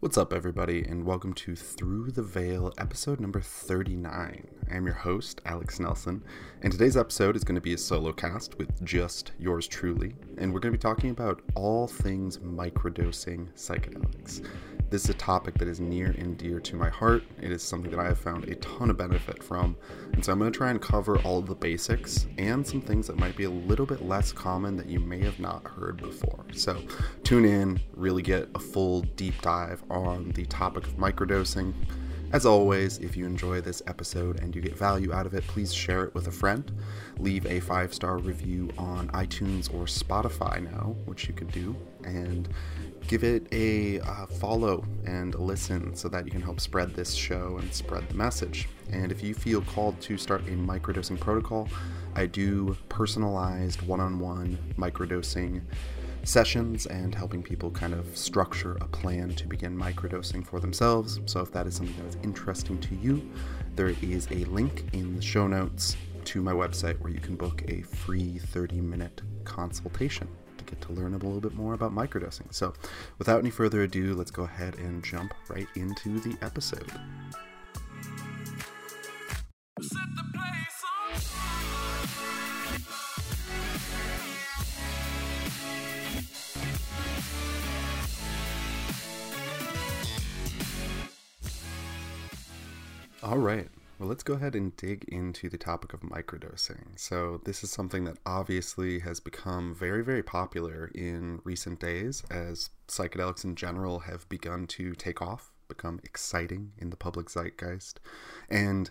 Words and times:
What's 0.00 0.16
up, 0.16 0.32
everybody, 0.32 0.82
and 0.82 1.04
welcome 1.04 1.34
to 1.34 1.54
Through 1.54 2.12
the 2.12 2.22
Veil, 2.22 2.72
episode 2.78 3.20
number 3.20 3.42
39. 3.42 4.46
I 4.70 4.74
am 4.74 4.86
your 4.86 4.94
host, 4.94 5.42
Alex 5.44 5.78
Nelson, 5.78 6.24
and 6.62 6.72
today's 6.72 6.96
episode 6.96 7.36
is 7.36 7.44
going 7.44 7.56
to 7.56 7.60
be 7.60 7.74
a 7.74 7.78
solo 7.78 8.10
cast 8.10 8.56
with 8.56 8.82
just 8.82 9.32
yours 9.38 9.68
truly, 9.68 10.16
and 10.38 10.54
we're 10.54 10.60
going 10.60 10.72
to 10.72 10.78
be 10.78 10.80
talking 10.80 11.10
about 11.10 11.42
all 11.54 11.86
things 11.86 12.38
microdosing 12.38 13.52
psychedelics. 13.52 14.42
This 14.90 15.04
is 15.04 15.10
a 15.10 15.14
topic 15.14 15.54
that 15.58 15.68
is 15.68 15.78
near 15.78 16.16
and 16.18 16.36
dear 16.36 16.58
to 16.58 16.74
my 16.74 16.88
heart. 16.88 17.22
It 17.40 17.52
is 17.52 17.62
something 17.62 17.92
that 17.92 18.00
I 18.00 18.06
have 18.06 18.18
found 18.18 18.48
a 18.48 18.56
ton 18.56 18.90
of 18.90 18.96
benefit 18.96 19.40
from. 19.40 19.76
And 20.12 20.24
so 20.24 20.32
I'm 20.32 20.40
going 20.40 20.50
to 20.50 20.56
try 20.56 20.70
and 20.70 20.82
cover 20.82 21.16
all 21.18 21.38
of 21.38 21.46
the 21.46 21.54
basics 21.54 22.26
and 22.38 22.66
some 22.66 22.80
things 22.80 23.06
that 23.06 23.16
might 23.16 23.36
be 23.36 23.44
a 23.44 23.50
little 23.50 23.86
bit 23.86 24.04
less 24.04 24.32
common 24.32 24.76
that 24.78 24.88
you 24.88 24.98
may 24.98 25.20
have 25.20 25.38
not 25.38 25.64
heard 25.64 25.98
before. 25.98 26.44
So 26.54 26.82
tune 27.22 27.44
in, 27.44 27.78
really 27.94 28.22
get 28.22 28.48
a 28.56 28.58
full 28.58 29.02
deep 29.14 29.40
dive 29.42 29.80
on 29.90 30.32
the 30.32 30.44
topic 30.46 30.88
of 30.88 30.96
microdosing. 30.96 31.72
As 32.32 32.44
always, 32.44 32.98
if 32.98 33.16
you 33.16 33.26
enjoy 33.26 33.60
this 33.60 33.82
episode 33.86 34.40
and 34.40 34.56
you 34.56 34.60
get 34.60 34.76
value 34.76 35.12
out 35.12 35.24
of 35.24 35.34
it, 35.34 35.46
please 35.46 35.72
share 35.72 36.02
it 36.02 36.14
with 36.16 36.26
a 36.26 36.32
friend. 36.32 36.68
Leave 37.20 37.46
a 37.46 37.60
five 37.60 37.94
star 37.94 38.18
review 38.18 38.70
on 38.76 39.06
iTunes 39.10 39.72
or 39.72 39.84
Spotify 39.84 40.60
now, 40.60 40.96
which 41.04 41.28
you 41.28 41.34
could 41.34 41.52
do. 41.52 41.76
And 42.04 42.48
give 43.06 43.24
it 43.24 43.46
a 43.52 44.00
uh, 44.00 44.26
follow 44.26 44.84
and 45.04 45.34
a 45.34 45.42
listen 45.42 45.94
so 45.96 46.08
that 46.08 46.24
you 46.24 46.30
can 46.30 46.40
help 46.40 46.60
spread 46.60 46.94
this 46.94 47.12
show 47.12 47.58
and 47.58 47.72
spread 47.74 48.08
the 48.08 48.14
message. 48.14 48.68
And 48.92 49.10
if 49.10 49.22
you 49.22 49.34
feel 49.34 49.62
called 49.62 50.00
to 50.02 50.16
start 50.16 50.42
a 50.42 50.52
microdosing 50.52 51.18
protocol, 51.18 51.68
I 52.14 52.26
do 52.26 52.76
personalized 52.88 53.82
one 53.82 54.00
on 54.00 54.18
one 54.18 54.58
microdosing 54.76 55.62
sessions 56.22 56.86
and 56.86 57.14
helping 57.14 57.42
people 57.42 57.70
kind 57.70 57.94
of 57.94 58.16
structure 58.16 58.76
a 58.80 58.86
plan 58.86 59.30
to 59.34 59.46
begin 59.46 59.76
microdosing 59.76 60.46
for 60.46 60.60
themselves. 60.60 61.20
So 61.26 61.40
if 61.40 61.50
that 61.52 61.66
is 61.66 61.74
something 61.74 61.96
that 61.96 62.06
is 62.06 62.18
interesting 62.22 62.78
to 62.80 62.94
you, 62.96 63.28
there 63.74 63.94
is 64.02 64.26
a 64.30 64.44
link 64.46 64.84
in 64.92 65.16
the 65.16 65.22
show 65.22 65.46
notes 65.46 65.96
to 66.26 66.42
my 66.42 66.52
website 66.52 67.00
where 67.00 67.10
you 67.10 67.20
can 67.20 67.36
book 67.36 67.64
a 67.68 67.82
free 67.82 68.38
30 68.38 68.80
minute 68.80 69.22
consultation 69.44 70.28
get 70.70 70.80
to 70.82 70.92
learn 70.92 71.12
a 71.12 71.18
little 71.18 71.40
bit 71.40 71.54
more 71.54 71.74
about 71.74 71.92
microdosing. 71.92 72.52
So, 72.54 72.72
without 73.18 73.40
any 73.40 73.50
further 73.50 73.82
ado, 73.82 74.14
let's 74.14 74.30
go 74.30 74.44
ahead 74.44 74.76
and 74.76 75.04
jump 75.04 75.34
right 75.48 75.66
into 75.74 76.20
the 76.20 76.36
episode. 76.42 76.90
All 93.22 93.38
right. 93.38 93.68
Well, 94.00 94.08
let's 94.08 94.22
go 94.22 94.32
ahead 94.32 94.56
and 94.56 94.74
dig 94.76 95.04
into 95.08 95.50
the 95.50 95.58
topic 95.58 95.92
of 95.92 96.00
microdosing. 96.00 96.98
So, 96.98 97.42
this 97.44 97.62
is 97.62 97.70
something 97.70 98.04
that 98.04 98.16
obviously 98.24 99.00
has 99.00 99.20
become 99.20 99.74
very, 99.74 100.02
very 100.02 100.22
popular 100.22 100.90
in 100.94 101.42
recent 101.44 101.80
days 101.80 102.22
as 102.30 102.70
psychedelics 102.88 103.44
in 103.44 103.56
general 103.56 103.98
have 103.98 104.26
begun 104.30 104.66
to 104.68 104.94
take 104.94 105.20
off, 105.20 105.52
become 105.68 106.00
exciting 106.02 106.72
in 106.78 106.88
the 106.88 106.96
public 106.96 107.28
zeitgeist. 107.28 108.00
And 108.48 108.88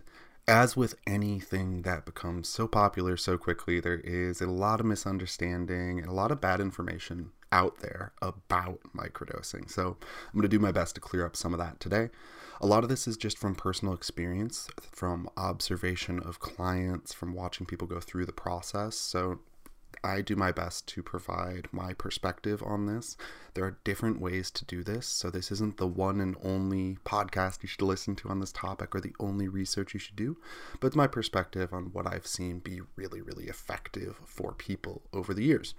as 0.47 0.77
with 0.77 0.93
anything 1.07 1.81
that 1.81 2.05
becomes 2.05 2.47
so 2.47 2.67
popular 2.67 3.17
so 3.17 3.35
quickly, 3.35 3.79
there 3.79 4.01
is 4.01 4.41
a 4.41 4.45
lot 4.45 4.79
of 4.79 4.85
misunderstanding 4.85 5.97
and 5.97 6.07
a 6.07 6.13
lot 6.13 6.31
of 6.31 6.39
bad 6.39 6.61
information 6.61 7.31
out 7.51 7.79
there 7.79 8.13
about 8.21 8.81
microdosing. 8.95 9.71
So, 9.71 9.97
I'm 10.27 10.33
going 10.33 10.43
to 10.43 10.47
do 10.47 10.59
my 10.59 10.71
best 10.71 10.93
to 10.93 11.01
clear 11.01 11.25
up 11.25 11.35
some 11.35 11.51
of 11.51 11.57
that 11.57 11.79
today. 11.79 12.11
A 12.61 12.67
lot 12.67 12.83
of 12.83 12.89
this 12.89 13.07
is 13.07 13.15
just 13.15 13.37
from 13.37 13.55
personal 13.55 13.93
experience, 13.93 14.67
from 14.91 15.29
observation 15.37 16.19
of 16.19 16.39
clients, 16.39 17.13
from 17.13 17.33
watching 17.33 17.65
people 17.65 17.87
go 17.87 17.99
through 18.01 18.25
the 18.25 18.33
process. 18.33 18.97
So 18.97 19.39
I 20.03 20.21
do 20.21 20.35
my 20.35 20.51
best 20.51 20.87
to 20.89 21.03
provide 21.03 21.67
my 21.71 21.93
perspective 21.93 22.63
on 22.63 22.85
this. 22.85 23.17
There 23.53 23.65
are 23.65 23.79
different 23.83 24.21
ways 24.21 24.49
to 24.51 24.65
do 24.65 24.83
this. 24.83 25.05
So, 25.07 25.29
this 25.29 25.51
isn't 25.51 25.77
the 25.77 25.87
one 25.87 26.21
and 26.21 26.37
only 26.43 26.97
podcast 27.05 27.63
you 27.63 27.67
should 27.67 27.81
listen 27.81 28.15
to 28.17 28.29
on 28.29 28.39
this 28.39 28.51
topic 28.51 28.95
or 28.95 29.01
the 29.01 29.15
only 29.19 29.47
research 29.47 29.93
you 29.93 29.99
should 29.99 30.15
do, 30.15 30.37
but 30.79 30.87
it's 30.87 30.95
my 30.95 31.07
perspective 31.07 31.73
on 31.73 31.85
what 31.91 32.07
I've 32.07 32.27
seen 32.27 32.59
be 32.59 32.81
really, 32.95 33.21
really 33.21 33.45
effective 33.45 34.19
for 34.25 34.53
people 34.53 35.01
over 35.11 35.33
the 35.33 35.43
years. 35.43 35.73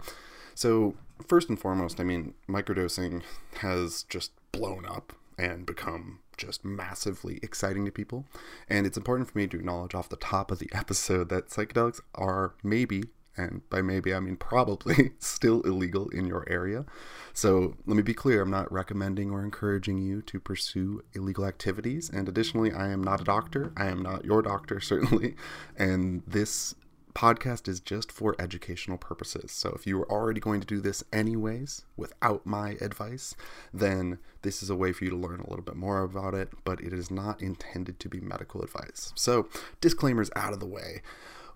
So, 0.54 0.96
first 1.26 1.48
and 1.48 1.58
foremost, 1.58 2.00
I 2.00 2.04
mean, 2.04 2.34
microdosing 2.48 3.22
has 3.58 4.02
just 4.02 4.32
blown 4.52 4.84
up 4.84 5.14
and 5.38 5.64
become 5.64 6.18
just 6.40 6.64
massively 6.64 7.38
exciting 7.42 7.84
to 7.84 7.92
people. 7.92 8.26
And 8.68 8.86
it's 8.86 8.96
important 8.96 9.30
for 9.30 9.38
me 9.38 9.46
to 9.46 9.58
acknowledge 9.58 9.94
off 9.94 10.08
the 10.08 10.16
top 10.16 10.50
of 10.50 10.58
the 10.58 10.70
episode 10.74 11.28
that 11.28 11.48
psychedelics 11.48 12.00
are 12.14 12.54
maybe, 12.64 13.04
and 13.36 13.62
by 13.70 13.82
maybe 13.82 14.12
I 14.14 14.20
mean 14.20 14.36
probably, 14.36 15.12
still 15.18 15.60
illegal 15.62 16.08
in 16.08 16.26
your 16.26 16.44
area. 16.48 16.84
So 17.32 17.76
let 17.86 17.96
me 17.96 18.02
be 18.02 18.14
clear 18.14 18.42
I'm 18.42 18.50
not 18.50 18.72
recommending 18.72 19.30
or 19.30 19.44
encouraging 19.44 19.98
you 19.98 20.22
to 20.22 20.40
pursue 20.40 21.04
illegal 21.14 21.44
activities. 21.44 22.10
And 22.10 22.28
additionally, 22.28 22.72
I 22.72 22.88
am 22.88 23.02
not 23.04 23.20
a 23.20 23.24
doctor. 23.24 23.72
I 23.76 23.86
am 23.86 24.02
not 24.02 24.24
your 24.24 24.42
doctor, 24.42 24.80
certainly. 24.92 25.36
And 25.76 26.22
this 26.26 26.74
podcast 27.14 27.68
is 27.68 27.80
just 27.80 28.10
for 28.10 28.34
educational 28.38 28.98
purposes. 28.98 29.52
So 29.52 29.70
if 29.70 29.86
you 29.86 30.00
are 30.00 30.10
already 30.10 30.40
going 30.40 30.60
to 30.60 30.66
do 30.66 30.80
this 30.80 31.04
anyways 31.12 31.82
without 31.96 32.46
my 32.46 32.76
advice, 32.80 33.34
then 33.72 34.18
this 34.42 34.62
is 34.62 34.70
a 34.70 34.76
way 34.76 34.92
for 34.92 35.04
you 35.04 35.10
to 35.10 35.16
learn 35.16 35.40
a 35.40 35.48
little 35.48 35.64
bit 35.64 35.76
more 35.76 36.02
about 36.02 36.34
it, 36.34 36.50
but 36.64 36.80
it 36.80 36.92
is 36.92 37.10
not 37.10 37.42
intended 37.42 38.00
to 38.00 38.08
be 38.08 38.20
medical 38.20 38.62
advice. 38.62 39.12
So, 39.16 39.48
disclaimers 39.80 40.30
out 40.36 40.52
of 40.52 40.60
the 40.60 40.66
way. 40.66 41.02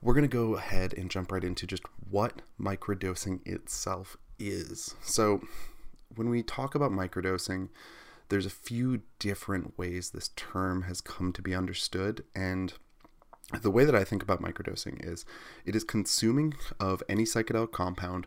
We're 0.03 0.15
going 0.15 0.29
to 0.29 0.37
go 0.37 0.57
ahead 0.57 0.93
and 0.93 1.11
jump 1.11 1.33
right 1.33 1.43
into 1.43 1.67
just 1.67 1.85
what 2.11 2.43
microdosing 2.61 3.47
itself 3.47 4.19
is. 4.39 4.95
So, 5.03 5.41
when 6.15 6.29
we 6.29 6.43
talk 6.43 6.75
about 6.75 6.93
microdosing, 6.93 7.71
there's 8.29 8.47
a 8.47 8.51
few 8.51 9.03
different 9.19 9.79
ways 9.79 10.11
this 10.11 10.31
term 10.37 10.83
has 10.83 11.01
come 11.01 11.33
to 11.33 11.43
be 11.43 11.55
understood 11.55 12.25
and 12.35 12.75
the 13.53 13.71
way 13.71 13.85
that 13.85 13.95
I 13.95 14.05
think 14.05 14.23
about 14.23 14.43
microdosing 14.43 15.05
is 15.07 15.25
it 15.65 15.77
is 15.77 15.85
consuming 15.85 16.55
of 16.81 17.03
any 17.09 17.25
psychedelic 17.25 17.73
compound 17.73 18.27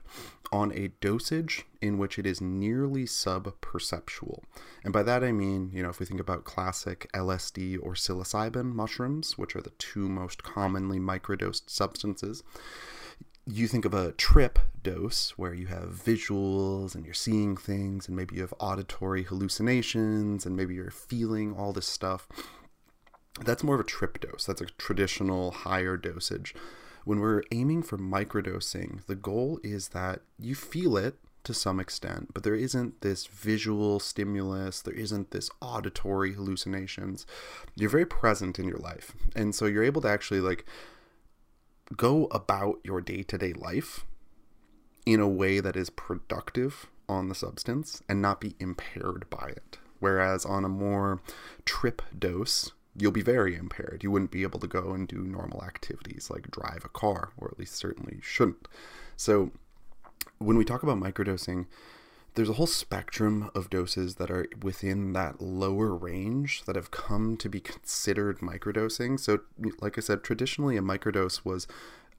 on 0.52 0.72
a 0.72 0.90
dosage 1.02 1.66
in 1.82 1.98
which 1.98 2.18
it 2.18 2.26
is 2.26 2.40
nearly 2.40 3.06
sub-perceptual. 3.06 4.44
And 4.84 4.94
by 4.94 5.04
that 5.04 5.24
I 5.24 5.32
mean, 5.32 5.72
you 5.74 5.84
know, 5.84 5.90
if 5.90 6.00
we 6.00 6.06
think 6.06 6.20
about 6.20 6.46
classic 6.46 7.10
LSD 7.14 7.78
or 7.82 7.94
psilocybin 7.94 8.74
mushrooms, 8.74 9.38
which 9.38 9.56
are 9.56 9.62
the 9.62 9.72
two 9.72 10.08
most 10.08 10.44
commonly 10.44 11.00
microdosed 11.00 11.70
substances, 11.70 12.44
you 13.46 13.68
think 13.68 13.86
of 13.86 13.94
a 13.94 14.12
trip 14.14 14.60
dose 14.84 15.32
where 15.38 15.54
you 15.54 15.68
have 15.68 15.90
visuals 15.90 16.96
and 16.96 17.06
you're 17.06 17.14
seeing 17.14 17.56
things 17.56 18.08
and 18.08 18.16
maybe 18.16 18.36
you 18.36 18.42
have 18.42 18.54
auditory 18.60 19.24
hallucinations 19.24 20.46
and 20.46 20.56
maybe 20.56 20.76
you're 20.76 20.92
feeling 20.92 21.56
all 21.56 21.72
this 21.72 21.88
stuff 21.88 22.28
that's 23.44 23.64
more 23.64 23.76
of 23.76 23.82
a 23.82 23.86
trip 23.86 24.20
dose. 24.20 24.46
That's 24.46 24.62
a 24.62 24.66
traditional 24.66 25.52
higher 25.52 25.98
dosage. 25.98 26.54
When 27.06 27.20
we're 27.20 27.44
aiming 27.52 27.84
for 27.84 27.98
microdosing, 27.98 29.06
the 29.06 29.16
goal 29.16 29.60
is 29.64 29.90
that 29.90 30.22
you 30.38 30.56
feel 30.56 30.98
it 30.98 31.16
to 31.46 31.54
some 31.54 31.80
extent, 31.80 32.34
but 32.34 32.44
there 32.44 32.56
isn't 32.56 33.00
this 33.00 33.26
visual 33.28 34.02
stimulus, 34.02 34.82
there 34.82 34.94
isn't 34.94 35.32
this 35.32 35.50
auditory 35.62 36.34
hallucinations. 36.34 37.26
You're 37.76 37.90
very 37.90 38.06
present 38.06 38.60
in 38.60 38.68
your 38.68 38.80
life. 38.80 39.14
And 39.34 39.56
so 39.56 39.66
you're 39.66 39.86
able 39.86 40.02
to 40.02 40.10
actually 40.10 40.42
like 40.42 40.66
go 41.96 42.26
about 42.32 42.80
your 42.84 43.00
day-to-day 43.00 43.54
life 43.54 44.04
in 45.06 45.22
a 45.22 45.28
way 45.30 45.62
that 45.62 45.78
is 45.78 45.90
productive 45.90 46.88
on 47.08 47.30
the 47.30 47.36
substance 47.36 48.02
and 48.10 48.22
not 48.22 48.42
be 48.42 48.56
impaired 48.60 49.26
by 49.30 49.48
it. 49.48 49.78
Whereas 50.00 50.46
on 50.46 50.66
a 50.66 50.70
more 50.70 51.22
trip 51.64 52.02
dose, 52.20 52.74
you'll 52.98 53.12
be 53.12 53.22
very 53.22 53.56
impaired. 53.56 54.02
You 54.04 54.12
wouldn't 54.12 54.32
be 54.32 54.44
able 54.44 54.60
to 54.60 54.68
go 54.68 54.92
and 54.92 55.08
do 55.08 55.20
normal 55.20 55.64
activities 55.64 56.30
like 56.30 56.52
drive 56.52 56.84
a 56.84 56.90
car, 56.90 57.32
or 57.38 57.48
at 57.50 57.60
least 57.60 57.76
certainly 57.76 58.20
shouldn't. 58.22 58.68
So, 59.16 59.52
when 60.40 60.58
we 60.58 60.66
talk 60.66 60.84
about 60.84 60.98
microdosing, 60.98 61.66
there's 62.36 62.50
a 62.50 62.54
whole 62.54 62.68
spectrum 62.68 63.50
of 63.56 63.70
doses 63.70 64.16
that 64.16 64.30
are 64.30 64.48
within 64.62 65.14
that 65.14 65.42
lower 65.42 65.96
range 65.96 66.66
that 66.66 66.76
have 66.76 66.92
come 66.92 67.36
to 67.38 67.50
be 67.50 67.60
considered 67.60 68.40
microdosing. 68.40 69.20
So, 69.20 69.40
like 69.80 69.98
I 69.98 70.02
said, 70.02 70.24
traditionally 70.24 70.78
a 70.78 70.82
microdose 70.82 71.44
was 71.46 71.68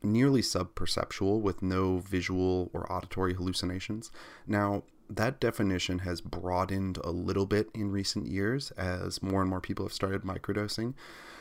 nearly 0.02 0.42
subperceptual 0.42 1.40
with 1.40 1.62
no 1.62 1.98
visual 1.98 2.70
or 2.72 2.90
auditory 2.90 3.34
hallucinations. 3.34 4.10
Now, 4.46 4.84
that 5.10 5.40
definition 5.40 6.00
has 6.00 6.20
broadened 6.20 6.98
a 6.98 7.10
little 7.10 7.46
bit 7.46 7.70
in 7.74 7.90
recent 7.90 8.26
years 8.26 8.70
as 8.72 9.22
more 9.22 9.40
and 9.40 9.50
more 9.50 9.60
people 9.60 9.84
have 9.84 9.92
started 9.92 10.22
microdosing. 10.22 10.94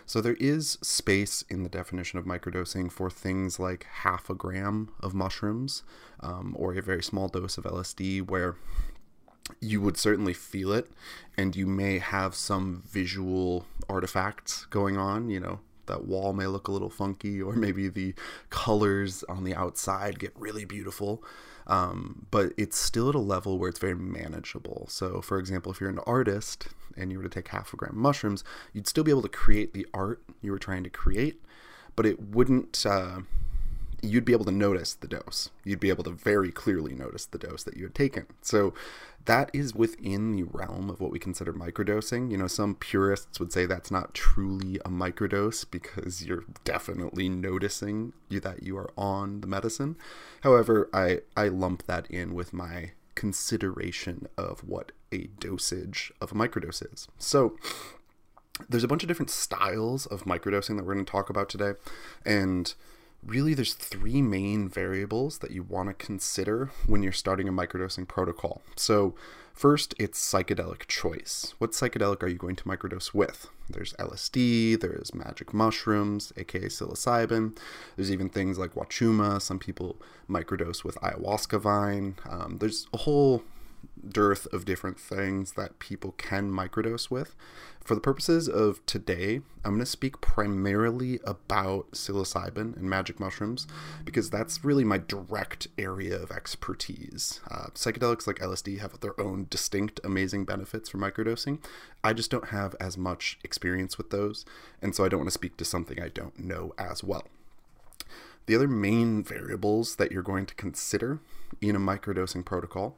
So 0.06 0.22
there 0.22 0.38
is 0.40 0.78
space 0.81 1.44
in 1.50 1.64
the 1.64 1.69
definition 1.69 2.18
of 2.18 2.25
microdosing 2.25 2.90
for 2.90 3.10
things 3.10 3.60
like 3.60 3.86
half 4.04 4.30
a 4.30 4.34
gram 4.34 4.90
of 5.02 5.14
mushrooms 5.14 5.84
um, 6.22 6.56
or 6.58 6.74
a 6.74 6.81
very 6.81 7.04
small 7.04 7.28
dose 7.28 7.58
of 7.58 7.66
LSD, 7.66 8.25
where 8.25 8.56
you 9.60 9.81
would 9.81 9.98
certainly 9.98 10.34
feel 10.34 10.72
it, 10.72 10.90
and 11.38 11.56
you 11.56 11.68
may 11.68 12.00
have 12.00 12.36
some 12.36 12.84
visual 12.90 13.66
artifacts 13.90 14.66
going 14.66 14.98
on, 14.98 15.30
you 15.30 15.42
know, 15.42 15.60
that 15.88 16.06
wall 16.06 16.34
may 16.34 16.48
look 16.48 16.68
a 16.68 16.72
little 16.72 16.90
funky, 16.90 17.42
or 17.42 17.54
maybe 17.56 17.90
the 17.90 18.13
colors 18.50 19.24
on 19.28 19.44
the 19.44 19.56
outside 19.56 20.20
get 20.20 20.31
really 20.36 20.63
beautiful. 20.66 21.24
Um, 21.68 22.25
but 22.31 22.54
it's 22.58 22.78
still 22.78 23.10
at 23.10 23.16
a 23.16 23.19
level 23.19 23.60
where 23.60 23.69
it's 23.69 23.80
very 23.80 23.96
manageable. 23.96 24.88
So, 24.90 25.22
for 25.22 25.38
example, 25.38 25.72
if 25.72 25.81
you're 25.81 25.90
an 25.90 26.00
artist 26.08 26.69
and 26.96 27.12
you 27.12 27.18
were 27.18 27.24
to 27.24 27.30
take 27.30 27.50
half 27.50 27.74
a 27.74 27.78
gram 27.78 27.92
of 27.92 27.98
mushrooms, 27.98 28.44
you'd 28.74 28.88
still 28.88 29.04
be 29.04 29.12
able 29.12 29.22
to 29.22 29.30
create 29.30 29.74
the 29.74 29.86
art 29.94 30.22
you 30.42 30.52
were 30.52 30.60
trying 30.60 30.84
to 30.84 30.90
create, 30.90 31.42
but 31.96 32.06
it 32.06 32.22
wouldn't. 32.22 32.86
Uh, 32.86 33.19
you'd 34.02 34.25
be 34.25 34.34
able 34.34 34.46
to 34.46 34.52
notice 34.52 34.94
the 34.94 35.08
dose. 35.08 35.50
You'd 35.64 35.80
be 35.80 35.90
able 35.90 36.04
to 36.06 36.12
very 36.12 36.52
clearly 36.52 36.94
notice 36.94 37.25
the 37.25 37.38
dose 37.38 37.64
that 37.64 37.75
you 37.75 37.84
had 37.84 37.96
taken. 37.96 38.28
So 38.42 38.74
that 39.27 39.51
is 39.53 39.75
within 39.75 40.38
the 40.38 40.44
realm 40.44 40.89
of 40.89 41.01
what 41.01 41.12
we 41.12 41.19
consider 41.19 41.53
microdosing. 41.53 42.31
You 42.31 42.38
know, 42.38 42.47
some 42.47 42.75
purists 42.75 43.39
would 43.39 43.51
say 43.51 43.65
that's 43.65 43.91
not 43.91 44.13
truly 44.13 44.77
a 44.85 44.89
microdose 44.89 45.69
because 45.69 46.25
you're 46.25 46.45
definitely 46.63 47.27
noticing 47.27 48.13
you, 48.29 48.39
that 48.39 48.63
you 48.63 48.77
are 48.77 48.89
on 48.97 49.41
the 49.41 49.47
medicine. 49.47 49.97
However, 50.41 50.89
I, 50.94 51.19
I 51.35 51.50
lump 51.50 51.85
that 51.88 52.09
in 52.09 52.33
with 52.33 52.53
my 52.53 52.91
consideration 53.15 54.27
of 54.38 54.62
what 54.62 54.94
a 55.12 55.27
dosage 55.39 56.12
of 56.21 56.31
a 56.31 56.35
microdose 56.35 56.94
is. 56.94 57.09
So 57.18 57.57
there's 58.69 58.85
a 58.85 58.88
bunch 58.88 59.03
of 59.03 59.07
different 59.09 59.29
styles 59.29 60.06
of 60.06 60.24
microdosing 60.24 60.77
that 60.77 60.85
we're 60.85 60.94
going 60.94 61.06
to 61.06 61.12
talk 61.12 61.29
about 61.29 61.50
today. 61.50 61.74
And 62.25 62.74
really 63.27 63.53
there's 63.53 63.74
three 63.74 64.21
main 64.21 64.69
variables 64.69 65.39
that 65.39 65.51
you 65.51 65.62
want 65.62 65.89
to 65.89 66.06
consider 66.06 66.71
when 66.85 67.03
you're 67.03 67.12
starting 67.12 67.47
a 67.47 67.51
microdosing 67.51 68.07
protocol. 68.07 68.62
So 68.75 69.15
first, 69.53 69.94
it's 70.00 70.19
psychedelic 70.19 70.88
choice. 70.88 71.53
What 71.57 71.71
psychedelic 71.71 72.24
are 72.24 72.27
you 72.27 72.38
going 72.38 72.56
to 72.56 72.63
microdose 72.63 73.13
with? 73.13 73.50
There's 73.69 73.94
LSD, 73.94 74.79
there's 74.79 75.13
magic 75.13 75.53
mushrooms, 75.53 76.31
aka 76.38 76.68
psilocybin. 76.68 77.57
There's 77.95 78.12
even 78.12 78.29
things 78.29 78.57
like 78.57 78.75
wachuma. 78.75 79.41
Some 79.41 79.59
people 79.59 79.97
microdose 80.29 80.85
with 80.85 80.95
ayahuasca 80.95 81.59
vine. 81.59 82.15
Um, 82.29 82.57
there's 82.59 82.88
a 82.94 82.97
whole 82.97 83.44
dearth 84.08 84.48
of 84.54 84.66
different 84.66 85.00
things 85.00 85.54
that 85.54 85.80
people 85.80 86.14
can 86.18 86.52
microdose 86.52 87.10
with. 87.10 87.36
For 87.88 87.96
the 87.96 88.02
purposes 88.02 88.50
of 88.50 88.86
today, 88.86 89.40
I'm 89.64 89.72
going 89.72 89.80
to 89.80 89.86
speak 89.86 90.20
primarily 90.20 91.22
about 91.24 91.92
psilocybin 91.92 92.76
and 92.76 92.82
magic 92.82 93.18
mushrooms 93.18 93.66
because 94.04 94.30
that's 94.30 94.66
really 94.66 94.84
my 94.84 94.98
direct 94.98 95.68
area 95.78 96.22
of 96.22 96.30
expertise. 96.30 97.40
Uh, 97.50 97.68
psychedelics 97.74 98.28
like 98.28 98.40
LSD 98.40 98.80
have 98.80 99.00
their 99.00 99.18
own 99.20 99.48
distinct, 99.50 100.02
amazing 100.04 100.44
benefits 100.44 100.90
for 100.90 100.98
microdosing. 100.98 101.60
I 102.04 102.12
just 102.12 102.30
don't 102.30 102.50
have 102.50 102.76
as 102.78 102.98
much 102.98 103.40
experience 103.44 103.98
with 103.98 104.10
those, 104.10 104.44
and 104.82 104.94
so 104.94 105.06
I 105.06 105.08
don't 105.08 105.22
want 105.22 105.30
to 105.30 105.34
speak 105.34 105.56
to 105.56 105.66
something 105.66 106.02
I 106.02 106.10
don't 106.10 106.38
know 106.38 106.74
as 106.78 107.06
well. 107.06 107.24
The 108.48 108.56
other 108.56 108.68
main 108.68 109.24
variables 109.24 109.96
that 109.96 110.12
you're 110.12 110.24
going 110.24 110.46
to 110.46 110.56
consider 110.56 111.20
in 111.62 111.76
a 111.76 111.80
microdosing 111.80 112.44
protocol 112.44 112.98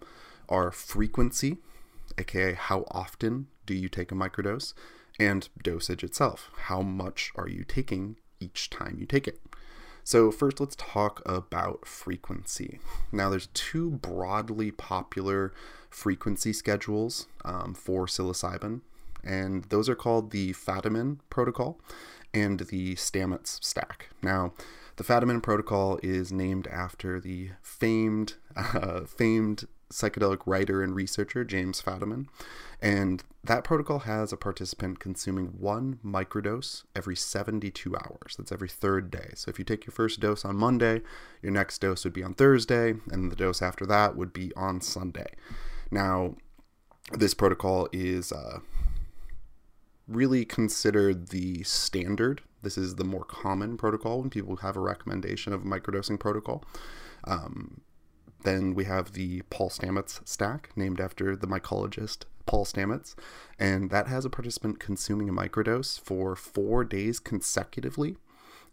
are 0.49 0.71
frequency, 0.71 1.57
aka 2.17 2.53
how 2.53 2.85
often 2.91 3.47
do 3.65 3.73
you 3.73 3.87
take 3.87 4.11
a 4.11 4.15
microdose, 4.15 4.73
and 5.19 5.49
dosage 5.61 6.03
itself. 6.03 6.49
How 6.63 6.81
much 6.81 7.31
are 7.35 7.47
you 7.47 7.63
taking 7.63 8.17
each 8.39 8.69
time 8.69 8.97
you 8.99 9.05
take 9.05 9.27
it? 9.27 9.39
So, 10.03 10.31
first, 10.31 10.59
let's 10.59 10.75
talk 10.75 11.21
about 11.25 11.85
frequency. 11.85 12.79
Now, 13.11 13.29
there's 13.29 13.47
two 13.53 13.91
broadly 13.91 14.71
popular 14.71 15.53
frequency 15.89 16.53
schedules 16.53 17.27
um, 17.45 17.75
for 17.75 18.07
psilocybin, 18.07 18.81
and 19.23 19.65
those 19.65 19.87
are 19.89 19.95
called 19.95 20.31
the 20.31 20.53
Fadiman 20.53 21.19
protocol 21.29 21.79
and 22.33 22.59
the 22.59 22.95
Stamets 22.95 23.63
stack. 23.63 24.09
Now, 24.23 24.53
the 24.95 25.03
Fadiman 25.03 25.43
protocol 25.43 25.99
is 26.01 26.31
named 26.31 26.67
after 26.67 27.19
the 27.19 27.51
famed, 27.61 28.35
uh, 28.55 29.01
famed 29.01 29.67
psychedelic 29.91 30.41
writer 30.45 30.83
and 30.83 30.95
researcher 30.95 31.43
James 31.43 31.81
Fadiman. 31.81 32.27
And 32.81 33.23
that 33.43 33.63
protocol 33.63 33.99
has 33.99 34.31
a 34.31 34.37
participant 34.37 34.99
consuming 34.99 35.47
one 35.47 35.99
microdose 36.05 36.83
every 36.95 37.15
72 37.15 37.95
hours. 37.95 38.35
That's 38.37 38.51
every 38.51 38.69
third 38.69 39.11
day. 39.11 39.31
So 39.35 39.49
if 39.49 39.59
you 39.59 39.65
take 39.65 39.85
your 39.85 39.91
first 39.91 40.19
dose 40.19 40.45
on 40.45 40.55
Monday, 40.55 41.01
your 41.41 41.51
next 41.51 41.79
dose 41.79 42.03
would 42.03 42.13
be 42.13 42.23
on 42.23 42.33
Thursday, 42.33 42.95
and 43.09 43.31
the 43.31 43.35
dose 43.35 43.61
after 43.61 43.85
that 43.87 44.15
would 44.15 44.31
be 44.31 44.53
on 44.55 44.81
Sunday. 44.81 45.33
Now, 45.91 46.35
this 47.11 47.33
protocol 47.33 47.89
is 47.91 48.31
uh, 48.31 48.59
really 50.07 50.45
considered 50.45 51.29
the 51.29 51.63
standard. 51.63 52.41
This 52.61 52.77
is 52.77 52.95
the 52.95 53.03
more 53.03 53.23
common 53.23 53.77
protocol 53.77 54.19
when 54.19 54.29
people 54.29 54.57
have 54.57 54.75
a 54.75 54.81
recommendation 54.81 55.53
of 55.53 55.61
a 55.61 55.65
microdosing 55.65 56.19
protocol. 56.19 56.63
Um, 57.25 57.81
then 58.43 58.73
we 58.73 58.85
have 58.85 59.13
the 59.13 59.41
Paul 59.49 59.69
Stamets 59.69 60.27
stack, 60.27 60.71
named 60.75 60.99
after 60.99 61.35
the 61.35 61.47
mycologist 61.47 62.23
Paul 62.45 62.65
Stamets, 62.65 63.15
and 63.59 63.89
that 63.91 64.07
has 64.07 64.25
a 64.25 64.29
participant 64.29 64.79
consuming 64.79 65.29
a 65.29 65.33
microdose 65.33 65.99
for 65.99 66.35
four 66.35 66.83
days 66.83 67.19
consecutively 67.19 68.17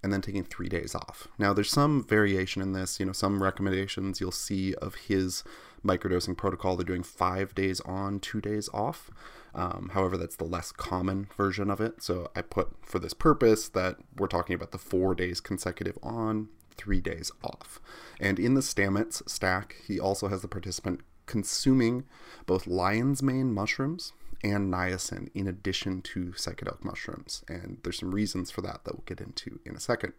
and 0.02 0.12
then 0.12 0.22
taking 0.22 0.44
three 0.44 0.68
days 0.68 0.94
off. 0.94 1.26
Now, 1.38 1.52
there's 1.52 1.70
some 1.70 2.04
variation 2.04 2.62
in 2.62 2.72
this. 2.72 3.00
You 3.00 3.06
know, 3.06 3.12
some 3.12 3.42
recommendations 3.42 4.20
you'll 4.20 4.30
see 4.30 4.74
of 4.74 4.94
his 4.94 5.42
microdosing 5.84 6.36
protocol, 6.36 6.76
they're 6.76 6.84
doing 6.84 7.02
five 7.02 7.54
days 7.54 7.80
on, 7.80 8.20
two 8.20 8.40
days 8.40 8.68
off. 8.72 9.10
Um, 9.54 9.90
however, 9.94 10.16
that's 10.16 10.36
the 10.36 10.44
less 10.44 10.70
common 10.70 11.28
version 11.36 11.70
of 11.70 11.80
it. 11.80 12.02
So 12.02 12.30
I 12.36 12.42
put 12.42 12.68
for 12.82 12.98
this 12.98 13.14
purpose 13.14 13.68
that 13.70 13.96
we're 14.16 14.26
talking 14.26 14.54
about 14.54 14.70
the 14.70 14.78
four 14.78 15.14
days 15.14 15.40
consecutive 15.40 15.98
on, 16.02 16.48
three 16.76 17.00
days 17.00 17.30
off. 17.42 17.80
And 18.20 18.38
in 18.38 18.54
the 18.54 18.60
Stamets 18.60 19.28
stack, 19.28 19.76
he 19.86 19.98
also 20.00 20.28
has 20.28 20.42
the 20.42 20.48
participant 20.48 21.00
consuming 21.26 22.04
both 22.46 22.66
lion's 22.66 23.22
mane 23.22 23.52
mushrooms 23.52 24.12
and 24.42 24.72
niacin 24.72 25.28
in 25.34 25.46
addition 25.46 26.02
to 26.02 26.26
psychedelic 26.32 26.84
mushrooms. 26.84 27.44
And 27.48 27.78
there's 27.82 27.98
some 27.98 28.14
reasons 28.14 28.50
for 28.50 28.60
that 28.62 28.84
that 28.84 28.94
we'll 28.94 29.04
get 29.06 29.20
into 29.20 29.60
in 29.64 29.74
a 29.74 29.80
second. 29.80 30.12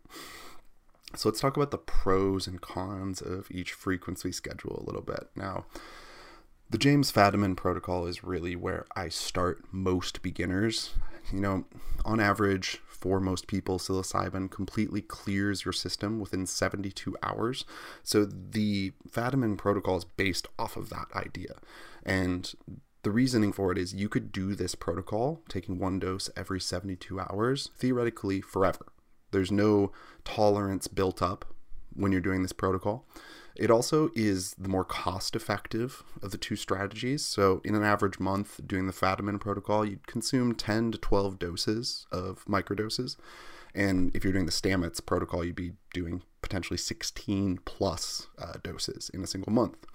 So 1.15 1.29
let's 1.29 1.39
talk 1.39 1.55
about 1.55 1.71
the 1.71 1.77
pros 1.77 2.47
and 2.47 2.59
cons 2.59 3.21
of 3.21 3.49
each 3.49 3.71
frequency 3.71 4.31
schedule 4.31 4.81
a 4.81 4.85
little 4.85 5.01
bit. 5.01 5.29
Now, 5.35 5.65
the 6.69 6.77
James 6.77 7.11
Fadiman 7.11 7.55
protocol 7.55 8.07
is 8.07 8.25
really 8.25 8.55
where 8.55 8.85
I 8.95 9.07
start 9.07 9.63
most 9.71 10.21
beginners. 10.21 10.93
You 11.31 11.39
know, 11.39 11.65
on 12.03 12.19
average, 12.19 12.81
for 12.99 13.19
most 13.19 13.47
people, 13.47 13.79
psilocybin 13.79 14.49
completely 14.49 15.01
clears 15.01 15.65
your 15.65 15.73
system 15.73 16.19
within 16.19 16.45
72 16.45 17.15
hours. 17.23 17.65
So 18.03 18.25
the 18.25 18.93
Fadiman 19.09 19.57
protocol 19.57 19.97
is 19.97 20.05
based 20.05 20.47
off 20.57 20.75
of 20.77 20.89
that 20.89 21.07
idea. 21.15 21.55
And 22.03 22.51
the 23.03 23.11
reasoning 23.11 23.53
for 23.53 23.71
it 23.71 23.77
is 23.77 23.93
you 23.93 24.09
could 24.09 24.31
do 24.31 24.55
this 24.55 24.75
protocol, 24.75 25.41
taking 25.47 25.79
one 25.79 25.99
dose 25.99 26.29
every 26.35 26.59
72 26.59 27.19
hours, 27.19 27.69
theoretically 27.77 28.41
forever. 28.41 28.87
There's 29.31 29.51
no 29.51 29.91
tolerance 30.23 30.87
built 30.87 31.21
up 31.21 31.45
when 31.93 32.11
you're 32.11 32.21
doing 32.21 32.41
this 32.41 32.53
protocol. 32.53 33.05
It 33.57 33.71
also 33.71 34.11
is 34.15 34.53
the 34.53 34.69
more 34.69 34.83
cost 34.83 35.35
effective 35.35 36.03
of 36.21 36.31
the 36.31 36.37
two 36.37 36.55
strategies. 36.55 37.25
So, 37.25 37.61
in 37.63 37.73
an 37.73 37.83
average 37.83 38.19
month 38.19 38.59
doing 38.65 38.85
the 38.85 38.93
Fadiman 38.93 39.39
protocol, 39.39 39.83
you'd 39.83 40.05
consume 40.05 40.53
10 40.53 40.91
to 40.91 40.97
12 40.97 41.39
doses 41.39 42.05
of 42.11 42.45
microdoses. 42.45 43.17
And 43.73 44.15
if 44.15 44.23
you're 44.23 44.33
doing 44.33 44.45
the 44.45 44.51
Stamets 44.51 45.03
protocol, 45.03 45.43
you'd 45.43 45.55
be 45.55 45.73
doing 45.93 46.23
potentially 46.41 46.77
16 46.77 47.59
plus 47.65 48.27
uh, 48.39 48.53
doses 48.63 49.09
in 49.13 49.23
a 49.23 49.27
single 49.27 49.51
month. 49.51 49.85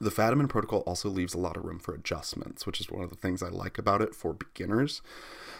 The 0.00 0.10
Fadiman 0.10 0.48
protocol 0.48 0.80
also 0.80 1.08
leaves 1.08 1.34
a 1.34 1.38
lot 1.38 1.56
of 1.56 1.64
room 1.64 1.78
for 1.78 1.94
adjustments, 1.94 2.66
which 2.66 2.80
is 2.80 2.90
one 2.90 3.04
of 3.04 3.10
the 3.10 3.16
things 3.16 3.42
I 3.42 3.48
like 3.48 3.76
about 3.76 4.00
it 4.00 4.14
for 4.14 4.32
beginners. 4.32 5.02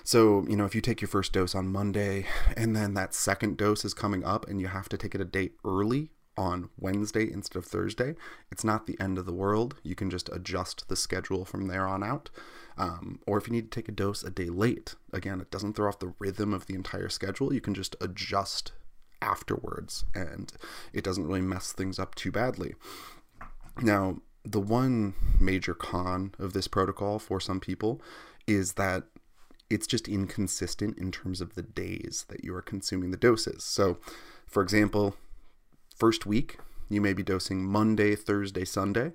So, 0.04 0.47
you 0.49 0.56
know, 0.56 0.64
if 0.64 0.75
you 0.75 0.80
take 0.80 1.00
your 1.00 1.09
first 1.09 1.32
dose 1.32 1.54
on 1.54 1.68
Monday 1.68 2.26
and 2.56 2.75
then 2.75 2.94
that 2.94 3.14
second 3.14 3.56
dose 3.56 3.85
is 3.85 3.92
coming 3.92 4.25
up 4.25 4.49
and 4.49 4.61
you 4.61 4.68
have 4.68 4.88
to 4.88 4.97
take 4.97 5.14
it 5.14 5.21
a 5.21 5.26
day 5.26 5.50
early 5.64 6.11
on 6.36 6.70
Wednesday 6.78 7.30
instead 7.30 7.58
of 7.58 7.66
Thursday, 7.66 8.14
it's 8.50 8.64
not 8.64 8.86
the 8.86 8.98
end 9.00 9.18
of 9.18 9.26
the 9.26 9.32
world. 9.32 9.76
You 9.82 9.94
can 9.94 10.10
just 10.10 10.28
adjust 10.32 10.88
the 10.88 10.96
schedule 10.96 11.44
from 11.44 11.66
there 11.66 11.86
on 11.86 12.02
out. 12.02 12.30
Um, 12.78 13.20
or 13.26 13.38
if 13.38 13.46
you 13.46 13.52
need 13.52 13.70
to 13.70 13.80
take 13.80 13.88
a 13.88 13.92
dose 13.92 14.22
a 14.22 14.30
day 14.30 14.48
late, 14.48 14.94
again, 15.12 15.40
it 15.40 15.50
doesn't 15.50 15.74
throw 15.74 15.88
off 15.88 15.98
the 15.98 16.14
rhythm 16.18 16.54
of 16.54 16.66
the 16.66 16.74
entire 16.74 17.08
schedule. 17.08 17.52
You 17.52 17.60
can 17.60 17.74
just 17.74 17.96
adjust 18.00 18.72
afterwards 19.20 20.04
and 20.14 20.52
it 20.92 21.04
doesn't 21.04 21.26
really 21.26 21.40
mess 21.40 21.72
things 21.72 21.98
up 21.98 22.14
too 22.14 22.32
badly. 22.32 22.74
Now, 23.80 24.18
the 24.44 24.60
one 24.60 25.14
major 25.38 25.74
con 25.74 26.34
of 26.38 26.52
this 26.52 26.66
protocol 26.66 27.18
for 27.18 27.40
some 27.40 27.60
people 27.60 28.00
is 28.46 28.72
that 28.72 29.04
it's 29.70 29.86
just 29.86 30.08
inconsistent 30.08 30.98
in 30.98 31.10
terms 31.10 31.40
of 31.40 31.54
the 31.54 31.62
days 31.62 32.26
that 32.28 32.44
you 32.44 32.54
are 32.54 32.62
consuming 32.62 33.10
the 33.10 33.16
doses. 33.16 33.64
So, 33.64 33.98
for 34.46 34.62
example, 34.62 35.16
first 36.02 36.26
week, 36.26 36.59
you 36.88 37.00
may 37.00 37.12
be 37.12 37.23
dosing 37.23 37.64
Monday, 37.64 38.16
Thursday, 38.16 38.64
Sunday, 38.64 39.12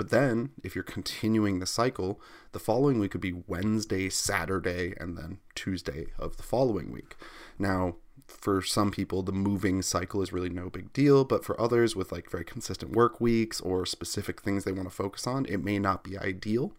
But 0.00 0.08
then, 0.08 0.52
if 0.62 0.74
you're 0.74 0.82
continuing 0.82 1.58
the 1.58 1.66
cycle, 1.66 2.20
the 2.52 2.58
following 2.58 2.98
week 2.98 3.10
could 3.10 3.20
be 3.20 3.42
Wednesday, 3.46 4.08
Saturday, 4.08 4.94
and 4.98 5.14
then 5.14 5.40
Tuesday 5.54 6.06
of 6.18 6.38
the 6.38 6.42
following 6.42 6.90
week. 6.90 7.16
Now, 7.58 7.96
for 8.26 8.62
some 8.62 8.92
people, 8.92 9.22
the 9.22 9.32
moving 9.32 9.82
cycle 9.82 10.22
is 10.22 10.32
really 10.32 10.48
no 10.48 10.70
big 10.70 10.92
deal, 10.94 11.24
but 11.24 11.44
for 11.44 11.60
others 11.60 11.94
with 11.94 12.12
like 12.12 12.30
very 12.30 12.44
consistent 12.44 12.92
work 12.92 13.20
weeks 13.20 13.60
or 13.60 13.84
specific 13.84 14.40
things 14.40 14.64
they 14.64 14.72
want 14.72 14.88
to 14.88 14.94
focus 14.94 15.26
on, 15.26 15.44
it 15.46 15.62
may 15.62 15.78
not 15.78 16.02
be 16.02 16.16
ideal, 16.16 16.72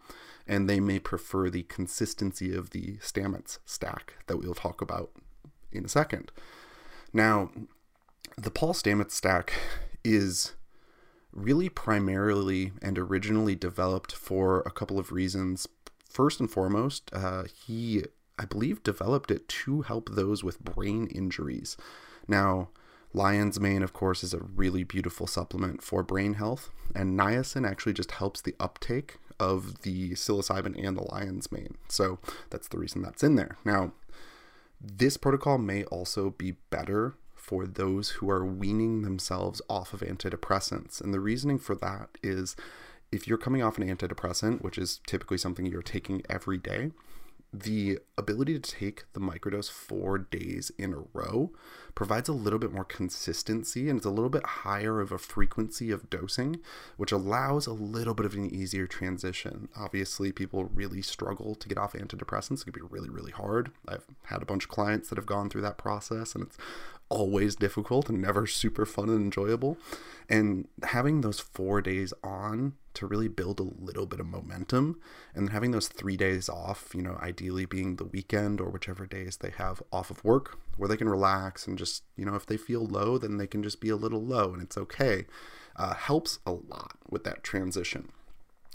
and 0.46 0.68
they 0.68 0.80
may 0.80 0.98
prefer 0.98 1.48
the 1.48 1.62
consistency 1.62 2.52
of 2.52 2.70
the 2.70 2.96
Stamets 2.96 3.58
stack 3.64 4.14
that 4.26 4.38
we'll 4.38 4.54
talk 4.54 4.80
about 4.80 5.10
in 5.70 5.84
a 5.84 5.88
second. 5.88 6.32
Now, 7.12 7.50
the 8.36 8.50
Paul 8.50 8.74
Stamets 8.74 9.12
stack 9.12 9.52
is 10.04 10.52
really 11.32 11.68
primarily 11.68 12.72
and 12.82 12.98
originally 12.98 13.54
developed 13.54 14.12
for 14.12 14.60
a 14.60 14.70
couple 14.70 14.98
of 14.98 15.12
reasons. 15.12 15.66
First 16.08 16.40
and 16.40 16.50
foremost, 16.50 17.10
uh, 17.12 17.44
he, 17.44 18.04
I 18.38 18.44
believe, 18.44 18.82
developed 18.82 19.30
it 19.30 19.48
to 19.48 19.82
help 19.82 20.10
those 20.10 20.44
with 20.44 20.60
brain 20.62 21.06
injuries. 21.06 21.76
Now, 22.28 22.68
Lion's 23.14 23.60
Mane, 23.60 23.82
of 23.82 23.92
course, 23.92 24.22
is 24.22 24.34
a 24.34 24.40
really 24.40 24.84
beautiful 24.84 25.26
supplement 25.26 25.82
for 25.82 26.02
brain 26.02 26.34
health, 26.34 26.70
and 26.94 27.18
niacin 27.18 27.68
actually 27.68 27.92
just 27.92 28.12
helps 28.12 28.40
the 28.40 28.54
uptake 28.58 29.16
of 29.38 29.82
the 29.82 30.12
psilocybin 30.12 30.82
and 30.82 30.96
the 30.96 31.02
lion's 31.02 31.50
mane. 31.50 31.76
So 31.88 32.18
that's 32.50 32.68
the 32.68 32.78
reason 32.78 33.02
that's 33.02 33.22
in 33.22 33.34
there. 33.34 33.56
Now, 33.64 33.92
this 34.80 35.16
protocol 35.16 35.58
may 35.58 35.84
also 35.84 36.30
be 36.30 36.52
better 36.70 37.14
for 37.52 37.66
those 37.66 38.08
who 38.12 38.30
are 38.30 38.46
weaning 38.46 39.02
themselves 39.02 39.60
off 39.68 39.92
of 39.92 40.00
antidepressants. 40.00 41.02
And 41.02 41.12
the 41.12 41.20
reasoning 41.20 41.58
for 41.58 41.74
that 41.74 42.08
is 42.22 42.56
if 43.12 43.28
you're 43.28 43.36
coming 43.36 43.62
off 43.62 43.76
an 43.76 43.86
antidepressant, 43.86 44.62
which 44.62 44.78
is 44.78 45.02
typically 45.06 45.36
something 45.36 45.66
you're 45.66 45.82
taking 45.82 46.22
every 46.30 46.56
day, 46.56 46.92
the 47.52 47.98
ability 48.16 48.58
to 48.58 48.70
take 48.70 49.04
the 49.12 49.20
microdose 49.20 49.70
four 49.70 50.16
days 50.16 50.72
in 50.78 50.94
a 50.94 51.02
row 51.12 51.50
provides 51.94 52.26
a 52.26 52.32
little 52.32 52.58
bit 52.58 52.72
more 52.72 52.84
consistency 52.84 53.90
and 53.90 53.98
it's 53.98 54.06
a 54.06 54.10
little 54.10 54.30
bit 54.30 54.46
higher 54.46 55.02
of 55.02 55.12
a 55.12 55.18
frequency 55.18 55.90
of 55.90 56.08
dosing, 56.08 56.58
which 56.96 57.12
allows 57.12 57.66
a 57.66 57.72
little 57.74 58.14
bit 58.14 58.24
of 58.24 58.32
an 58.32 58.46
easier 58.46 58.86
transition. 58.86 59.68
Obviously, 59.76 60.32
people 60.32 60.70
really 60.72 61.02
struggle 61.02 61.54
to 61.56 61.68
get 61.68 61.76
off 61.76 61.92
antidepressants. 61.92 62.62
It 62.62 62.72
can 62.72 62.72
be 62.72 62.88
really, 62.88 63.10
really 63.10 63.32
hard. 63.32 63.70
I've 63.86 64.06
had 64.24 64.40
a 64.40 64.46
bunch 64.46 64.64
of 64.64 64.70
clients 64.70 65.10
that 65.10 65.18
have 65.18 65.26
gone 65.26 65.50
through 65.50 65.62
that 65.62 65.76
process 65.76 66.34
and 66.34 66.44
it's 66.44 66.56
always 67.12 67.54
difficult 67.54 68.08
and 68.08 68.20
never 68.20 68.46
super 68.46 68.86
fun 68.86 69.08
and 69.08 69.20
enjoyable. 69.20 69.76
And 70.28 70.66
having 70.82 71.20
those 71.20 71.40
four 71.40 71.82
days 71.82 72.14
on 72.24 72.72
to 72.94 73.06
really 73.06 73.28
build 73.28 73.60
a 73.60 73.64
little 73.64 74.06
bit 74.06 74.20
of 74.20 74.26
momentum 74.26 75.00
and 75.34 75.50
having 75.50 75.72
those 75.72 75.88
three 75.88 76.16
days 76.16 76.48
off, 76.48 76.94
you 76.94 77.02
know, 77.02 77.18
ideally 77.20 77.66
being 77.66 77.96
the 77.96 78.04
weekend 78.04 78.60
or 78.60 78.70
whichever 78.70 79.06
days 79.06 79.36
they 79.38 79.50
have 79.50 79.82
off 79.92 80.10
of 80.10 80.24
work 80.24 80.58
where 80.76 80.88
they 80.88 80.96
can 80.96 81.08
relax 81.08 81.66
and 81.66 81.78
just, 81.78 82.02
you 82.16 82.24
know, 82.24 82.34
if 82.34 82.46
they 82.46 82.56
feel 82.56 82.86
low, 82.86 83.18
then 83.18 83.36
they 83.36 83.46
can 83.46 83.62
just 83.62 83.80
be 83.80 83.90
a 83.90 83.96
little 83.96 84.22
low 84.22 84.52
and 84.54 84.62
it's 84.62 84.78
okay, 84.78 85.26
uh, 85.76 85.94
helps 85.94 86.38
a 86.46 86.52
lot 86.52 86.96
with 87.10 87.24
that 87.24 87.42
transition. 87.42 88.10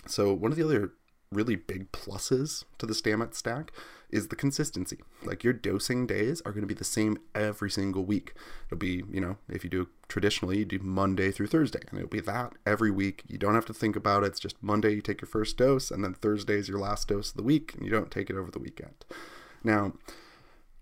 So, 0.05 0.31
one 0.33 0.51
of 0.51 0.57
the 0.57 0.65
other 0.65 0.93
really 1.31 1.55
big 1.55 1.91
pluses 1.91 2.63
to 2.77 2.85
the 2.85 2.93
Stamets 2.93 3.35
stack 3.35 3.71
is 4.09 4.29
the 4.29 4.35
consistency. 4.35 4.99
Like 5.23 5.43
your 5.43 5.53
dosing 5.53 6.07
days 6.07 6.41
are 6.45 6.51
going 6.51 6.61
to 6.61 6.67
be 6.67 6.73
the 6.73 6.83
same 6.83 7.17
every 7.35 7.69
single 7.69 8.05
week. 8.05 8.33
It'll 8.67 8.77
be, 8.77 9.03
you 9.11 9.19
know, 9.19 9.37
if 9.49 9.63
you 9.63 9.69
do 9.69 9.89
traditionally, 10.07 10.59
you 10.59 10.65
do 10.65 10.79
Monday 10.79 11.31
through 11.31 11.47
Thursday, 11.47 11.81
and 11.89 11.99
it'll 11.99 12.09
be 12.09 12.21
that 12.21 12.53
every 12.65 12.91
week. 12.91 13.23
You 13.27 13.37
don't 13.37 13.55
have 13.55 13.65
to 13.65 13.73
think 13.73 13.95
about 13.95 14.23
it. 14.23 14.27
It's 14.27 14.39
just 14.39 14.61
Monday, 14.63 14.93
you 14.93 15.01
take 15.01 15.21
your 15.21 15.27
first 15.27 15.57
dose, 15.57 15.91
and 15.91 16.03
then 16.03 16.13
Thursday 16.13 16.55
is 16.55 16.69
your 16.69 16.79
last 16.79 17.09
dose 17.09 17.31
of 17.31 17.37
the 17.37 17.43
week, 17.43 17.73
and 17.75 17.83
you 17.83 17.91
don't 17.91 18.11
take 18.11 18.29
it 18.29 18.37
over 18.37 18.49
the 18.49 18.59
weekend. 18.59 19.05
Now, 19.63 19.93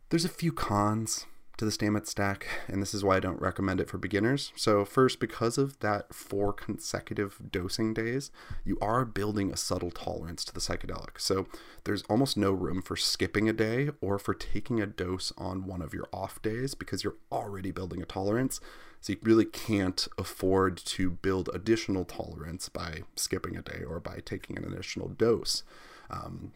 there's 0.09 0.25
a 0.25 0.29
few 0.29 0.51
cons 0.51 1.25
to 1.57 1.65
the 1.65 1.71
Stamets 1.71 2.07
stack, 2.07 2.47
and 2.67 2.81
this 2.81 2.93
is 2.93 3.03
why 3.03 3.15
I 3.15 3.19
don't 3.19 3.41
recommend 3.41 3.79
it 3.79 3.89
for 3.89 3.97
beginners. 3.97 4.51
So, 4.55 4.83
first, 4.83 5.19
because 5.19 5.57
of 5.57 5.79
that 5.79 6.13
four 6.13 6.51
consecutive 6.51 7.39
dosing 7.51 7.93
days, 7.93 8.29
you 8.65 8.77
are 8.81 9.05
building 9.05 9.51
a 9.51 9.57
subtle 9.57 9.91
tolerance 9.91 10.43
to 10.45 10.53
the 10.53 10.59
psychedelic. 10.59 11.19
So, 11.19 11.47
there's 11.85 12.03
almost 12.03 12.35
no 12.35 12.51
room 12.51 12.81
for 12.81 12.97
skipping 12.97 13.47
a 13.47 13.53
day 13.53 13.89
or 14.01 14.19
for 14.19 14.33
taking 14.33 14.81
a 14.81 14.85
dose 14.85 15.31
on 15.37 15.65
one 15.65 15.81
of 15.81 15.93
your 15.93 16.07
off 16.11 16.41
days 16.41 16.75
because 16.75 17.03
you're 17.03 17.15
already 17.31 17.71
building 17.71 18.01
a 18.01 18.05
tolerance. 18.05 18.59
So, 18.99 19.13
you 19.13 19.19
really 19.23 19.45
can't 19.45 20.07
afford 20.17 20.77
to 20.77 21.09
build 21.09 21.49
additional 21.53 22.03
tolerance 22.03 22.67
by 22.67 23.03
skipping 23.15 23.55
a 23.55 23.61
day 23.61 23.83
or 23.87 24.01
by 24.01 24.19
taking 24.25 24.57
an 24.57 24.65
additional 24.65 25.07
dose. 25.07 25.63
Um, 26.09 26.51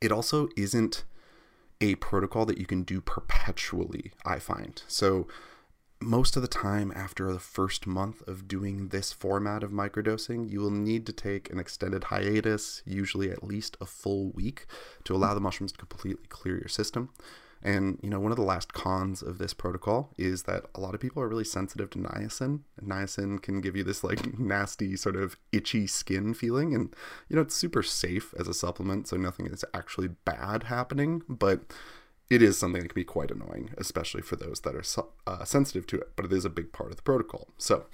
it 0.00 0.10
also 0.10 0.48
isn't 0.56 1.04
a 1.80 1.94
protocol 1.96 2.46
that 2.46 2.58
you 2.58 2.66
can 2.66 2.82
do 2.82 3.00
perpetually, 3.00 4.12
I 4.24 4.38
find. 4.38 4.82
So, 4.86 5.26
most 6.00 6.36
of 6.36 6.42
the 6.42 6.48
time, 6.48 6.92
after 6.94 7.32
the 7.32 7.38
first 7.38 7.86
month 7.86 8.26
of 8.28 8.46
doing 8.46 8.88
this 8.88 9.12
format 9.12 9.62
of 9.62 9.70
microdosing, 9.70 10.50
you 10.50 10.60
will 10.60 10.70
need 10.70 11.06
to 11.06 11.12
take 11.12 11.50
an 11.50 11.58
extended 11.58 12.04
hiatus, 12.04 12.82
usually 12.84 13.30
at 13.30 13.42
least 13.42 13.78
a 13.80 13.86
full 13.86 14.30
week, 14.32 14.66
to 15.04 15.14
allow 15.14 15.32
the 15.32 15.40
mushrooms 15.40 15.72
to 15.72 15.78
completely 15.78 16.26
clear 16.28 16.58
your 16.58 16.68
system. 16.68 17.10
And 17.62 17.98
you 18.02 18.10
know, 18.10 18.20
one 18.20 18.32
of 18.32 18.36
the 18.36 18.44
last 18.44 18.72
cons 18.72 19.22
of 19.22 19.38
this 19.38 19.54
protocol 19.54 20.12
is 20.16 20.44
that 20.44 20.66
a 20.74 20.80
lot 20.80 20.94
of 20.94 21.00
people 21.00 21.22
are 21.22 21.28
really 21.28 21.44
sensitive 21.44 21.90
to 21.90 21.98
niacin. 21.98 22.60
Niacin 22.82 23.42
can 23.42 23.60
give 23.60 23.76
you 23.76 23.82
this 23.82 24.04
like 24.04 24.38
nasty 24.38 24.96
sort 24.96 25.16
of 25.16 25.36
itchy 25.52 25.86
skin 25.86 26.34
feeling, 26.34 26.74
and 26.74 26.94
you 27.28 27.36
know, 27.36 27.42
it's 27.42 27.56
super 27.56 27.82
safe 27.82 28.34
as 28.38 28.48
a 28.48 28.54
supplement, 28.54 29.08
so 29.08 29.16
nothing 29.16 29.46
is 29.46 29.64
actually 29.74 30.08
bad 30.08 30.64
happening, 30.64 31.22
but 31.28 31.62
it 32.28 32.42
is 32.42 32.58
something 32.58 32.82
that 32.82 32.88
can 32.88 33.00
be 33.00 33.04
quite 33.04 33.30
annoying, 33.30 33.70
especially 33.78 34.22
for 34.22 34.36
those 34.36 34.60
that 34.60 34.74
are 34.74 35.06
uh, 35.26 35.44
sensitive 35.44 35.86
to 35.86 35.98
it. 35.98 36.10
But 36.16 36.26
it 36.26 36.32
is 36.32 36.44
a 36.44 36.50
big 36.50 36.72
part 36.72 36.90
of 36.90 36.96
the 36.96 37.02
protocol. 37.02 37.48
So 37.56 37.86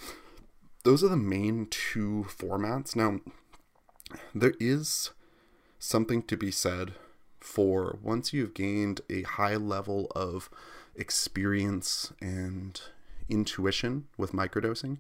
those 0.85 1.05
are 1.05 1.09
the 1.09 1.17
main 1.17 1.67
two 1.71 2.27
formats. 2.29 2.97
Now, 2.97 3.21
there 4.35 4.55
is 4.59 5.11
something 5.79 6.23
to 6.23 6.37
be 6.37 6.51
said 6.51 6.93
for 7.43 7.99
once 8.03 8.33
you've 8.33 8.55
gained 8.55 9.01
a 9.11 9.23
high 9.23 9.57
level 9.57 10.11
of 10.15 10.49
experience 10.95 12.13
and 12.21 12.81
intuition 13.29 14.07
with 14.17 14.33
microdosing, 14.33 14.99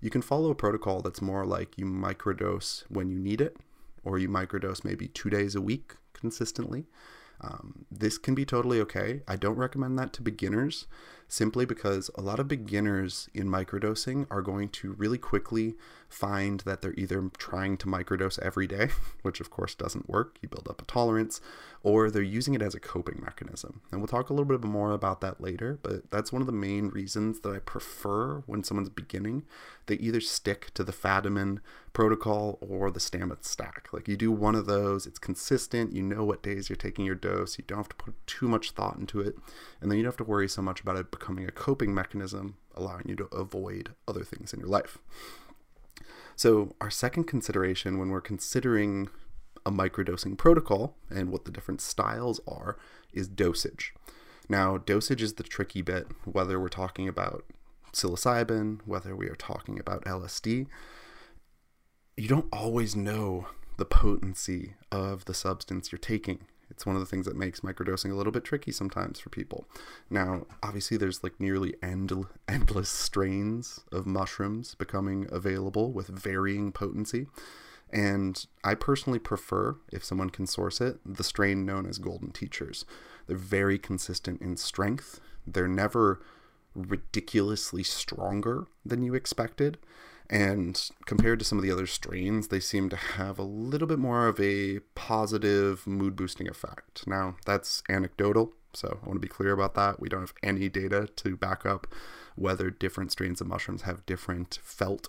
you 0.00 0.10
can 0.10 0.22
follow 0.22 0.50
a 0.50 0.54
protocol 0.54 1.00
that's 1.00 1.22
more 1.22 1.46
like 1.46 1.78
you 1.78 1.86
microdose 1.86 2.84
when 2.88 3.08
you 3.10 3.18
need 3.18 3.40
it, 3.40 3.56
or 4.04 4.18
you 4.18 4.28
microdose 4.28 4.84
maybe 4.84 5.08
two 5.08 5.30
days 5.30 5.54
a 5.54 5.60
week 5.60 5.94
consistently. 6.12 6.86
Um, 7.40 7.84
this 7.90 8.16
can 8.16 8.34
be 8.34 8.44
totally 8.44 8.80
okay. 8.80 9.22
I 9.28 9.36
don't 9.36 9.56
recommend 9.56 9.98
that 9.98 10.12
to 10.14 10.22
beginners 10.22 10.86
simply 11.28 11.64
because 11.64 12.10
a 12.14 12.20
lot 12.20 12.38
of 12.38 12.48
beginners 12.48 13.28
in 13.34 13.48
microdosing 13.48 14.26
are 14.30 14.42
going 14.42 14.68
to 14.70 14.92
really 14.92 15.18
quickly 15.18 15.74
find 16.14 16.60
that 16.60 16.80
they're 16.80 16.94
either 16.96 17.30
trying 17.38 17.76
to 17.76 17.86
microdose 17.86 18.38
every 18.38 18.66
day, 18.66 18.88
which 19.22 19.40
of 19.40 19.50
course 19.50 19.74
doesn't 19.74 20.08
work, 20.08 20.38
you 20.40 20.48
build 20.48 20.68
up 20.68 20.80
a 20.80 20.84
tolerance, 20.84 21.40
or 21.82 22.10
they're 22.10 22.22
using 22.22 22.54
it 22.54 22.62
as 22.62 22.74
a 22.74 22.80
coping 22.80 23.20
mechanism. 23.22 23.82
And 23.90 24.00
we'll 24.00 24.08
talk 24.08 24.30
a 24.30 24.32
little 24.32 24.46
bit 24.46 24.66
more 24.66 24.92
about 24.92 25.20
that 25.22 25.40
later, 25.40 25.78
but 25.82 26.10
that's 26.10 26.32
one 26.32 26.40
of 26.40 26.46
the 26.46 26.52
main 26.52 26.88
reasons 26.88 27.40
that 27.40 27.54
I 27.54 27.58
prefer 27.58 28.44
when 28.46 28.62
someone's 28.62 28.88
beginning, 28.88 29.42
they 29.86 29.96
either 29.96 30.20
stick 30.20 30.72
to 30.74 30.84
the 30.84 30.92
Fadiman 30.92 31.58
protocol 31.92 32.58
or 32.60 32.90
the 32.90 33.00
Stamets 33.00 33.46
stack. 33.46 33.88
Like 33.92 34.06
you 34.06 34.16
do 34.16 34.30
one 34.30 34.54
of 34.54 34.66
those, 34.66 35.06
it's 35.06 35.18
consistent, 35.18 35.92
you 35.92 36.02
know 36.02 36.24
what 36.24 36.42
days 36.42 36.68
you're 36.68 36.76
taking 36.76 37.04
your 37.04 37.16
dose, 37.16 37.58
you 37.58 37.64
don't 37.66 37.78
have 37.78 37.88
to 37.88 37.96
put 37.96 38.14
too 38.26 38.48
much 38.48 38.70
thought 38.70 38.96
into 38.96 39.20
it, 39.20 39.36
and 39.80 39.90
then 39.90 39.98
you 39.98 40.04
don't 40.04 40.12
have 40.12 40.24
to 40.24 40.30
worry 40.30 40.48
so 40.48 40.62
much 40.62 40.80
about 40.80 40.96
it 40.96 41.10
becoming 41.10 41.44
a 41.46 41.52
coping 41.52 41.92
mechanism, 41.92 42.56
allowing 42.76 43.04
you 43.08 43.16
to 43.16 43.24
avoid 43.26 43.90
other 44.06 44.22
things 44.22 44.52
in 44.52 44.60
your 44.60 44.68
life. 44.68 44.98
So, 46.36 46.74
our 46.80 46.90
second 46.90 47.24
consideration 47.24 47.98
when 47.98 48.10
we're 48.10 48.20
considering 48.20 49.08
a 49.64 49.70
microdosing 49.70 50.36
protocol 50.36 50.96
and 51.08 51.30
what 51.30 51.44
the 51.44 51.50
different 51.50 51.80
styles 51.80 52.40
are 52.46 52.76
is 53.12 53.28
dosage. 53.28 53.94
Now, 54.48 54.76
dosage 54.76 55.22
is 55.22 55.34
the 55.34 55.42
tricky 55.42 55.80
bit, 55.80 56.08
whether 56.24 56.60
we're 56.60 56.68
talking 56.68 57.08
about 57.08 57.44
psilocybin, 57.92 58.80
whether 58.84 59.16
we 59.16 59.28
are 59.28 59.36
talking 59.36 59.78
about 59.78 60.04
LSD. 60.04 60.66
You 62.16 62.28
don't 62.28 62.48
always 62.52 62.94
know 62.94 63.46
the 63.76 63.84
potency 63.84 64.74
of 64.92 65.24
the 65.24 65.34
substance 65.34 65.90
you're 65.90 65.98
taking. 65.98 66.40
It's 66.70 66.86
one 66.86 66.96
of 66.96 67.00
the 67.00 67.06
things 67.06 67.26
that 67.26 67.36
makes 67.36 67.60
microdosing 67.60 68.10
a 68.10 68.14
little 68.14 68.32
bit 68.32 68.44
tricky 68.44 68.72
sometimes 68.72 69.20
for 69.20 69.30
people. 69.30 69.66
Now, 70.10 70.46
obviously, 70.62 70.96
there's 70.96 71.22
like 71.22 71.38
nearly 71.38 71.74
end- 71.82 72.26
endless 72.48 72.88
strains 72.88 73.80
of 73.92 74.06
mushrooms 74.06 74.74
becoming 74.74 75.26
available 75.30 75.92
with 75.92 76.08
varying 76.08 76.72
potency. 76.72 77.26
And 77.92 78.44
I 78.64 78.74
personally 78.74 79.18
prefer, 79.20 79.76
if 79.92 80.04
someone 80.04 80.30
can 80.30 80.46
source 80.46 80.80
it, 80.80 80.98
the 81.06 81.22
strain 81.22 81.64
known 81.64 81.86
as 81.86 81.98
Golden 81.98 82.32
Teachers. 82.32 82.84
They're 83.26 83.36
very 83.36 83.78
consistent 83.78 84.42
in 84.42 84.56
strength. 84.56 85.20
They're 85.46 85.68
never 85.68 86.20
ridiculously 86.74 87.84
stronger 87.84 88.66
than 88.84 89.02
you 89.02 89.14
expected. 89.14 89.78
And 90.30 90.90
compared 91.04 91.38
to 91.38 91.44
some 91.44 91.58
of 91.58 91.64
the 91.64 91.70
other 91.70 91.86
strains, 91.86 92.48
they 92.48 92.60
seem 92.60 92.88
to 92.88 92.96
have 92.96 93.38
a 93.38 93.42
little 93.42 93.86
bit 93.86 93.98
more 93.98 94.26
of 94.26 94.40
a 94.40 94.80
positive 94.94 95.86
mood 95.86 96.16
boosting 96.16 96.48
effect. 96.48 97.06
Now, 97.06 97.36
that's 97.44 97.82
anecdotal, 97.90 98.54
so 98.72 99.00
I 99.02 99.06
want 99.06 99.16
to 99.16 99.26
be 99.26 99.28
clear 99.28 99.52
about 99.52 99.74
that. 99.74 100.00
We 100.00 100.08
don't 100.08 100.20
have 100.20 100.34
any 100.42 100.68
data 100.68 101.08
to 101.16 101.36
back 101.36 101.66
up 101.66 101.86
whether 102.36 102.70
different 102.70 103.12
strains 103.12 103.40
of 103.40 103.46
mushrooms 103.46 103.82
have 103.82 104.06
different 104.06 104.58
felt 104.62 105.08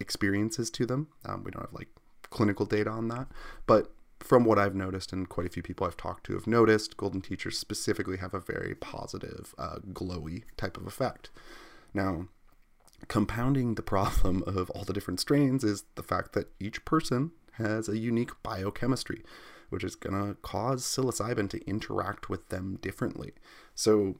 experiences 0.00 0.70
to 0.70 0.86
them. 0.86 1.08
Um, 1.24 1.44
we 1.44 1.50
don't 1.50 1.62
have 1.62 1.72
like 1.72 1.88
clinical 2.30 2.66
data 2.66 2.90
on 2.90 3.08
that. 3.08 3.28
But 3.66 3.92
from 4.20 4.44
what 4.44 4.58
I've 4.58 4.74
noticed, 4.74 5.12
and 5.12 5.28
quite 5.28 5.46
a 5.46 5.50
few 5.50 5.62
people 5.62 5.86
I've 5.86 5.96
talked 5.96 6.24
to 6.26 6.34
have 6.34 6.46
noticed, 6.46 6.96
golden 6.96 7.20
teachers 7.20 7.58
specifically 7.58 8.16
have 8.16 8.34
a 8.34 8.40
very 8.40 8.74
positive, 8.74 9.54
uh, 9.58 9.78
glowy 9.92 10.44
type 10.56 10.76
of 10.76 10.86
effect. 10.86 11.30
Now, 11.94 12.28
compounding 13.08 13.74
the 13.74 13.82
problem 13.82 14.42
of 14.46 14.70
all 14.70 14.84
the 14.84 14.92
different 14.92 15.20
strains 15.20 15.64
is 15.64 15.84
the 15.94 16.02
fact 16.02 16.32
that 16.32 16.48
each 16.60 16.84
person 16.84 17.32
has 17.52 17.88
a 17.88 17.98
unique 17.98 18.30
biochemistry, 18.42 19.22
which 19.70 19.84
is 19.84 19.94
going 19.94 20.14
to 20.14 20.34
cause 20.40 20.84
psilocybin 20.84 21.48
to 21.50 21.66
interact 21.66 22.28
with 22.28 22.48
them 22.48 22.78
differently. 22.82 23.32
So, 23.74 24.16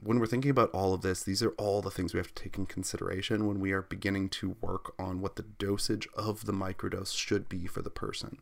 when 0.00 0.20
we're 0.20 0.26
thinking 0.26 0.52
about 0.52 0.70
all 0.70 0.94
of 0.94 1.02
this, 1.02 1.24
these 1.24 1.42
are 1.42 1.50
all 1.58 1.82
the 1.82 1.90
things 1.90 2.14
we 2.14 2.18
have 2.18 2.32
to 2.32 2.42
take 2.42 2.56
in 2.56 2.66
consideration 2.66 3.48
when 3.48 3.58
we 3.58 3.72
are 3.72 3.82
beginning 3.82 4.28
to 4.28 4.54
work 4.60 4.94
on 4.96 5.20
what 5.20 5.34
the 5.34 5.42
dosage 5.42 6.08
of 6.14 6.46
the 6.46 6.52
microdose 6.52 7.16
should 7.16 7.48
be 7.48 7.66
for 7.66 7.82
the 7.82 7.90
person. 7.90 8.38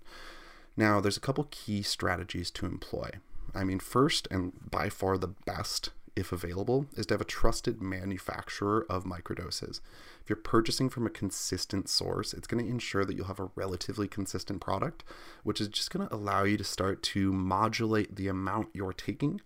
Now, 0.76 1.00
there's 1.00 1.16
a 1.16 1.20
couple 1.20 1.48
key 1.50 1.80
strategies 1.80 2.50
to 2.52 2.66
employ. 2.66 3.10
I 3.54 3.64
mean, 3.64 3.78
first 3.78 4.28
and 4.30 4.52
by 4.70 4.90
far 4.90 5.16
the 5.16 5.28
best, 5.28 5.90
if 6.16 6.32
available, 6.32 6.86
is 6.96 7.06
to 7.06 7.14
have 7.14 7.20
a 7.20 7.24
trusted 7.24 7.82
manufacturer 7.82 8.86
of 8.88 9.04
microdoses. 9.04 9.80
If 10.22 10.28
you're 10.28 10.36
purchasing 10.36 10.88
from 10.88 11.06
a 11.06 11.10
consistent 11.10 11.88
source, 11.88 12.32
it's 12.32 12.46
going 12.46 12.64
to 12.64 12.70
ensure 12.70 13.04
that 13.04 13.14
you'll 13.14 13.26
have 13.26 13.38
a 13.38 13.50
relatively 13.54 14.08
consistent 14.08 14.60
product, 14.60 15.04
which 15.44 15.60
is 15.60 15.68
just 15.68 15.90
going 15.90 16.08
to 16.08 16.14
allow 16.14 16.44
you 16.44 16.56
to 16.56 16.64
start 16.64 17.02
to 17.04 17.32
modulate 17.32 18.16
the 18.16 18.28
amount 18.28 18.68
you're 18.72 18.92
taking 18.92 19.40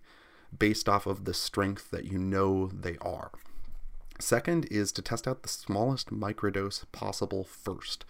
based 0.57 0.89
off 0.89 1.05
of 1.05 1.25
the 1.25 1.33
strength 1.33 1.91
that 1.91 2.05
you 2.05 2.17
know 2.17 2.67
they 2.67 2.97
are. 3.01 3.31
Second 4.19 4.65
is 4.71 4.91
to 4.93 5.01
test 5.01 5.27
out 5.27 5.43
the 5.43 5.49
smallest 5.49 6.11
microdose 6.11 6.85
possible 6.91 7.43
first. 7.43 8.05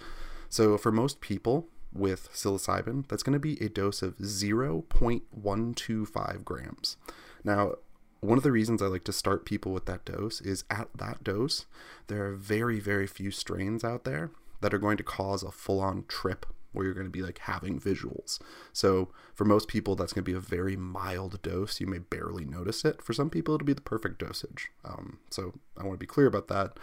So, 0.50 0.78
for 0.78 0.92
most 0.92 1.22
people 1.22 1.70
with 1.94 2.30
psilocybin, 2.34 3.08
that's 3.08 3.24
going 3.24 3.34
to 3.34 3.40
be 3.40 3.58
a 3.64 3.70
dose 3.70 4.02
of 4.02 4.18
0.125 4.18 6.44
grams. 6.44 6.98
Now, 7.44 7.76
one 8.22 8.38
of 8.38 8.44
the 8.44 8.52
reasons 8.52 8.82
I 8.82 8.86
like 8.86 9.04
to 9.06 9.14
start 9.14 9.46
people 9.46 9.72
with 9.72 9.86
that 9.88 10.06
dose 10.06 10.42
is 10.42 10.64
at 10.70 10.90
that 10.96 11.24
dose, 11.24 11.66
there 12.08 12.26
are 12.26 12.36
very, 12.36 12.80
very 12.80 13.08
few 13.08 13.32
strains 13.32 13.84
out 13.84 14.04
there 14.04 14.32
that 14.62 14.74
are 14.74 14.80
going 14.80 14.98
to 14.98 15.04
cause 15.04 15.44
a 15.44 15.52
full 15.52 15.80
on 15.80 16.06
trip 16.08 16.46
where 16.72 16.86
you're 16.86 16.94
going 16.94 17.08
to 17.08 17.12
be 17.12 17.24
like 17.24 17.40
having 17.40 17.80
visuals. 17.80 18.40
So 18.72 19.10
for 19.34 19.44
most 19.44 19.68
people, 19.68 19.96
that's 19.96 20.14
going 20.14 20.24
to 20.24 20.32
be 20.32 20.38
a 20.38 20.40
very 20.40 20.78
mild 20.78 21.42
dose. 21.42 21.82
You 21.82 21.88
may 21.88 21.98
barely 21.98 22.46
notice 22.46 22.86
it. 22.86 23.02
For 23.02 23.12
some 23.14 23.30
people, 23.30 23.56
it'll 23.56 23.66
be 23.66 23.74
the 23.74 23.82
perfect 23.82 24.20
dosage. 24.20 24.70
Um, 24.86 25.20
so 25.30 25.54
I 25.78 25.84
want 25.84 25.96
to 25.96 26.04
be 26.04 26.06
clear 26.06 26.28
about 26.28 26.48
that. 26.48 26.78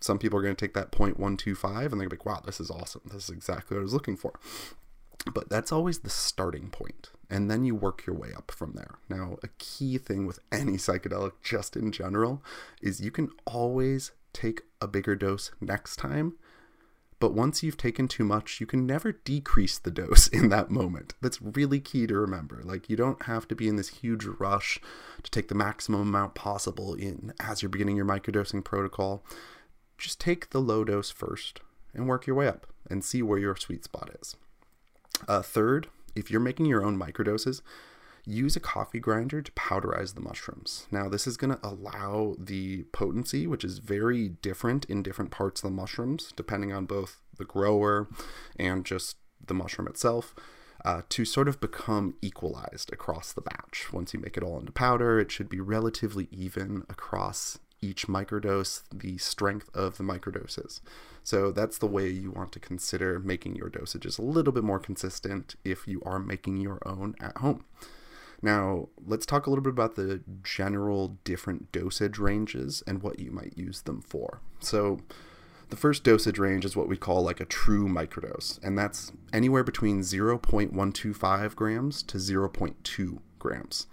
Some 0.00 0.18
people 0.18 0.38
are 0.38 0.42
going 0.42 0.56
to 0.56 0.64
take 0.64 0.74
that 0.74 0.92
0.125 0.92 1.92
and 1.92 2.00
they're 2.00 2.08
like, 2.08 2.24
wow, 2.24 2.40
this 2.44 2.60
is 2.60 2.70
awesome. 2.70 3.02
This 3.06 3.24
is 3.24 3.30
exactly 3.30 3.76
what 3.76 3.80
I 3.80 3.84
was 3.84 3.94
looking 3.94 4.16
for. 4.16 4.38
But 5.32 5.48
that's 5.48 5.72
always 5.72 6.00
the 6.00 6.10
starting 6.10 6.68
point, 6.70 7.10
and 7.30 7.50
then 7.50 7.64
you 7.64 7.74
work 7.74 8.06
your 8.06 8.16
way 8.16 8.30
up 8.36 8.50
from 8.50 8.72
there. 8.72 8.98
Now, 9.08 9.36
a 9.42 9.48
key 9.58 9.98
thing 9.98 10.26
with 10.26 10.38
any 10.52 10.74
psychedelic, 10.74 11.32
just 11.42 11.76
in 11.76 11.92
general, 11.92 12.42
is 12.82 13.00
you 13.00 13.10
can 13.10 13.30
always 13.46 14.12
take 14.32 14.62
a 14.80 14.88
bigger 14.88 15.14
dose 15.14 15.52
next 15.60 15.96
time 15.96 16.34
but 17.24 17.32
once 17.32 17.62
you've 17.62 17.78
taken 17.78 18.06
too 18.06 18.22
much, 18.22 18.60
you 18.60 18.66
can 18.66 18.86
never 18.86 19.12
decrease 19.12 19.78
the 19.78 19.90
dose 19.90 20.26
in 20.32 20.50
that 20.50 20.70
moment. 20.70 21.14
That's 21.22 21.40
really 21.40 21.80
key 21.80 22.06
to 22.06 22.14
remember. 22.14 22.60
Like, 22.62 22.90
you 22.90 22.96
don't 22.96 23.22
have 23.22 23.48
to 23.48 23.54
be 23.54 23.66
in 23.66 23.76
this 23.76 23.88
huge 23.88 24.26
rush 24.26 24.78
to 25.22 25.30
take 25.30 25.48
the 25.48 25.54
maximum 25.54 26.02
amount 26.02 26.34
possible 26.34 26.92
in 26.92 27.32
as 27.40 27.62
you're 27.62 27.70
beginning 27.70 27.96
your 27.96 28.04
microdosing 28.04 28.62
protocol. 28.62 29.24
Just 29.96 30.20
take 30.20 30.50
the 30.50 30.60
low 30.60 30.84
dose 30.84 31.10
first 31.10 31.60
and 31.94 32.06
work 32.06 32.26
your 32.26 32.36
way 32.36 32.46
up 32.46 32.66
and 32.90 33.02
see 33.02 33.22
where 33.22 33.38
your 33.38 33.56
sweet 33.56 33.84
spot 33.84 34.10
is. 34.20 34.36
Uh, 35.26 35.40
third, 35.40 35.88
if 36.14 36.30
you're 36.30 36.40
making 36.40 36.66
your 36.66 36.84
own 36.84 36.98
microdoses, 36.98 37.60
use 38.26 38.56
a 38.56 38.60
coffee 38.60 39.00
grinder 39.00 39.42
to 39.42 39.52
powderize 39.52 40.14
the 40.14 40.20
mushrooms. 40.20 40.86
Now, 40.90 41.08
this 41.08 41.26
is 41.26 41.36
going 41.36 41.54
to 41.54 41.66
allow 41.66 42.36
the 42.38 42.84
potency, 42.84 43.46
which 43.46 43.64
is 43.64 43.78
very 43.78 44.28
different 44.28 44.84
in 44.86 45.02
different 45.02 45.30
parts 45.30 45.62
of 45.62 45.70
the 45.70 45.76
mushrooms, 45.76 46.32
depending 46.36 46.72
on 46.72 46.86
both 46.86 47.20
the 47.36 47.44
grower 47.44 48.08
and 48.58 48.84
just 48.84 49.16
the 49.44 49.54
mushroom 49.54 49.88
itself. 49.88 50.34
Uh, 50.84 51.00
to 51.08 51.24
sort 51.24 51.48
of 51.48 51.60
become 51.60 52.14
equalized 52.20 52.92
across 52.92 53.32
the 53.32 53.40
batch. 53.40 53.90
Once 53.90 54.12
you 54.12 54.20
make 54.20 54.36
it 54.36 54.42
all 54.42 54.58
into 54.58 54.72
powder, 54.72 55.18
it 55.18 55.30
should 55.30 55.48
be 55.48 55.58
relatively 55.58 56.28
even 56.30 56.82
across 56.90 57.58
each 57.84 58.06
microdose, 58.06 58.82
the 58.92 59.18
strength 59.18 59.68
of 59.74 59.98
the 59.98 60.04
microdoses. 60.04 60.80
So 61.22 61.52
that's 61.52 61.78
the 61.78 61.86
way 61.86 62.08
you 62.08 62.30
want 62.30 62.52
to 62.52 62.60
consider 62.60 63.18
making 63.18 63.56
your 63.56 63.70
dosages 63.70 64.18
a 64.18 64.22
little 64.22 64.52
bit 64.52 64.64
more 64.64 64.78
consistent 64.78 65.56
if 65.64 65.86
you 65.86 66.02
are 66.04 66.18
making 66.18 66.56
your 66.58 66.78
own 66.86 67.14
at 67.20 67.36
home. 67.38 67.64
Now, 68.42 68.88
let's 69.06 69.24
talk 69.26 69.46
a 69.46 69.50
little 69.50 69.62
bit 69.62 69.72
about 69.72 69.96
the 69.96 70.22
general 70.42 71.18
different 71.24 71.72
dosage 71.72 72.18
ranges 72.18 72.82
and 72.86 73.02
what 73.02 73.18
you 73.18 73.30
might 73.30 73.56
use 73.56 73.82
them 73.82 74.02
for. 74.02 74.40
So, 74.60 75.00
the 75.70 75.76
first 75.76 76.04
dosage 76.04 76.38
range 76.38 76.66
is 76.66 76.76
what 76.76 76.88
we 76.88 76.98
call 76.98 77.22
like 77.22 77.40
a 77.40 77.46
true 77.46 77.88
microdose, 77.88 78.62
and 78.62 78.78
that's 78.78 79.12
anywhere 79.32 79.64
between 79.64 80.00
0.125 80.00 81.56
grams 81.56 82.02
to 82.02 82.18
0.2 82.18 83.18
grams. 83.38 83.86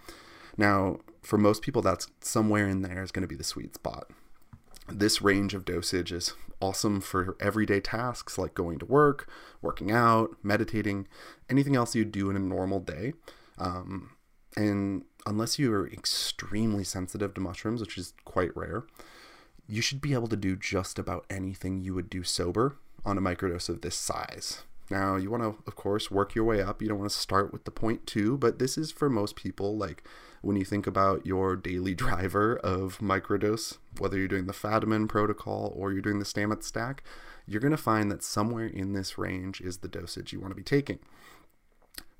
Now, 0.58 0.98
for 1.22 1.38
most 1.38 1.62
people, 1.62 1.82
that's 1.82 2.08
somewhere 2.20 2.68
in 2.68 2.82
there 2.82 3.02
is 3.02 3.12
going 3.12 3.22
to 3.22 3.28
be 3.28 3.36
the 3.36 3.44
sweet 3.44 3.74
spot. 3.74 4.10
This 4.88 5.22
range 5.22 5.54
of 5.54 5.64
dosage 5.64 6.12
is 6.12 6.34
awesome 6.60 7.00
for 7.00 7.36
everyday 7.40 7.80
tasks 7.80 8.38
like 8.38 8.54
going 8.54 8.78
to 8.78 8.86
work, 8.86 9.28
working 9.60 9.90
out, 9.90 10.36
meditating, 10.42 11.06
anything 11.48 11.76
else 11.76 11.94
you 11.94 12.04
do 12.04 12.30
in 12.30 12.36
a 12.36 12.40
normal 12.40 12.80
day. 12.80 13.14
Um, 13.58 14.16
and 14.56 15.04
unless 15.24 15.58
you 15.58 15.72
are 15.72 15.88
extremely 15.88 16.84
sensitive 16.84 17.34
to 17.34 17.40
mushrooms, 17.40 17.80
which 17.80 17.96
is 17.96 18.12
quite 18.24 18.54
rare, 18.56 18.84
you 19.66 19.80
should 19.80 20.00
be 20.00 20.12
able 20.12 20.28
to 20.28 20.36
do 20.36 20.56
just 20.56 20.98
about 20.98 21.24
anything 21.30 21.80
you 21.80 21.94
would 21.94 22.10
do 22.10 22.22
sober 22.22 22.76
on 23.04 23.16
a 23.16 23.22
microdose 23.22 23.68
of 23.68 23.80
this 23.80 23.96
size. 23.96 24.62
Now, 24.90 25.16
you 25.16 25.30
want 25.30 25.42
to, 25.42 25.56
of 25.66 25.76
course, 25.76 26.10
work 26.10 26.34
your 26.34 26.44
way 26.44 26.60
up. 26.60 26.82
You 26.82 26.88
don't 26.88 26.98
want 26.98 27.10
to 27.10 27.16
start 27.16 27.52
with 27.52 27.64
the 27.64 27.70
point 27.70 28.06
two, 28.06 28.36
but 28.36 28.58
this 28.58 28.76
is 28.76 28.92
for 28.92 29.08
most 29.08 29.36
people. 29.36 29.76
Like 29.76 30.04
when 30.42 30.56
you 30.56 30.64
think 30.64 30.86
about 30.86 31.24
your 31.24 31.56
daily 31.56 31.94
driver 31.96 32.56
of 32.58 32.98
microdose, 32.98 33.78
whether 33.98 34.18
you're 34.18 34.28
doing 34.28 34.46
the 34.46 34.52
Fadiman 34.52 35.08
protocol 35.08 35.72
or 35.76 35.92
you're 35.92 36.02
doing 36.02 36.18
the 36.18 36.24
Stamets 36.24 36.64
stack, 36.64 37.02
you're 37.46 37.60
going 37.60 37.70
to 37.70 37.76
find 37.76 38.10
that 38.10 38.22
somewhere 38.22 38.66
in 38.66 38.92
this 38.92 39.16
range 39.16 39.60
is 39.60 39.78
the 39.78 39.88
dosage 39.88 40.32
you 40.32 40.40
want 40.40 40.50
to 40.50 40.56
be 40.56 40.62
taking. 40.62 40.98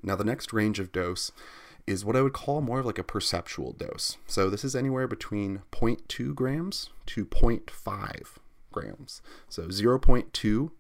Now, 0.02 0.16
the 0.16 0.24
next 0.24 0.52
range 0.52 0.80
of 0.80 0.90
dose 0.90 1.30
is 1.86 2.04
what 2.04 2.16
I 2.16 2.22
would 2.22 2.32
call 2.32 2.60
more 2.60 2.80
of 2.80 2.86
like 2.86 2.98
a 2.98 3.04
perceptual 3.04 3.72
dose. 3.72 4.16
So 4.26 4.48
this 4.48 4.64
is 4.64 4.74
anywhere 4.74 5.08
between 5.08 5.62
0.2 5.72 6.34
grams 6.34 6.90
to 7.06 7.24
0.5 7.24 8.36
grams. 8.70 9.22
So 9.48 9.64
0.2 9.64 10.70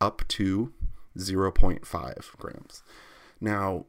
up 0.00 0.22
to 0.28 0.72
0.5 1.18 2.36
grams. 2.36 2.82
Now, 3.40 3.86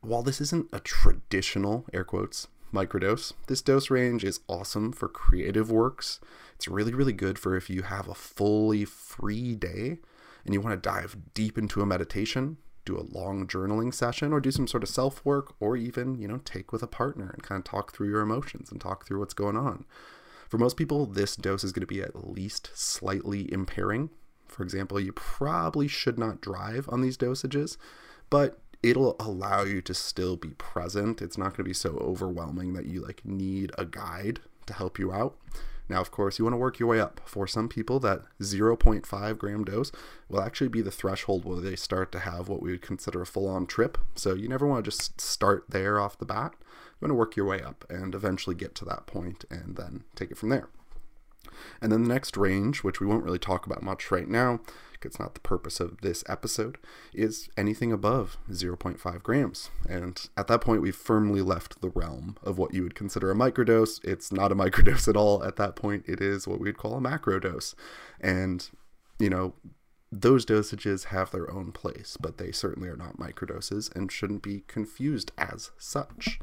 while 0.00 0.22
this 0.22 0.40
isn't 0.40 0.68
a 0.72 0.80
traditional, 0.80 1.86
air 1.92 2.04
quotes, 2.04 2.48
microdose, 2.72 3.32
this 3.46 3.62
dose 3.62 3.90
range 3.90 4.24
is 4.24 4.40
awesome 4.48 4.92
for 4.92 5.08
creative 5.08 5.70
works. 5.70 6.20
It's 6.54 6.68
really, 6.68 6.94
really 6.94 7.12
good 7.12 7.38
for 7.38 7.56
if 7.56 7.70
you 7.70 7.82
have 7.82 8.08
a 8.08 8.14
fully 8.14 8.84
free 8.84 9.54
day 9.54 9.98
and 10.44 10.54
you 10.54 10.60
want 10.60 10.80
to 10.80 10.88
dive 10.88 11.16
deep 11.34 11.56
into 11.56 11.80
a 11.80 11.86
meditation 11.86 12.58
do 12.88 12.98
a 12.98 13.14
long 13.16 13.46
journaling 13.46 13.92
session 13.92 14.32
or 14.32 14.40
do 14.40 14.50
some 14.50 14.66
sort 14.66 14.82
of 14.82 14.88
self 14.88 15.24
work 15.24 15.54
or 15.60 15.76
even, 15.76 16.16
you 16.16 16.26
know, 16.26 16.40
take 16.44 16.72
with 16.72 16.82
a 16.82 16.86
partner 16.86 17.30
and 17.30 17.42
kind 17.42 17.58
of 17.58 17.64
talk 17.64 17.92
through 17.92 18.08
your 18.08 18.22
emotions 18.22 18.72
and 18.72 18.80
talk 18.80 19.06
through 19.06 19.20
what's 19.20 19.34
going 19.34 19.56
on. 19.56 19.84
For 20.48 20.56
most 20.56 20.78
people, 20.78 21.04
this 21.04 21.36
dose 21.36 21.62
is 21.62 21.72
going 21.72 21.82
to 21.82 21.86
be 21.86 22.00
at 22.00 22.28
least 22.28 22.70
slightly 22.74 23.52
impairing. 23.52 24.08
For 24.46 24.62
example, 24.62 24.98
you 24.98 25.12
probably 25.12 25.86
should 25.86 26.18
not 26.18 26.40
drive 26.40 26.88
on 26.88 27.02
these 27.02 27.18
dosages, 27.18 27.76
but 28.30 28.58
it'll 28.82 29.16
allow 29.18 29.62
you 29.62 29.80
to 29.82 29.94
still 29.94 30.36
be 30.36 30.50
present. 30.50 31.20
It's 31.22 31.38
not 31.38 31.56
going 31.56 31.56
to 31.56 31.64
be 31.64 31.74
so 31.74 31.96
overwhelming 32.00 32.74
that 32.74 32.86
you 32.86 33.04
like 33.04 33.24
need 33.24 33.72
a 33.76 33.84
guide 33.84 34.40
to 34.66 34.74
help 34.74 34.98
you 34.98 35.12
out. 35.12 35.36
Now, 35.88 36.00
of 36.00 36.10
course, 36.10 36.38
you 36.38 36.44
want 36.44 36.52
to 36.52 36.58
work 36.58 36.78
your 36.78 36.88
way 36.88 37.00
up. 37.00 37.20
For 37.24 37.46
some 37.46 37.68
people, 37.68 37.98
that 38.00 38.22
0.5 38.40 39.38
gram 39.38 39.64
dose 39.64 39.90
will 40.28 40.42
actually 40.42 40.68
be 40.68 40.82
the 40.82 40.90
threshold 40.90 41.44
where 41.44 41.60
they 41.60 41.76
start 41.76 42.12
to 42.12 42.18
have 42.18 42.48
what 42.48 42.60
we 42.60 42.70
would 42.72 42.82
consider 42.82 43.22
a 43.22 43.26
full 43.26 43.48
on 43.48 43.66
trip. 43.66 43.96
So 44.14 44.34
you 44.34 44.48
never 44.48 44.66
want 44.66 44.84
to 44.84 44.90
just 44.90 45.20
start 45.20 45.64
there 45.68 45.98
off 45.98 46.18
the 46.18 46.26
bat. 46.26 46.54
You 46.60 47.06
want 47.06 47.10
to 47.10 47.14
work 47.14 47.36
your 47.36 47.46
way 47.46 47.62
up 47.62 47.86
and 47.88 48.14
eventually 48.14 48.54
get 48.54 48.74
to 48.76 48.84
that 48.84 49.06
point 49.06 49.46
and 49.50 49.76
then 49.76 50.04
take 50.14 50.30
it 50.30 50.36
from 50.36 50.50
there. 50.50 50.68
And 51.80 51.90
then 51.92 52.04
the 52.04 52.12
next 52.12 52.36
range, 52.36 52.82
which 52.82 53.00
we 53.00 53.06
won't 53.06 53.24
really 53.24 53.38
talk 53.38 53.66
about 53.66 53.82
much 53.82 54.10
right 54.10 54.28
now, 54.28 54.60
it's 55.04 55.18
not 55.18 55.34
the 55.34 55.40
purpose 55.40 55.80
of 55.80 56.00
this 56.00 56.24
episode, 56.28 56.78
is 57.12 57.48
anything 57.56 57.92
above 57.92 58.36
0.5 58.50 59.22
grams. 59.22 59.70
And 59.88 60.28
at 60.36 60.48
that 60.48 60.60
point, 60.60 60.82
we've 60.82 60.94
firmly 60.94 61.40
left 61.42 61.80
the 61.80 61.90
realm 61.90 62.36
of 62.42 62.58
what 62.58 62.74
you 62.74 62.82
would 62.82 62.94
consider 62.94 63.30
a 63.30 63.34
microdose. 63.34 64.02
It's 64.04 64.32
not 64.32 64.52
a 64.52 64.56
microdose 64.56 65.08
at 65.08 65.16
all. 65.16 65.44
At 65.44 65.56
that 65.56 65.76
point, 65.76 66.04
it 66.06 66.20
is 66.20 66.48
what 66.48 66.60
we'd 66.60 66.78
call 66.78 66.96
a 66.96 67.00
macrodose. 67.00 67.74
And, 68.20 68.68
you 69.18 69.30
know, 69.30 69.54
those 70.10 70.46
dosages 70.46 71.06
have 71.06 71.30
their 71.30 71.50
own 71.50 71.72
place, 71.72 72.16
but 72.18 72.38
they 72.38 72.50
certainly 72.50 72.88
are 72.88 72.96
not 72.96 73.18
microdoses 73.18 73.94
and 73.94 74.10
shouldn't 74.10 74.42
be 74.42 74.64
confused 74.66 75.32
as 75.36 75.70
such. 75.78 76.40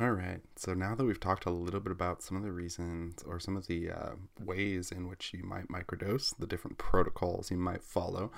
All 0.00 0.12
right, 0.12 0.40
so 0.54 0.74
now 0.74 0.94
that 0.94 1.04
we've 1.04 1.18
talked 1.18 1.44
a 1.44 1.50
little 1.50 1.80
bit 1.80 1.90
about 1.90 2.22
some 2.22 2.36
of 2.36 2.44
the 2.44 2.52
reasons 2.52 3.20
or 3.26 3.40
some 3.40 3.56
of 3.56 3.66
the 3.66 3.90
uh, 3.90 4.10
ways 4.40 4.92
in 4.92 5.08
which 5.08 5.34
you 5.34 5.42
might 5.42 5.66
microdose, 5.66 6.32
the 6.38 6.46
different 6.46 6.78
protocols 6.78 7.50
you 7.50 7.56
might 7.56 7.82
follow, 7.82 8.30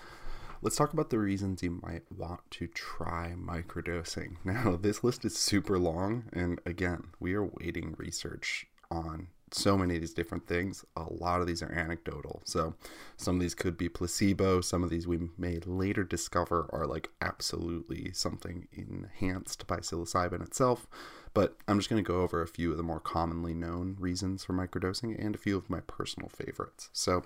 let's 0.62 0.76
talk 0.76 0.94
about 0.94 1.10
the 1.10 1.18
reasons 1.18 1.62
you 1.62 1.78
might 1.82 2.04
want 2.16 2.40
to 2.52 2.66
try 2.66 3.34
microdosing. 3.36 4.36
Now, 4.44 4.78
this 4.80 5.04
list 5.04 5.26
is 5.26 5.36
super 5.36 5.78
long, 5.78 6.24
and 6.32 6.62
again, 6.64 7.08
we 7.20 7.34
are 7.34 7.44
waiting 7.44 7.94
research 7.98 8.66
on 8.90 9.26
so 9.52 9.76
many 9.76 9.96
of 9.96 10.00
these 10.00 10.14
different 10.14 10.46
things. 10.46 10.86
A 10.96 11.02
lot 11.10 11.42
of 11.42 11.46
these 11.46 11.62
are 11.62 11.72
anecdotal. 11.72 12.40
So 12.44 12.74
some 13.18 13.36
of 13.36 13.40
these 13.42 13.54
could 13.54 13.76
be 13.76 13.88
placebo. 13.88 14.60
Some 14.60 14.82
of 14.82 14.90
these 14.90 15.06
we 15.06 15.28
may 15.36 15.58
later 15.66 16.04
discover 16.04 16.70
are 16.72 16.86
like 16.86 17.10
absolutely 17.20 18.12
something 18.12 18.68
enhanced 18.72 19.66
by 19.66 19.78
psilocybin 19.78 20.42
itself. 20.42 20.86
But 21.32 21.56
I'm 21.68 21.78
just 21.78 21.88
going 21.88 22.02
to 22.02 22.08
go 22.08 22.22
over 22.22 22.42
a 22.42 22.48
few 22.48 22.72
of 22.72 22.76
the 22.76 22.82
more 22.82 23.00
commonly 23.00 23.54
known 23.54 23.96
reasons 23.98 24.44
for 24.44 24.52
microdosing 24.52 25.16
and 25.24 25.34
a 25.34 25.38
few 25.38 25.56
of 25.56 25.70
my 25.70 25.80
personal 25.80 26.28
favorites. 26.28 26.90
So, 26.92 27.22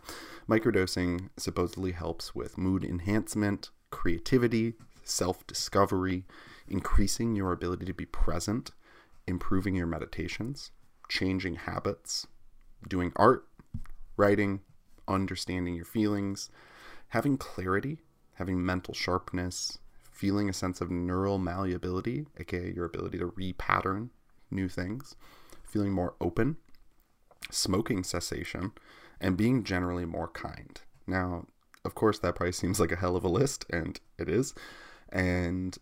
microdosing 0.49 1.31
supposedly 1.39 1.93
helps 1.93 2.35
with 2.35 2.59
mood 2.59 2.85
enhancement, 2.85 3.71
creativity, 3.91 4.75
self 5.05 5.47
discovery, 5.47 6.25
increasing 6.69 7.35
your 7.35 7.53
ability 7.53 7.87
to 7.87 7.95
be 7.95 8.05
present, 8.07 8.73
improving 9.27 9.75
your 9.75 9.87
meditations, 9.87 10.71
changing 11.09 11.57
habits, 11.57 12.27
doing 12.89 13.13
art, 13.17 13.47
writing, 14.17 14.61
understanding 15.09 15.75
your 15.75 15.85
feelings, 15.85 16.51
having 17.09 17.37
clarity, 17.37 18.01
having 18.35 18.65
mental 18.65 18.95
sharpness, 18.95 19.79
feeling 20.15 20.49
a 20.49 20.53
sense 20.53 20.81
of 20.81 20.91
neural 20.91 21.39
malleability, 21.39 22.25
aka 22.39 22.73
your 22.75 22.87
ability 22.87 23.19
to 23.19 23.29
repattern 23.29 24.11
new 24.51 24.69
things, 24.69 25.17
feeling 25.65 25.93
more 25.93 26.15
open, 26.21 26.57
smoking 27.51 28.05
cessation, 28.05 28.73
and 29.21 29.37
being 29.37 29.65
generally 29.65 30.05
more 30.05 30.29
kind. 30.29 30.81
Now, 31.07 31.47
of 31.85 31.95
course, 31.95 32.19
that 32.21 32.37
probably 32.37 32.53
seems 32.53 32.79
like 32.79 32.93
a 32.93 32.97
hell 32.97 33.17
of 33.17 33.25
a 33.25 33.29
list, 33.29 33.67
and 33.69 34.01
it 34.17 34.29
is. 34.29 34.55
And 35.11 35.77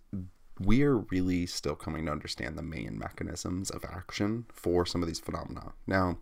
we 0.59 0.83
are 0.83 0.97
really 0.97 1.47
still 1.47 1.77
coming 1.77 2.07
to 2.07 2.13
understand 2.13 2.57
the 2.57 2.63
main 2.63 2.99
mechanisms 2.99 3.71
of 3.71 3.85
action 3.85 4.47
for 4.53 4.87
some 4.87 5.03
of 5.03 5.09
these 5.09 5.21
phenomena. 5.21 5.73
Now, 5.87 6.19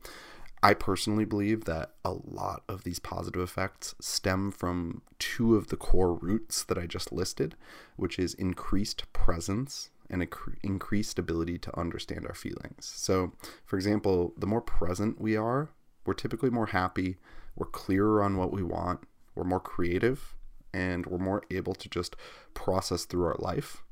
I 0.63 0.75
personally 0.75 1.25
believe 1.25 1.65
that 1.65 1.93
a 2.05 2.13
lot 2.13 2.65
of 2.69 2.85
these 2.85 2.99
positive 2.99 3.41
effects 3.41 3.95
stem 3.99 4.51
from 4.51 5.01
two 5.19 5.57
of 5.57 5.69
the 5.69 5.77
core 5.77 6.13
roots 6.13 6.63
that 6.65 6.77
I 6.77 6.87
just 6.87 7.13
listed, 7.13 7.57
which 7.97 8.19
is 8.19 8.35
increased 8.35 9.11
presence 9.15 9.91
and 10.11 10.27
increased 10.63 11.19
ability 11.19 11.57
to 11.59 11.79
understand 11.79 12.27
our 12.27 12.35
feelings. 12.35 12.93
So, 12.95 13.33
for 13.65 13.77
example, 13.77 14.35
the 14.37 14.47
more 14.47 14.61
present 14.61 15.21
we 15.21 15.37
are, 15.37 15.71
we're 16.05 16.15
typically 16.15 16.51
more 16.51 16.67
happy, 16.67 17.17
we're 17.57 17.67
clearer 17.67 18.23
on 18.23 18.37
what 18.37 18.53
we 18.53 18.63
want, 18.63 19.01
we're 19.35 19.45
more 19.45 19.61
creative, 19.61 20.35
and 20.75 21.07
we're 21.07 21.19
more 21.19 21.43
able 21.51 21.75
to 21.75 21.89
just 21.89 22.17
process 22.53 23.05
through 23.05 23.25
our 23.25 23.37
life 23.39 23.83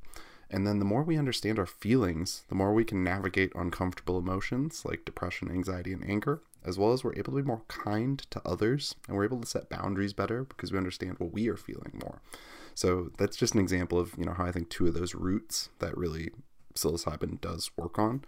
and 0.50 0.66
then 0.66 0.78
the 0.78 0.84
more 0.84 1.02
we 1.02 1.18
understand 1.18 1.58
our 1.58 1.66
feelings, 1.66 2.44
the 2.48 2.54
more 2.54 2.72
we 2.72 2.84
can 2.84 3.04
navigate 3.04 3.52
uncomfortable 3.54 4.18
emotions 4.18 4.82
like 4.84 5.04
depression, 5.04 5.50
anxiety, 5.50 5.92
and 5.92 6.08
anger, 6.08 6.40
as 6.68 6.78
well 6.78 6.92
as 6.92 7.02
we're 7.02 7.14
able 7.14 7.32
to 7.32 7.42
be 7.42 7.42
more 7.42 7.62
kind 7.68 8.18
to 8.30 8.42
others 8.44 8.94
and 9.06 9.16
we're 9.16 9.24
able 9.24 9.40
to 9.40 9.46
set 9.46 9.70
boundaries 9.70 10.12
better 10.12 10.44
because 10.44 10.70
we 10.70 10.78
understand 10.78 11.18
what 11.18 11.32
we 11.32 11.48
are 11.48 11.56
feeling 11.56 11.98
more. 12.02 12.20
So 12.74 13.10
that's 13.16 13.36
just 13.36 13.54
an 13.54 13.60
example 13.60 13.98
of, 13.98 14.14
you 14.18 14.24
know, 14.24 14.34
how 14.34 14.44
I 14.44 14.52
think 14.52 14.68
two 14.68 14.86
of 14.86 14.94
those 14.94 15.14
roots 15.14 15.70
that 15.78 15.96
really 15.96 16.30
psilocybin 16.74 17.40
does 17.40 17.70
work 17.76 17.98
on 17.98 18.24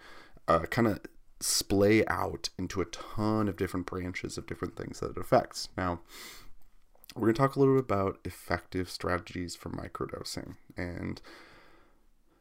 uh, 0.48 0.60
kind 0.60 0.88
of 0.88 1.00
splay 1.38 2.04
out 2.06 2.48
into 2.58 2.80
a 2.80 2.86
ton 2.86 3.48
of 3.48 3.56
different 3.56 3.86
branches 3.86 4.36
of 4.36 4.46
different 4.46 4.76
things 4.76 5.00
that 5.00 5.10
it 5.10 5.18
affects. 5.18 5.68
Now, 5.76 6.00
we're 7.14 7.26
going 7.26 7.34
to 7.34 7.38
talk 7.38 7.56
a 7.56 7.60
little 7.60 7.74
bit 7.74 7.84
about 7.84 8.18
effective 8.24 8.88
strategies 8.88 9.54
for 9.54 9.70
microdosing 9.70 10.56
and 10.76 11.20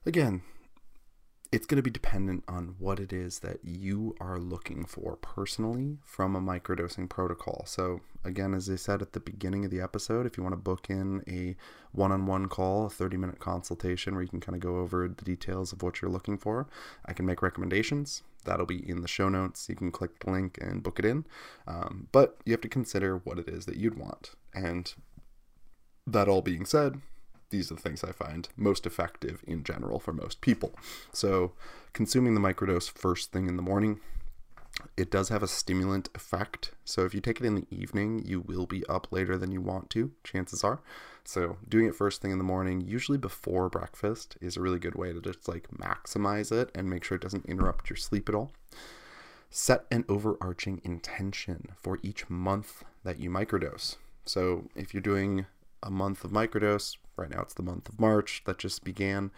again, 0.05 0.41
it's 1.51 1.65
going 1.65 1.77
to 1.77 1.83
be 1.83 1.89
dependent 1.89 2.43
on 2.47 2.75
what 2.77 2.99
it 2.99 3.11
is 3.11 3.39
that 3.39 3.59
you 3.63 4.15
are 4.19 4.37
looking 4.37 4.85
for 4.85 5.15
personally 5.15 5.97
from 6.05 6.35
a 6.35 6.41
microdosing 6.41 7.09
protocol. 7.09 7.63
So, 7.65 8.01
again, 8.23 8.53
as 8.53 8.69
I 8.69 8.75
said 8.75 9.01
at 9.01 9.13
the 9.13 9.19
beginning 9.19 9.65
of 9.65 9.71
the 9.71 9.81
episode, 9.81 10.27
if 10.27 10.37
you 10.37 10.43
want 10.43 10.53
to 10.53 10.61
book 10.61 10.91
in 10.91 11.23
a 11.27 11.55
one 11.91 12.11
on 12.11 12.27
one 12.27 12.47
call, 12.47 12.85
a 12.85 12.89
30 12.89 13.17
minute 13.17 13.39
consultation 13.39 14.13
where 14.13 14.21
you 14.21 14.29
can 14.29 14.39
kind 14.39 14.55
of 14.55 14.61
go 14.61 14.77
over 14.77 15.07
the 15.07 15.25
details 15.25 15.73
of 15.73 15.81
what 15.81 16.01
you're 16.01 16.11
looking 16.11 16.37
for, 16.37 16.67
I 17.05 17.13
can 17.13 17.25
make 17.25 17.41
recommendations. 17.41 18.21
That'll 18.45 18.67
be 18.67 18.87
in 18.87 19.01
the 19.01 19.07
show 19.07 19.27
notes. 19.27 19.67
You 19.67 19.75
can 19.75 19.91
click 19.91 20.19
the 20.19 20.31
link 20.31 20.59
and 20.61 20.83
book 20.83 20.99
it 20.99 21.05
in. 21.05 21.25
Um, 21.67 22.09
but 22.11 22.37
you 22.45 22.53
have 22.53 22.61
to 22.61 22.69
consider 22.69 23.17
what 23.17 23.39
it 23.39 23.47
is 23.47 23.65
that 23.65 23.75
you'd 23.75 23.97
want. 23.97 24.35
And 24.53 24.93
that 26.05 26.27
all 26.27 26.41
being 26.43 26.65
said, 26.65 27.01
these 27.49 27.71
are 27.71 27.75
the 27.75 27.81
things 27.81 28.03
I 28.03 28.11
find 28.11 28.47
most 28.55 28.85
effective 28.85 29.43
in 29.47 29.63
general 29.63 29.99
for 29.99 30.13
most 30.13 30.41
people. 30.41 30.73
So, 31.11 31.53
consuming 31.93 32.33
the 32.33 32.41
microdose 32.41 32.89
first 32.89 33.31
thing 33.31 33.47
in 33.47 33.55
the 33.55 33.61
morning, 33.61 33.99
it 34.95 35.11
does 35.11 35.29
have 35.29 35.43
a 35.43 35.47
stimulant 35.47 36.09
effect. 36.15 36.71
So, 36.85 37.05
if 37.05 37.13
you 37.13 37.21
take 37.21 37.39
it 37.39 37.45
in 37.45 37.55
the 37.55 37.67
evening, 37.69 38.23
you 38.25 38.39
will 38.39 38.65
be 38.65 38.85
up 38.87 39.07
later 39.11 39.37
than 39.37 39.51
you 39.51 39.61
want 39.61 39.89
to, 39.91 40.11
chances 40.23 40.63
are. 40.63 40.81
So, 41.23 41.57
doing 41.67 41.85
it 41.85 41.95
first 41.95 42.21
thing 42.21 42.31
in 42.31 42.37
the 42.37 42.43
morning, 42.43 42.81
usually 42.81 43.17
before 43.17 43.69
breakfast, 43.69 44.37
is 44.41 44.57
a 44.57 44.61
really 44.61 44.79
good 44.79 44.95
way 44.95 45.13
to 45.13 45.21
just 45.21 45.47
like 45.47 45.67
maximize 45.69 46.51
it 46.51 46.71
and 46.73 46.89
make 46.89 47.03
sure 47.03 47.15
it 47.15 47.21
doesn't 47.21 47.45
interrupt 47.45 47.89
your 47.89 47.97
sleep 47.97 48.29
at 48.29 48.35
all. 48.35 48.51
Set 49.49 49.85
an 49.89 50.05
overarching 50.07 50.79
intention 50.83 51.69
for 51.75 51.97
each 52.03 52.29
month 52.29 52.83
that 53.03 53.19
you 53.19 53.29
microdose. 53.29 53.95
So, 54.25 54.69
if 54.75 54.93
you're 54.93 55.01
doing 55.01 55.45
a 55.83 55.91
month 55.91 56.23
of 56.23 56.31
microdose, 56.31 56.97
right 57.15 57.29
now 57.29 57.41
it's 57.41 57.53
the 57.53 57.63
month 57.63 57.89
of 57.89 57.99
March 57.99 58.43
that 58.45 58.57
just 58.57 58.83
began, 58.83 59.31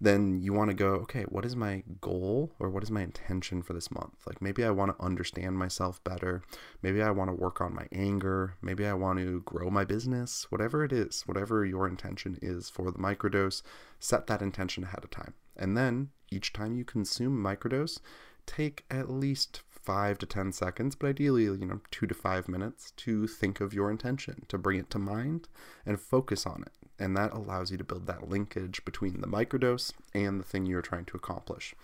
then 0.00 0.40
you 0.40 0.52
want 0.52 0.70
to 0.70 0.74
go, 0.74 0.88
okay, 0.94 1.22
what 1.24 1.44
is 1.44 1.56
my 1.56 1.82
goal 2.00 2.52
or 2.58 2.68
what 2.68 2.82
is 2.82 2.90
my 2.90 3.02
intention 3.02 3.62
for 3.62 3.72
this 3.72 3.90
month? 3.90 4.14
Like 4.26 4.42
maybe 4.42 4.64
I 4.64 4.70
want 4.70 4.96
to 4.96 5.04
understand 5.04 5.56
myself 5.56 6.02
better. 6.04 6.42
Maybe 6.82 7.02
I 7.02 7.10
want 7.10 7.30
to 7.30 7.34
work 7.34 7.60
on 7.60 7.74
my 7.74 7.86
anger. 7.92 8.56
Maybe 8.60 8.86
I 8.86 8.94
want 8.94 9.18
to 9.20 9.40
grow 9.42 9.70
my 9.70 9.84
business. 9.84 10.46
Whatever 10.50 10.84
it 10.84 10.92
is, 10.92 11.22
whatever 11.26 11.64
your 11.64 11.86
intention 11.86 12.38
is 12.42 12.68
for 12.68 12.90
the 12.90 12.98
microdose, 12.98 13.62
set 13.98 14.26
that 14.26 14.42
intention 14.42 14.84
ahead 14.84 15.04
of 15.04 15.10
time. 15.10 15.34
And 15.56 15.76
then 15.76 16.10
each 16.30 16.52
time 16.52 16.74
you 16.74 16.84
consume 16.84 17.42
microdose, 17.42 18.00
take 18.46 18.84
at 18.90 19.08
least 19.08 19.62
five 19.84 20.18
to 20.18 20.26
10 20.26 20.52
seconds, 20.52 20.94
but 20.94 21.08
ideally, 21.08 21.44
you 21.44 21.66
know, 21.66 21.80
two 21.90 22.06
to 22.06 22.14
five 22.14 22.48
minutes 22.48 22.92
to 22.96 23.26
think 23.26 23.60
of 23.60 23.74
your 23.74 23.90
intention, 23.90 24.46
to 24.48 24.58
bring 24.58 24.78
it 24.78 24.90
to 24.90 24.98
mind 24.98 25.48
and 25.84 26.00
focus 26.00 26.46
on 26.46 26.62
it. 26.66 26.72
And 26.98 27.16
that 27.16 27.32
allows 27.32 27.70
you 27.70 27.76
to 27.76 27.84
build 27.84 28.06
that 28.06 28.28
linkage 28.28 28.84
between 28.84 29.20
the 29.20 29.26
microdose 29.26 29.92
and 30.14 30.40
the 30.40 30.44
thing 30.44 30.64
you're 30.64 30.82
trying 30.82 31.04
to 31.06 31.16
accomplish. 31.16 31.74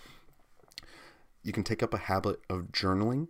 You 1.42 1.52
can 1.52 1.64
take 1.64 1.82
up 1.82 1.94
a 1.94 1.98
habit 1.98 2.40
of 2.48 2.72
journaling 2.72 3.28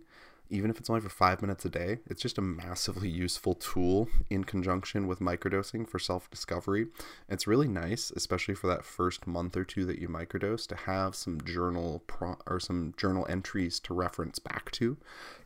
even 0.51 0.69
if 0.69 0.77
it's 0.77 0.89
only 0.89 1.01
for 1.01 1.09
five 1.09 1.41
minutes 1.41 1.63
a 1.63 1.69
day, 1.69 1.99
it's 2.05 2.21
just 2.21 2.37
a 2.37 2.41
massively 2.41 3.07
useful 3.07 3.55
tool 3.55 4.09
in 4.29 4.43
conjunction 4.43 5.07
with 5.07 5.19
microdosing 5.19 5.87
for 5.87 5.97
self 5.97 6.29
discovery. 6.29 6.87
It's 7.29 7.47
really 7.47 7.69
nice, 7.69 8.11
especially 8.11 8.55
for 8.55 8.67
that 8.67 8.83
first 8.83 9.25
month 9.25 9.55
or 9.55 9.63
two 9.63 9.85
that 9.85 9.99
you 9.99 10.09
microdose, 10.09 10.67
to 10.67 10.75
have 10.75 11.15
some 11.15 11.41
journal 11.41 12.03
pro- 12.05 12.37
or 12.45 12.59
some 12.59 12.93
journal 12.97 13.25
entries 13.29 13.79
to 13.81 13.93
reference 13.93 14.39
back 14.39 14.69
to, 14.71 14.97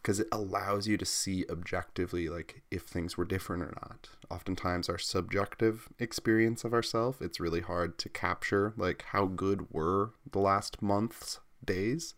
because 0.02 0.20
it 0.20 0.28
allows 0.32 0.88
you 0.88 0.98
to 0.98 1.06
see 1.06 1.46
objectively, 1.50 2.28
like 2.28 2.64
if 2.72 2.84
things 2.84 3.16
were 3.16 3.26
different 3.26 3.62
or 3.64 3.74
not. 3.82 4.10
Oftentimes, 4.32 4.90
our 4.90 4.98
subjective 4.98 5.88
experience 6.00 6.64
of 6.64 6.74
ourselves, 6.74 7.22
it's 7.22 7.40
really 7.40 7.62
hard 7.62 8.00
to 8.00 8.10
capture, 8.10 8.74
like 8.76 9.04
how 9.10 9.26
good 9.26 9.72
were 9.72 10.14
the 10.30 10.40
last 10.40 10.82
month's 10.82 11.40
days 11.64 12.16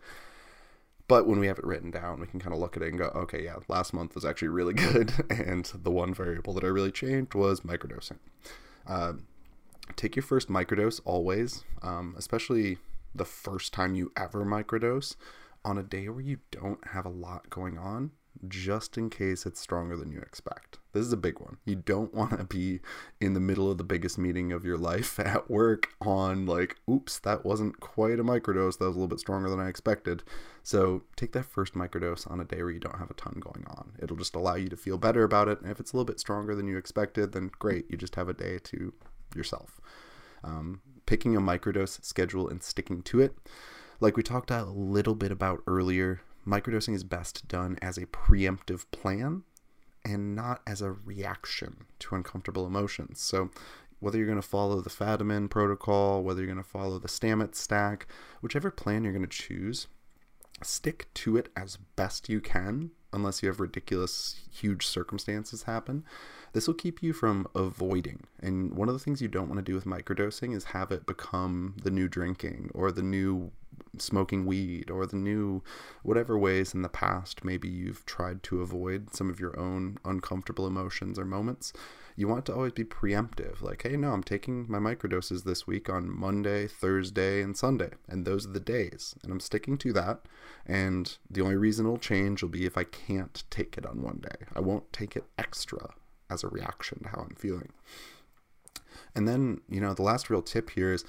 but 1.08 1.28
when 1.28 1.40
we 1.40 1.48
have 1.48 1.58
it 1.58 1.66
written 1.66 1.92
down, 1.92 2.20
we 2.20 2.28
can 2.28 2.40
kind 2.40 2.54
of 2.54 2.60
look 2.60 2.76
at 2.76 2.84
it 2.84 2.90
and 2.90 2.98
go, 2.98 3.06
okay, 3.16 3.44
yeah, 3.44 3.56
last 3.68 3.94
month 3.94 4.14
was 4.16 4.26
actually 4.26 4.50
really 4.50 4.74
good. 4.88 5.14
And 5.30 5.66
the 5.74 5.92
one 5.92 6.14
variable 6.14 6.54
that 6.56 6.64
I 6.64 6.68
really 6.68 6.92
changed 6.92 7.34
was 7.34 7.62
microdosing. 7.62 8.18
Uh, 8.86 9.14
take 9.96 10.16
your 10.16 10.24
first 10.24 10.50
microdose 10.50 11.00
always, 11.06 11.64
um, 11.82 12.16
especially 12.18 12.78
the 13.16 13.26
first 13.26 13.74
time 13.74 13.96
you 13.96 14.12
ever 14.18 14.46
microdose 14.46 15.16
on 15.64 15.78
a 15.78 15.84
day 15.84 16.08
where 16.10 16.22
you 16.22 16.40
don't 16.52 16.86
have 16.88 17.06
a 17.06 17.10
lot 17.10 17.50
going 17.50 17.78
on. 17.78 18.12
just 18.48 18.98
in 18.98 19.10
case 19.10 19.46
it's 19.46 19.60
stronger 19.60 19.98
than 19.98 20.12
you 20.12 20.20
expect. 20.20 20.78
This 20.98 21.06
is 21.06 21.14
a 21.14 21.18
big 21.18 21.40
one. 21.40 21.58
You 21.64 21.76
don't 21.76 22.12
want 22.12 22.32
to 22.38 22.44
be 22.44 22.80
in 23.22 23.36
the 23.36 23.40
middle 23.40 23.70
of 23.70 23.78
the 23.78 23.84
biggest 23.84 24.18
meeting 24.18 24.52
of 24.52 24.66
your 24.66 24.78
life 24.78 25.20
at 25.20 25.50
work 25.50 25.90
on, 26.02 26.48
like, 26.48 26.78
oops, 26.90 27.20
that 27.20 27.46
wasn't 27.46 27.80
quite 27.80 28.20
a 28.20 28.24
microdose. 28.24 28.80
That 28.80 28.86
was 28.86 28.96
a 28.96 29.00
little 29.00 29.08
bit 29.08 29.20
stronger 29.20 29.48
than 29.48 29.60
I 29.60 29.70
expected. 29.70 30.24
So 30.64 31.04
take 31.16 31.34
that 31.34 31.46
first 31.46 31.76
microdose 31.76 32.30
on 32.30 32.40
a 32.40 32.46
day 32.46 32.64
where 32.64 32.72
you 32.72 32.80
don't 32.80 32.98
have 32.98 33.12
a 33.12 33.14
ton 33.14 33.40
going 33.40 33.66
on. 33.68 33.92
It'll 34.02 34.18
just 34.18 34.36
allow 34.36 34.56
you 34.56 34.70
to 34.70 34.76
feel 34.76 34.98
better 34.98 35.24
about 35.24 35.48
it. 35.48 35.62
And 35.62 35.70
if 35.70 35.80
it's 35.80 35.94
a 35.94 35.96
little 35.96 36.06
bit 36.06 36.20
stronger 36.20 36.56
than 36.56 36.68
you 36.68 36.78
expected, 36.78 37.32
then 37.32 37.52
great. 37.60 37.86
You 37.90 37.98
just 37.98 38.16
have 38.16 38.28
a 38.28 38.34
day 38.34 38.58
to 38.64 38.92
yourself. 39.36 39.80
Um, 40.44 40.82
picking 41.06 41.36
a 41.36 41.42
microdose 41.42 42.04
schedule 42.04 42.50
and 42.50 42.64
sticking 42.64 43.04
to 43.04 43.22
it. 43.22 43.38
Like 44.00 44.18
we 44.18 44.24
talked 44.24 44.50
a 44.50 44.66
little 44.66 45.16
bit 45.16 45.32
about 45.32 45.62
earlier, 45.68 46.22
microdosing 46.46 46.96
is 46.96 47.04
best 47.04 47.48
done 47.48 47.78
as 47.84 47.98
a 47.98 48.08
preemptive 48.08 48.86
plan 48.92 49.44
and 50.08 50.36
not 50.36 50.62
as 50.66 50.82
a 50.82 50.92
reaction 50.92 51.86
to 52.00 52.16
uncomfortable 52.16 52.66
emotions. 52.66 53.20
So, 53.20 53.52
whether 54.00 54.18
you're 54.18 54.28
going 54.28 54.42
to 54.42 54.48
follow 54.48 54.80
the 54.80 54.92
Fadiman 54.92 55.50
protocol, 55.50 56.24
whether 56.24 56.42
you're 56.42 56.54
going 56.54 56.64
to 56.64 56.70
follow 56.70 57.00
the 57.00 57.08
Stamets 57.08 57.56
stack, 57.56 58.08
whichever 58.42 58.70
plan 58.70 59.04
you're 59.04 59.14
going 59.14 59.26
to 59.26 59.28
choose, 59.28 59.88
stick 60.62 61.08
to 61.16 61.36
it 61.36 61.50
as 61.56 61.78
best 61.96 62.30
you 62.30 62.40
can, 62.40 62.92
unless 63.12 63.42
you 63.42 63.50
have 63.50 63.60
ridiculous, 63.60 64.42
huge 64.52 64.86
circumstances 64.86 65.64
happen. 65.64 66.04
This 66.54 66.68
will 66.68 66.76
keep 66.76 67.02
you 67.02 67.12
from 67.12 67.48
avoiding. 67.56 68.28
And 68.40 68.76
one 68.76 68.88
of 68.88 68.94
the 68.94 69.00
things 69.00 69.22
you 69.22 69.28
don't 69.28 69.50
want 69.50 69.58
to 69.58 69.72
do 69.72 69.76
with 69.76 69.86
microdosing 69.86 70.56
is 70.56 70.66
have 70.66 70.92
it 70.92 71.08
become 71.08 71.76
the 71.84 71.92
new 71.92 72.08
drinking 72.08 72.70
or 72.74 72.92
the 72.92 73.02
new 73.04 73.52
smoking 73.98 74.46
weed 74.46 74.90
or 74.90 75.06
the 75.06 75.16
new 75.16 75.64
whatever 76.04 76.38
ways 76.38 76.74
in 76.74 76.82
the 76.82 76.90
past 76.90 77.44
maybe 77.44 77.68
you've 77.68 78.06
tried 78.06 78.44
to 78.44 78.62
avoid 78.62 79.14
some 79.14 79.30
of 79.30 79.40
your 79.40 79.58
own 79.60 79.98
uncomfortable 80.06 80.68
emotions 80.68 81.18
or 81.18 81.26
moments 81.26 81.74
you 82.20 82.28
want 82.28 82.48
to 82.48 82.54
always 82.54 82.72
be 82.72 82.84
preemptive. 82.84 83.62
Like 83.62 83.84
hey 83.84 83.96
no 83.96 84.12
i'm 84.12 84.24
taking 84.24 84.66
my 84.70 84.80
microdoses 84.80 85.44
this 85.44 85.68
week 85.68 85.90
on 85.90 86.10
monday 86.10 86.68
thursday 86.68 87.42
and 87.42 87.56
sunday 87.56 87.92
and 88.08 88.26
those 88.26 88.46
are 88.46 88.52
the 88.52 88.60
days 88.60 89.16
and 89.24 89.32
i'm 89.32 89.40
sticking 89.40 89.78
to 89.78 89.94
that 89.94 90.22
and 90.66 91.18
the 91.30 91.42
only 91.42 91.56
reason 91.56 91.86
it'll 91.86 91.98
change 91.98 92.42
will 92.42 92.50
be 92.50 92.66
if 92.66 92.78
i 92.78 92.84
can't 92.84 93.44
take 93.50 93.78
it 93.78 93.86
on 93.86 94.02
one 94.02 94.18
day. 94.18 94.46
I 94.56 94.60
won't 94.60 94.92
take 94.92 95.16
it 95.16 95.26
extra 95.38 95.94
as 96.30 96.44
a 96.44 96.48
reaction 96.48 97.04
to 97.04 97.10
how 97.10 97.22
i'm 97.22 97.36
feeling. 97.36 97.70
And 99.16 99.28
then 99.28 99.62
you 99.70 99.80
know 99.80 99.94
the 99.94 100.04
last 100.04 100.30
real 100.30 100.42
tip 100.42 100.72
here 100.72 100.94
is 100.94 101.06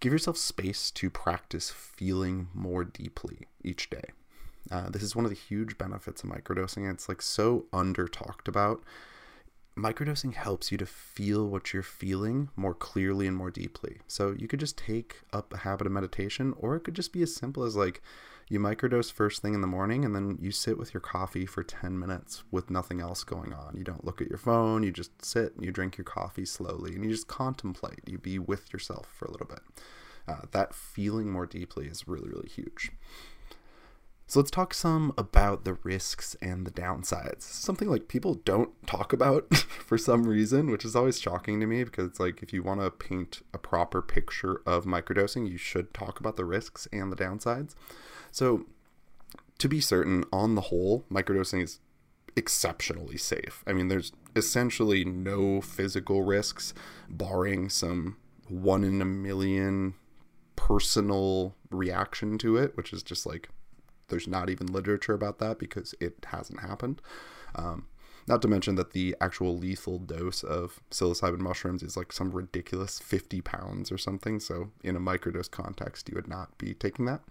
Give 0.00 0.12
yourself 0.12 0.38
space 0.38 0.90
to 0.92 1.10
practice 1.10 1.70
feeling 1.70 2.48
more 2.54 2.84
deeply 2.84 3.46
each 3.62 3.90
day. 3.90 4.04
Uh, 4.70 4.88
this 4.88 5.02
is 5.02 5.14
one 5.14 5.26
of 5.26 5.30
the 5.30 5.36
huge 5.36 5.76
benefits 5.76 6.22
of 6.24 6.30
microdosing. 6.30 6.90
It's 6.90 7.08
like 7.08 7.20
so 7.20 7.66
under 7.72 8.08
talked 8.08 8.48
about. 8.48 8.82
Microdosing 9.76 10.34
helps 10.34 10.72
you 10.72 10.78
to 10.78 10.86
feel 10.86 11.46
what 11.46 11.72
you're 11.72 11.82
feeling 11.82 12.48
more 12.56 12.74
clearly 12.74 13.26
and 13.26 13.36
more 13.36 13.50
deeply. 13.50 13.98
So 14.06 14.34
you 14.36 14.48
could 14.48 14.60
just 14.60 14.78
take 14.78 15.20
up 15.32 15.52
a 15.52 15.58
habit 15.58 15.86
of 15.86 15.92
meditation, 15.92 16.54
or 16.56 16.76
it 16.76 16.80
could 16.80 16.94
just 16.94 17.12
be 17.12 17.22
as 17.22 17.34
simple 17.34 17.62
as 17.62 17.76
like 17.76 18.02
you 18.50 18.58
microdose 18.58 19.12
first 19.12 19.40
thing 19.40 19.54
in 19.54 19.60
the 19.60 19.68
morning 19.68 20.04
and 20.04 20.14
then 20.14 20.36
you 20.40 20.50
sit 20.50 20.76
with 20.76 20.92
your 20.92 21.00
coffee 21.00 21.46
for 21.46 21.62
10 21.62 21.96
minutes 21.96 22.42
with 22.50 22.68
nothing 22.68 23.00
else 23.00 23.22
going 23.22 23.54
on. 23.54 23.76
You 23.78 23.84
don't 23.84 24.04
look 24.04 24.20
at 24.20 24.28
your 24.28 24.38
phone, 24.38 24.82
you 24.82 24.90
just 24.90 25.24
sit 25.24 25.54
and 25.54 25.64
you 25.64 25.70
drink 25.70 25.96
your 25.96 26.04
coffee 26.04 26.44
slowly 26.44 26.96
and 26.96 27.04
you 27.04 27.10
just 27.10 27.28
contemplate. 27.28 28.00
You 28.06 28.18
be 28.18 28.40
with 28.40 28.72
yourself 28.72 29.06
for 29.16 29.26
a 29.26 29.30
little 29.30 29.46
bit. 29.46 29.60
Uh, 30.26 30.42
that 30.50 30.74
feeling 30.74 31.30
more 31.30 31.46
deeply 31.46 31.86
is 31.86 32.08
really, 32.08 32.28
really 32.28 32.48
huge. 32.48 32.90
So 34.26 34.40
let's 34.40 34.50
talk 34.50 34.74
some 34.74 35.12
about 35.16 35.64
the 35.64 35.74
risks 35.84 36.36
and 36.42 36.66
the 36.66 36.70
downsides. 36.72 37.42
Something 37.42 37.88
like 37.88 38.08
people 38.08 38.34
don't 38.34 38.70
talk 38.84 39.12
about 39.12 39.54
for 39.54 39.96
some 39.96 40.24
reason, 40.24 40.70
which 40.70 40.84
is 40.84 40.96
always 40.96 41.20
shocking 41.20 41.60
to 41.60 41.66
me 41.66 41.84
because 41.84 42.06
it's 42.06 42.20
like 42.20 42.42
if 42.42 42.52
you 42.52 42.64
want 42.64 42.80
to 42.80 42.90
paint 42.90 43.42
a 43.54 43.58
proper 43.58 44.02
picture 44.02 44.60
of 44.66 44.86
microdosing, 44.86 45.48
you 45.48 45.56
should 45.56 45.94
talk 45.94 46.18
about 46.18 46.36
the 46.36 46.44
risks 46.44 46.88
and 46.92 47.12
the 47.12 47.16
downsides. 47.16 47.74
So, 48.30 48.66
to 49.58 49.68
be 49.68 49.80
certain, 49.80 50.24
on 50.32 50.54
the 50.54 50.62
whole, 50.62 51.04
microdosing 51.10 51.62
is 51.62 51.80
exceptionally 52.36 53.16
safe. 53.16 53.62
I 53.66 53.72
mean, 53.72 53.88
there's 53.88 54.12
essentially 54.34 55.04
no 55.04 55.60
physical 55.60 56.22
risks, 56.22 56.72
barring 57.08 57.68
some 57.68 58.16
one 58.48 58.84
in 58.84 59.00
a 59.00 59.04
million 59.04 59.94
personal 60.56 61.54
reaction 61.70 62.38
to 62.38 62.56
it, 62.56 62.76
which 62.76 62.92
is 62.92 63.02
just 63.02 63.26
like 63.26 63.48
there's 64.08 64.28
not 64.28 64.50
even 64.50 64.66
literature 64.66 65.14
about 65.14 65.38
that 65.38 65.58
because 65.58 65.94
it 66.00 66.26
hasn't 66.26 66.60
happened. 66.60 67.00
Um, 67.54 67.86
not 68.26 68.42
to 68.42 68.48
mention 68.48 68.74
that 68.74 68.92
the 68.92 69.16
actual 69.20 69.56
lethal 69.56 69.98
dose 69.98 70.42
of 70.42 70.80
psilocybin 70.90 71.38
mushrooms 71.38 71.82
is 71.82 71.96
like 71.96 72.12
some 72.12 72.30
ridiculous 72.30 72.98
50 72.98 73.40
pounds 73.40 73.90
or 73.90 73.98
something. 73.98 74.38
So, 74.38 74.70
in 74.84 74.96
a 74.96 75.00
microdose 75.00 75.50
context, 75.50 76.08
you 76.08 76.14
would 76.14 76.28
not 76.28 76.56
be 76.58 76.74
taking 76.74 77.06
that. 77.06 77.22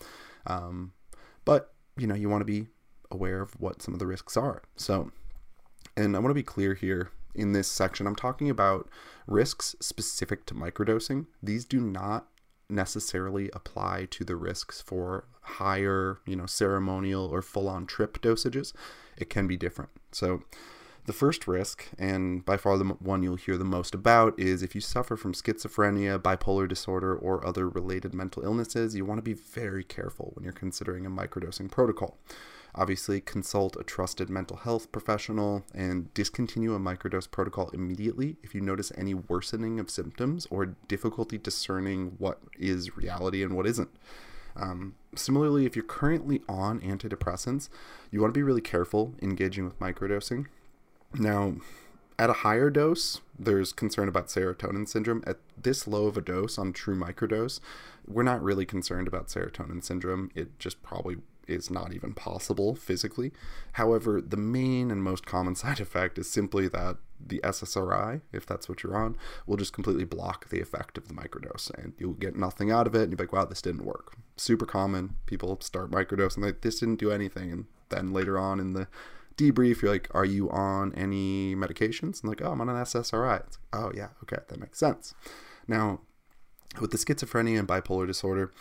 Um, 0.45 0.93
but, 1.45 1.73
you 1.97 2.07
know, 2.07 2.15
you 2.15 2.29
want 2.29 2.41
to 2.41 2.45
be 2.45 2.67
aware 3.11 3.41
of 3.41 3.59
what 3.59 3.81
some 3.81 3.93
of 3.93 3.99
the 3.99 4.07
risks 4.07 4.37
are. 4.37 4.63
So, 4.75 5.11
and 5.97 6.15
I 6.15 6.19
want 6.19 6.31
to 6.31 6.35
be 6.35 6.43
clear 6.43 6.73
here 6.73 7.11
in 7.35 7.53
this 7.53 7.67
section, 7.67 8.07
I'm 8.07 8.15
talking 8.15 8.49
about 8.49 8.89
risks 9.27 9.75
specific 9.79 10.45
to 10.47 10.53
microdosing. 10.53 11.27
These 11.41 11.65
do 11.65 11.79
not 11.79 12.27
necessarily 12.69 13.49
apply 13.53 14.07
to 14.11 14.23
the 14.23 14.35
risks 14.35 14.81
for 14.81 15.25
higher, 15.41 16.19
you 16.25 16.35
know, 16.35 16.45
ceremonial 16.45 17.25
or 17.25 17.41
full 17.41 17.67
on 17.67 17.85
trip 17.85 18.21
dosages. 18.21 18.73
It 19.17 19.29
can 19.29 19.47
be 19.47 19.57
different. 19.57 19.91
So, 20.11 20.43
the 21.05 21.13
first 21.13 21.47
risk, 21.47 21.87
and 21.97 22.45
by 22.45 22.57
far 22.57 22.77
the 22.77 22.85
one 22.85 23.23
you'll 23.23 23.35
hear 23.35 23.57
the 23.57 23.63
most 23.63 23.95
about, 23.95 24.39
is 24.39 24.61
if 24.61 24.75
you 24.75 24.81
suffer 24.81 25.17
from 25.17 25.33
schizophrenia, 25.33 26.19
bipolar 26.19 26.67
disorder, 26.67 27.15
or 27.15 27.45
other 27.45 27.67
related 27.67 28.13
mental 28.13 28.43
illnesses, 28.43 28.95
you 28.95 29.05
want 29.05 29.17
to 29.17 29.23
be 29.23 29.33
very 29.33 29.83
careful 29.83 30.31
when 30.33 30.43
you're 30.43 30.53
considering 30.53 31.05
a 31.05 31.09
microdosing 31.09 31.69
protocol. 31.69 32.17
Obviously, 32.75 33.19
consult 33.19 33.75
a 33.79 33.83
trusted 33.83 34.29
mental 34.29 34.57
health 34.57 34.91
professional 34.91 35.65
and 35.73 36.13
discontinue 36.13 36.75
a 36.75 36.79
microdose 36.79 37.29
protocol 37.29 37.69
immediately 37.69 38.37
if 38.43 38.53
you 38.53 38.61
notice 38.61 38.91
any 38.95 39.13
worsening 39.13 39.79
of 39.79 39.89
symptoms 39.89 40.47
or 40.51 40.75
difficulty 40.87 41.37
discerning 41.37 42.15
what 42.19 42.39
is 42.57 42.95
reality 42.95 43.41
and 43.41 43.53
what 43.53 43.65
isn't. 43.65 43.89
Um, 44.55 44.95
similarly, 45.15 45.65
if 45.65 45.75
you're 45.75 45.83
currently 45.83 46.41
on 46.47 46.79
antidepressants, 46.81 47.69
you 48.11 48.21
want 48.21 48.33
to 48.33 48.37
be 48.37 48.43
really 48.43 48.61
careful 48.61 49.15
engaging 49.21 49.65
with 49.65 49.79
microdosing 49.79 50.45
now, 51.13 51.55
at 52.17 52.29
a 52.29 52.33
higher 52.33 52.69
dose, 52.69 53.21
there's 53.37 53.71
concern 53.71 54.09
about 54.09 54.27
serotonin 54.27 54.87
syndrome. 54.87 55.23
At 55.25 55.37
this 55.61 55.87
low 55.87 56.07
of 56.07 56.17
a 56.17 56.21
dose 56.21 56.57
on 56.57 56.73
true 56.73 56.95
microdose, 56.95 57.59
we're 58.05 58.23
not 58.23 58.43
really 58.43 58.65
concerned 58.65 59.07
about 59.07 59.27
serotonin 59.27 59.83
syndrome. 59.83 60.29
It 60.35 60.59
just 60.59 60.83
probably 60.83 61.17
is 61.47 61.69
not 61.71 61.93
even 61.93 62.13
possible 62.13 62.75
physically. 62.75 63.31
However, 63.73 64.21
the 64.21 64.37
main 64.37 64.91
and 64.91 65.03
most 65.03 65.25
common 65.25 65.55
side 65.63 65.79
effect 65.79 66.19
is 66.19 66.29
simply 66.29 66.67
that 66.69 66.97
the 67.19 67.39
SSRI, 67.43 68.21
if 68.31 68.45
that's 68.45 68.69
what 68.69 68.83
you're 68.83 68.95
on, 68.95 69.17
will 69.45 69.57
just 69.57 69.73
completely 69.73 70.05
block 70.05 70.49
the 70.49 70.61
effect 70.61 70.97
of 70.97 71.07
the 71.07 71.13
microdose 71.13 71.69
and 71.71 71.93
you'll 71.97 72.13
get 72.13 72.35
nothing 72.35 72.71
out 72.71 72.87
of 72.87 72.95
it. 72.95 73.03
And 73.03 73.11
you're 73.11 73.19
like, 73.19 73.33
wow, 73.33 73.45
this 73.45 73.61
didn't 73.61 73.85
work. 73.85 74.15
Super 74.37 74.65
common. 74.65 75.15
People 75.25 75.59
start 75.61 75.91
microdose 75.91 76.35
and 76.35 76.45
like, 76.45 76.61
this 76.61 76.79
didn't 76.79 76.99
do 76.99 77.11
anything. 77.11 77.51
And 77.51 77.65
then 77.89 78.13
later 78.13 78.37
on 78.37 78.59
in 78.59 78.73
the 78.73 78.87
debrief, 79.39 79.81
you're 79.81 79.91
like, 79.91 80.09
are 80.11 80.25
you 80.25 80.49
on 80.49 80.93
any 80.95 81.55
medications? 81.55 82.21
And 82.21 82.29
like, 82.29 82.41
oh, 82.41 82.51
I'm 82.51 82.61
on 82.61 82.69
an 82.69 82.75
SSRI. 82.75 83.45
It's 83.45 83.57
like, 83.73 83.83
oh, 83.83 83.91
yeah, 83.95 84.09
okay, 84.23 84.41
that 84.47 84.59
makes 84.59 84.77
sense. 84.77 85.13
Now, 85.67 86.01
with 86.81 86.91
the 86.91 86.97
schizophrenia 86.97 87.57
and 87.57 87.67
bipolar 87.67 88.05
disorder, 88.05 88.51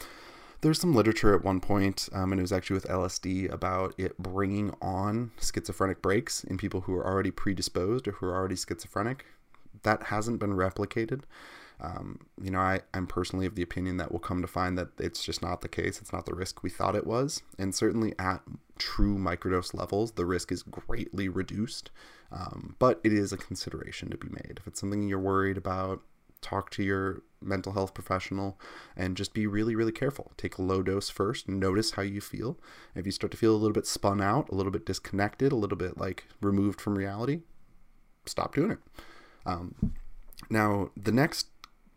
there's 0.60 0.80
some 0.80 0.94
literature 0.94 1.34
at 1.34 1.44
one 1.44 1.60
point, 1.60 2.08
um, 2.12 2.32
and 2.32 2.40
it 2.40 2.42
was 2.42 2.52
actually 2.52 2.74
with 2.74 2.86
LSD 2.86 3.52
about 3.52 3.94
it 3.98 4.16
bringing 4.18 4.74
on 4.80 5.30
schizophrenic 5.40 6.02
breaks 6.02 6.42
in 6.44 6.58
people 6.58 6.82
who 6.82 6.94
are 6.94 7.06
already 7.06 7.30
predisposed 7.30 8.08
or 8.08 8.12
who 8.12 8.26
are 8.26 8.34
already 8.34 8.56
schizophrenic. 8.56 9.24
That 9.82 10.04
hasn't 10.04 10.40
been 10.40 10.52
replicated. 10.52 11.22
Um, 11.80 12.20
you 12.42 12.50
know, 12.50 12.58
I, 12.58 12.80
I'm 12.92 13.06
personally 13.06 13.46
of 13.46 13.54
the 13.54 13.62
opinion 13.62 13.98
that 13.98 14.10
we'll 14.10 14.18
come 14.18 14.42
to 14.42 14.48
find 14.48 14.76
that 14.78 14.88
it's 14.98 15.24
just 15.24 15.42
not 15.42 15.60
the 15.60 15.68
case. 15.68 16.00
It's 16.00 16.12
not 16.12 16.26
the 16.26 16.34
risk 16.34 16.62
we 16.62 16.70
thought 16.70 16.96
it 16.96 17.06
was. 17.06 17.42
And 17.58 17.74
certainly 17.74 18.14
at 18.18 18.42
true 18.78 19.16
microdose 19.16 19.74
levels, 19.74 20.12
the 20.12 20.26
risk 20.26 20.50
is 20.50 20.62
greatly 20.62 21.28
reduced. 21.28 21.90
Um, 22.32 22.74
but 22.78 23.00
it 23.04 23.12
is 23.12 23.32
a 23.32 23.36
consideration 23.36 24.10
to 24.10 24.16
be 24.16 24.28
made. 24.28 24.58
If 24.58 24.66
it's 24.66 24.80
something 24.80 25.08
you're 25.08 25.20
worried 25.20 25.56
about, 25.56 26.02
talk 26.40 26.70
to 26.70 26.82
your 26.82 27.22
mental 27.40 27.72
health 27.72 27.94
professional 27.94 28.58
and 28.96 29.16
just 29.16 29.32
be 29.32 29.46
really, 29.46 29.74
really 29.74 29.92
careful. 29.92 30.32
Take 30.36 30.58
a 30.58 30.62
low 30.62 30.82
dose 30.82 31.08
first, 31.08 31.48
notice 31.48 31.92
how 31.92 32.02
you 32.02 32.20
feel. 32.20 32.58
If 32.94 33.06
you 33.06 33.12
start 33.12 33.30
to 33.30 33.36
feel 33.36 33.52
a 33.52 33.56
little 33.56 33.72
bit 33.72 33.86
spun 33.86 34.20
out, 34.20 34.48
a 34.50 34.54
little 34.54 34.72
bit 34.72 34.86
disconnected, 34.86 35.52
a 35.52 35.56
little 35.56 35.78
bit 35.78 35.98
like 35.98 36.24
removed 36.40 36.80
from 36.80 36.98
reality, 36.98 37.42
stop 38.26 38.54
doing 38.54 38.72
it. 38.72 38.78
Um, 39.48 39.94
now, 40.50 40.90
the 40.96 41.12
next 41.12 41.48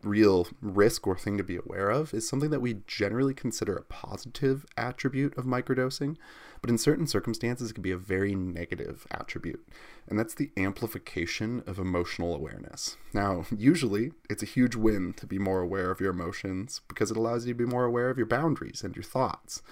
real 0.02 0.48
risk 0.60 1.06
or 1.06 1.16
thing 1.16 1.38
to 1.38 1.44
be 1.44 1.56
aware 1.56 1.88
of 1.88 2.12
is 2.12 2.28
something 2.28 2.50
that 2.50 2.60
we 2.60 2.78
generally 2.88 3.34
consider 3.34 3.76
a 3.76 3.84
positive 3.84 4.66
attribute 4.76 5.36
of 5.38 5.44
microdosing, 5.44 6.16
but 6.60 6.70
in 6.70 6.78
certain 6.78 7.06
circumstances 7.06 7.70
it 7.70 7.74
can 7.74 7.82
be 7.82 7.92
a 7.92 7.96
very 7.96 8.34
negative 8.34 9.06
attribute, 9.12 9.64
and 10.08 10.18
that's 10.18 10.34
the 10.34 10.50
amplification 10.56 11.62
of 11.66 11.78
emotional 11.78 12.34
awareness. 12.34 12.96
Now, 13.12 13.44
usually 13.56 14.10
it's 14.28 14.42
a 14.42 14.46
huge 14.46 14.74
win 14.74 15.12
to 15.14 15.26
be 15.26 15.38
more 15.38 15.60
aware 15.60 15.90
of 15.92 16.00
your 16.00 16.10
emotions 16.10 16.80
because 16.88 17.12
it 17.12 17.16
allows 17.16 17.46
you 17.46 17.52
to 17.52 17.64
be 17.64 17.70
more 17.70 17.84
aware 17.84 18.10
of 18.10 18.16
your 18.16 18.26
boundaries 18.26 18.82
and 18.82 18.96
your 18.96 19.04
thoughts. 19.04 19.62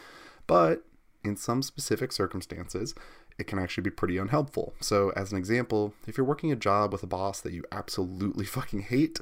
But 0.47 0.85
in 1.25 1.37
some 1.37 1.62
specific 1.62 2.12
circumstances, 2.12 2.95
it 3.38 3.47
can 3.47 3.59
actually 3.59 3.83
be 3.83 3.90
pretty 3.90 4.19
unhelpful. 4.19 4.75
So, 4.81 5.11
as 5.16 5.33
an 5.33 5.38
example, 5.38 5.95
if 6.07 6.16
you're 6.16 6.27
working 6.27 6.53
a 6.53 6.57
job 6.57 6.93
with 6.93 7.03
a 7.03 7.07
boss 7.07 7.40
that 7.40 7.53
you 7.53 7.64
absolutely 7.73 8.45
fucking 8.57 8.83
hate, 8.83 9.21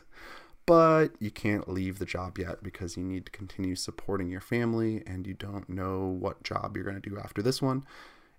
but 0.66 1.09
you 1.18 1.31
can't 1.31 1.68
leave 1.68 1.99
the 1.99 2.05
job 2.05 2.38
yet 2.38 2.62
because 2.62 2.97
you 2.97 3.03
need 3.03 3.25
to 3.25 3.33
continue 3.33 3.75
supporting 3.75 4.31
your 4.31 4.42
family 4.42 5.03
and 5.07 5.27
you 5.27 5.33
don't 5.33 5.68
know 5.68 6.07
what 6.07 6.42
job 6.42 6.77
you're 6.77 6.85
going 6.85 7.01
to 7.01 7.09
do 7.09 7.18
after 7.18 7.40
this 7.40 7.62
one, 7.62 7.85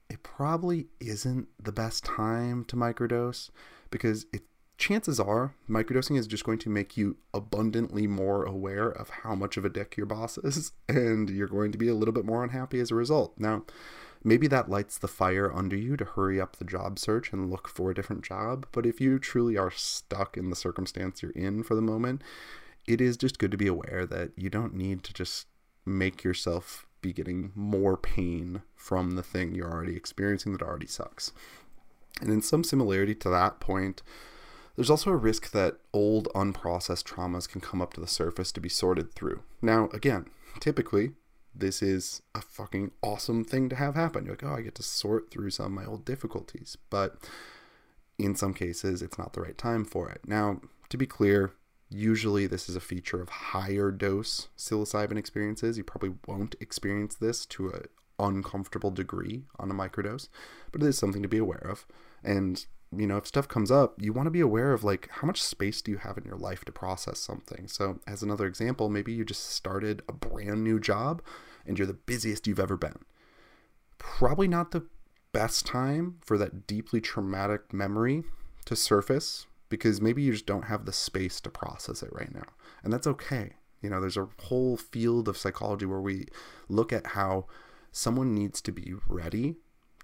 it 0.10 0.22
probably 0.22 0.88
isn't 1.00 1.48
the 1.62 1.72
best 1.72 2.06
time 2.06 2.66
to 2.66 2.76
microdose 2.76 3.50
because 3.90 4.26
it 4.32 4.44
chances 4.78 5.20
are 5.20 5.54
microdosing 5.70 6.18
is 6.18 6.26
just 6.26 6.46
going 6.46 6.58
to 6.58 6.70
make 6.70 6.96
you 6.96 7.18
abundantly 7.34 8.08
more 8.08 8.44
aware 8.44 8.90
of 8.90 9.10
how 9.10 9.36
much 9.36 9.58
of 9.58 9.66
a 9.66 9.70
dick 9.70 9.98
your 9.98 10.06
boss 10.06 10.38
is 10.38 10.72
and 10.90 11.30
you're 11.30 11.48
going 11.48 11.72
to 11.72 11.78
be 11.78 11.88
a 11.88 11.94
little 11.94 12.14
bit 12.14 12.26
more 12.26 12.44
unhappy 12.44 12.80
as 12.80 12.90
a 12.90 12.96
result. 12.96 13.34
Now, 13.38 13.66
maybe 14.24 14.48
that 14.48 14.70
lights 14.70 14.98
the 14.98 15.08
fire 15.08 15.54
under 15.54 15.76
you 15.76 15.96
to 15.98 16.06
hurry 16.06 16.40
up 16.40 16.58
the 16.58 16.66
job 16.66 17.00
search 17.00 17.32
and 17.32 17.50
look 17.50 17.68
for 17.68 17.90
a 17.90 17.96
different 17.96 18.24
job. 18.24 18.66
But 18.72 18.86
if 18.86 19.00
you 19.00 19.20
truly 19.20 19.58
are 19.58 19.72
stuck 19.72 20.38
in 20.38 20.50
the 20.50 20.56
circumstance 20.56 21.22
you're 21.22 21.32
in 21.32 21.64
for 21.64 21.76
the 21.76 21.82
moment, 21.82 22.22
it 22.88 23.02
is 23.02 23.18
just 23.18 23.40
good 23.40 23.52
to 23.52 23.58
be 23.58 23.68
aware 23.68 24.06
that 24.06 24.32
you 24.36 24.50
don't 24.50 24.74
need 24.74 25.04
to 25.04 25.14
just 25.14 25.48
make 25.86 26.24
yourself 26.24 26.86
be 27.02 27.14
getting 27.14 27.52
more 27.56 27.96
pain 27.96 28.62
from 28.76 29.12
the 29.12 29.24
thing 29.24 29.56
you're 29.56 29.72
already 29.72 29.96
experiencing 29.96 30.52
that 30.52 30.62
already 30.62 30.88
sucks. 30.88 31.32
And 32.22 32.30
in 32.30 32.42
some 32.42 32.64
similarity 32.64 33.16
to 33.16 33.30
that 33.30 33.60
point, 33.60 34.02
there's 34.76 34.90
also 34.90 35.12
a 35.12 35.16
risk 35.16 35.52
that 35.52 35.78
old 35.94 36.28
unprocessed 36.36 37.04
traumas 37.04 37.48
can 37.48 37.62
come 37.62 37.82
up 37.82 37.94
to 37.94 38.02
the 38.02 38.08
surface 38.08 38.52
to 38.54 38.62
be 38.62 38.70
sorted 38.70 39.14
through. 39.14 39.42
Now, 39.62 39.90
again, 39.94 40.26
typically 40.60 41.12
this 41.60 41.82
is 41.82 42.22
a 42.34 42.42
fucking 42.42 42.92
awesome 43.02 43.44
thing 43.44 43.70
to 43.70 43.76
have 43.76 43.96
happen. 43.96 44.26
You're 44.26 44.34
like, 44.34 44.44
oh, 44.44 44.56
I 44.56 44.62
get 44.62 44.76
to 44.76 44.84
sort 44.84 45.32
through 45.32 45.52
some 45.52 45.68
of 45.68 45.72
my 45.72 45.86
old 45.86 46.06
difficulties. 46.06 46.78
But 46.90 47.18
in 48.18 48.36
some 48.36 48.54
cases, 48.54 49.02
it's 49.02 49.18
not 49.18 49.34
the 49.34 49.42
right 49.42 49.58
time 49.58 49.86
for 49.86 50.10
it. 50.10 50.22
Now, 50.26 50.62
to 50.90 50.98
be 50.98 51.06
clear, 51.06 51.54
usually 51.90 52.48
this 52.48 52.70
is 52.70 52.76
a 52.76 52.82
feature 52.82 53.22
of 53.22 53.30
higher 53.30 53.92
dose 53.92 54.50
psilocybin 54.58 55.18
experiences. 55.18 55.78
You 55.78 55.84
probably 55.84 56.14
won't 56.28 56.56
experience 56.60 57.16
this 57.16 57.46
to 57.48 57.70
an 57.70 57.86
uncomfortable 58.20 58.92
degree 58.92 59.44
on 59.58 59.72
a 59.72 59.74
microdose, 59.74 60.30
but 60.72 60.84
it 60.84 60.88
is 60.88 60.98
something 60.98 61.24
to 61.24 61.30
be 61.30 61.38
aware 61.38 61.66
of. 61.70 61.86
And 62.24 62.66
you 62.96 63.06
know, 63.06 63.18
if 63.18 63.28
stuff 63.28 63.48
comes 63.48 63.70
up, 63.70 64.02
you 64.02 64.14
want 64.14 64.26
to 64.26 64.32
be 64.32 64.40
aware 64.40 64.74
of 64.74 64.84
like 64.84 65.10
how 65.12 65.28
much 65.28 65.44
space 65.44 65.82
do 65.82 65.92
you 65.92 65.98
have 65.98 66.18
in 66.18 66.26
your 66.26 66.38
life 66.38 66.66
to 66.66 66.72
process 66.72 67.20
something. 67.20 67.68
So, 67.68 68.00
as 68.08 68.24
another 68.24 68.48
example, 68.48 68.90
maybe 68.90 69.14
you 69.14 69.24
just 69.24 69.52
started 69.52 70.02
a 70.10 70.14
brand 70.14 70.64
new 70.64 70.80
job 70.80 71.22
and 71.66 71.78
you're 71.78 71.88
the 71.88 71.94
busiest 71.94 72.48
you've 72.48 72.60
ever 72.60 72.78
been. 72.78 73.00
Probably 73.98 74.48
not 74.48 74.72
the 74.72 74.86
best 75.32 75.66
time 75.66 76.16
for 76.22 76.38
that 76.38 76.66
deeply 76.66 77.02
traumatic 77.02 77.74
memory 77.74 78.24
to 78.66 78.76
surface 78.76 79.46
because 79.70 80.02
maybe 80.02 80.22
you 80.22 80.32
just 80.32 80.46
don't 80.46 80.66
have 80.66 80.86
the 80.86 80.94
space 80.94 81.40
to 81.42 81.50
process 81.50 82.02
it 82.02 82.10
right 82.12 82.34
now. 82.34 82.46
And 82.84 82.92
that's 82.92 83.08
okay. 83.08 83.54
You 83.82 83.90
know, 83.90 84.02
there's 84.02 84.18
a 84.18 84.28
whole 84.40 84.78
field 84.78 85.28
of 85.28 85.38
psychology 85.38 85.86
where 85.86 86.02
we 86.02 86.26
look 86.68 86.92
at 86.92 87.08
how 87.08 87.46
someone 87.92 88.34
needs 88.34 88.62
to 88.62 88.72
be 88.72 88.94
ready 89.08 89.56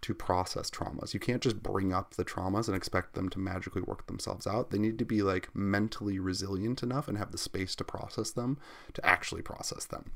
to 0.01 0.13
process 0.13 0.69
traumas. 0.69 1.13
You 1.13 1.19
can't 1.19 1.41
just 1.41 1.63
bring 1.63 1.91
up 1.91 2.13
the 2.13 2.25
traumas 2.25 2.67
and 2.67 2.77
expect 2.77 3.15
them 3.15 3.27
to 3.29 3.39
magically 3.39 3.81
work 3.81 4.05
themselves 4.07 4.45
out. 4.45 4.69
They 4.69 4.77
need 4.77 4.99
to 4.99 5.05
be 5.05 5.23
like 5.23 5.49
mentally 5.55 6.19
resilient 6.19 6.83
enough 6.83 7.07
and 7.07 7.17
have 7.17 7.31
the 7.31 7.37
space 7.37 7.75
to 7.77 7.83
process 7.83 8.31
them 8.31 8.59
to 8.93 9.05
actually 9.05 9.41
process 9.41 9.85
them. 9.85 10.11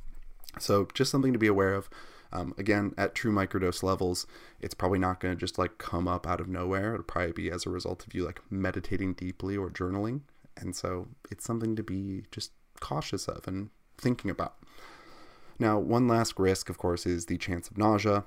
So, 0.58 0.88
just 0.94 1.12
something 1.12 1.34
to 1.34 1.40
be 1.40 1.48
aware 1.48 1.74
of. 1.74 1.90
Um, 2.32 2.54
again, 2.58 2.94
at 2.98 3.16
true 3.16 3.32
microdose 3.32 3.82
levels, 3.82 4.28
it's 4.62 4.76
probably 4.76 5.00
not 5.00 5.20
going 5.20 5.34
to 5.34 5.40
just 5.40 5.58
like 5.58 5.78
come 5.78 6.08
up 6.08 6.28
out 6.28 6.40
of 6.40 6.48
nowhere. 6.48 6.94
It'll 6.94 7.04
probably 7.04 7.32
be 7.32 7.52
as 7.52 7.66
a 7.66 7.70
result 7.70 8.06
of 8.06 8.14
you 8.14 8.26
like 8.26 8.42
meditating 8.50 9.14
deeply 9.14 9.58
or 9.58 9.70
journaling. 9.70 10.22
And 10.58 10.76
so, 10.76 11.08
it's 11.32 11.46
something 11.46 11.76
to 11.76 11.84
be 11.84 12.24
just 12.32 12.52
cautious 12.80 13.28
of 13.28 13.48
and 13.48 13.70
thinking 13.98 14.32
about. 14.32 14.56
Now, 15.60 15.78
one 15.78 16.08
last 16.08 16.40
risk, 16.40 16.70
of 16.70 16.78
course, 16.78 17.06
is 17.06 17.26
the 17.26 17.38
chance 17.38 17.70
of 17.70 17.78
nausea. 17.78 18.24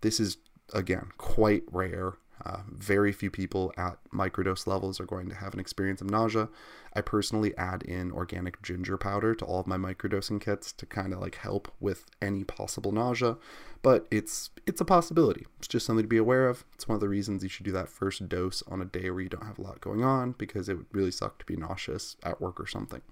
This 0.00 0.18
is 0.18 0.38
again, 0.72 1.10
quite 1.18 1.64
rare. 1.70 2.14
Uh, 2.44 2.60
very 2.70 3.12
few 3.12 3.30
people 3.30 3.72
at 3.76 3.98
microdose 4.12 4.66
levels 4.66 4.98
are 4.98 5.06
going 5.06 5.28
to 5.28 5.34
have 5.34 5.52
an 5.52 5.60
experience 5.60 6.00
of 6.00 6.10
nausea. 6.10 6.48
I 6.94 7.02
personally 7.02 7.56
add 7.56 7.82
in 7.82 8.10
organic 8.10 8.62
ginger 8.62 8.96
powder 8.96 9.34
to 9.34 9.44
all 9.44 9.60
of 9.60 9.66
my 9.66 9.76
microdosing 9.76 10.40
kits 10.40 10.72
to 10.72 10.86
kind 10.86 11.12
of 11.12 11.20
like 11.20 11.36
help 11.36 11.72
with 11.80 12.06
any 12.20 12.44
possible 12.44 12.92
nausea, 12.92 13.36
but 13.82 14.06
it's 14.10 14.50
it's 14.66 14.80
a 14.80 14.84
possibility. 14.84 15.46
It's 15.58 15.68
just 15.68 15.86
something 15.86 16.04
to 16.04 16.08
be 16.08 16.16
aware 16.16 16.48
of. 16.48 16.64
It's 16.74 16.88
one 16.88 16.94
of 16.94 17.00
the 17.00 17.08
reasons 17.08 17.42
you 17.42 17.48
should 17.48 17.66
do 17.66 17.72
that 17.72 17.88
first 17.88 18.28
dose 18.28 18.62
on 18.68 18.80
a 18.80 18.86
day 18.86 19.10
where 19.10 19.20
you 19.20 19.28
don't 19.28 19.46
have 19.46 19.58
a 19.58 19.62
lot 19.62 19.80
going 19.80 20.02
on 20.02 20.32
because 20.32 20.68
it 20.68 20.76
would 20.76 20.86
really 20.92 21.10
suck 21.10 21.38
to 21.38 21.44
be 21.44 21.56
nauseous 21.56 22.16
at 22.22 22.40
work 22.40 22.58
or 22.60 22.66
something. 22.66 23.02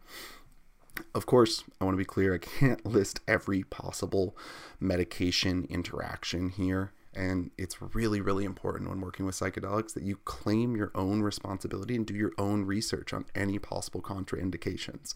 Of 1.15 1.27
course, 1.27 1.65
I 1.81 1.85
want 1.85 1.95
to 1.95 1.99
be 1.99 2.05
clear, 2.05 2.35
I 2.35 2.39
can't 2.39 2.85
list 2.87 3.21
every 3.29 3.63
possible 3.63 4.37
medication 4.81 5.67
interaction 5.69 6.49
here. 6.51 6.93
And 7.19 7.51
it's 7.59 7.83
really, 7.83 8.21
really 8.21 8.45
important 8.45 8.89
when 8.89 9.01
working 9.01 9.27
with 9.27 9.35
psychedelics 9.35 9.93
that 9.95 10.05
you 10.05 10.19
claim 10.25 10.77
your 10.77 10.93
own 10.95 11.21
responsibility 11.21 11.97
and 11.97 12.07
do 12.07 12.15
your 12.15 12.31
own 12.39 12.65
research 12.65 13.13
on 13.13 13.25
any 13.35 13.59
possible 13.59 14.01
contraindications. 14.01 15.15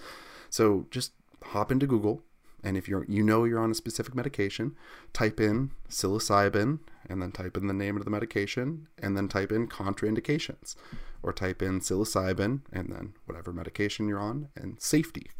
So 0.50 0.86
just 0.90 1.12
hop 1.44 1.70
into 1.70 1.86
Google, 1.86 2.24
and 2.64 2.76
if 2.76 2.88
you're 2.88 3.04
you 3.08 3.22
know 3.22 3.44
you're 3.44 3.60
on 3.60 3.70
a 3.70 3.74
specific 3.74 4.16
medication, 4.16 4.74
type 5.12 5.38
in 5.38 5.70
psilocybin 5.88 6.80
and 7.08 7.22
then 7.22 7.30
type 7.30 7.56
in 7.56 7.68
the 7.68 7.74
name 7.74 7.96
of 7.96 8.04
the 8.04 8.10
medication 8.10 8.88
and 8.98 9.16
then 9.16 9.28
type 9.28 9.52
in 9.52 9.68
contraindications 9.68 10.74
or 11.22 11.32
type 11.32 11.62
in 11.62 11.80
psilocybin 11.80 12.62
and 12.72 12.92
then 12.92 13.14
whatever 13.26 13.52
medication 13.52 14.08
you're 14.08 14.18
on 14.18 14.48
and 14.56 14.80
safety 14.80 15.30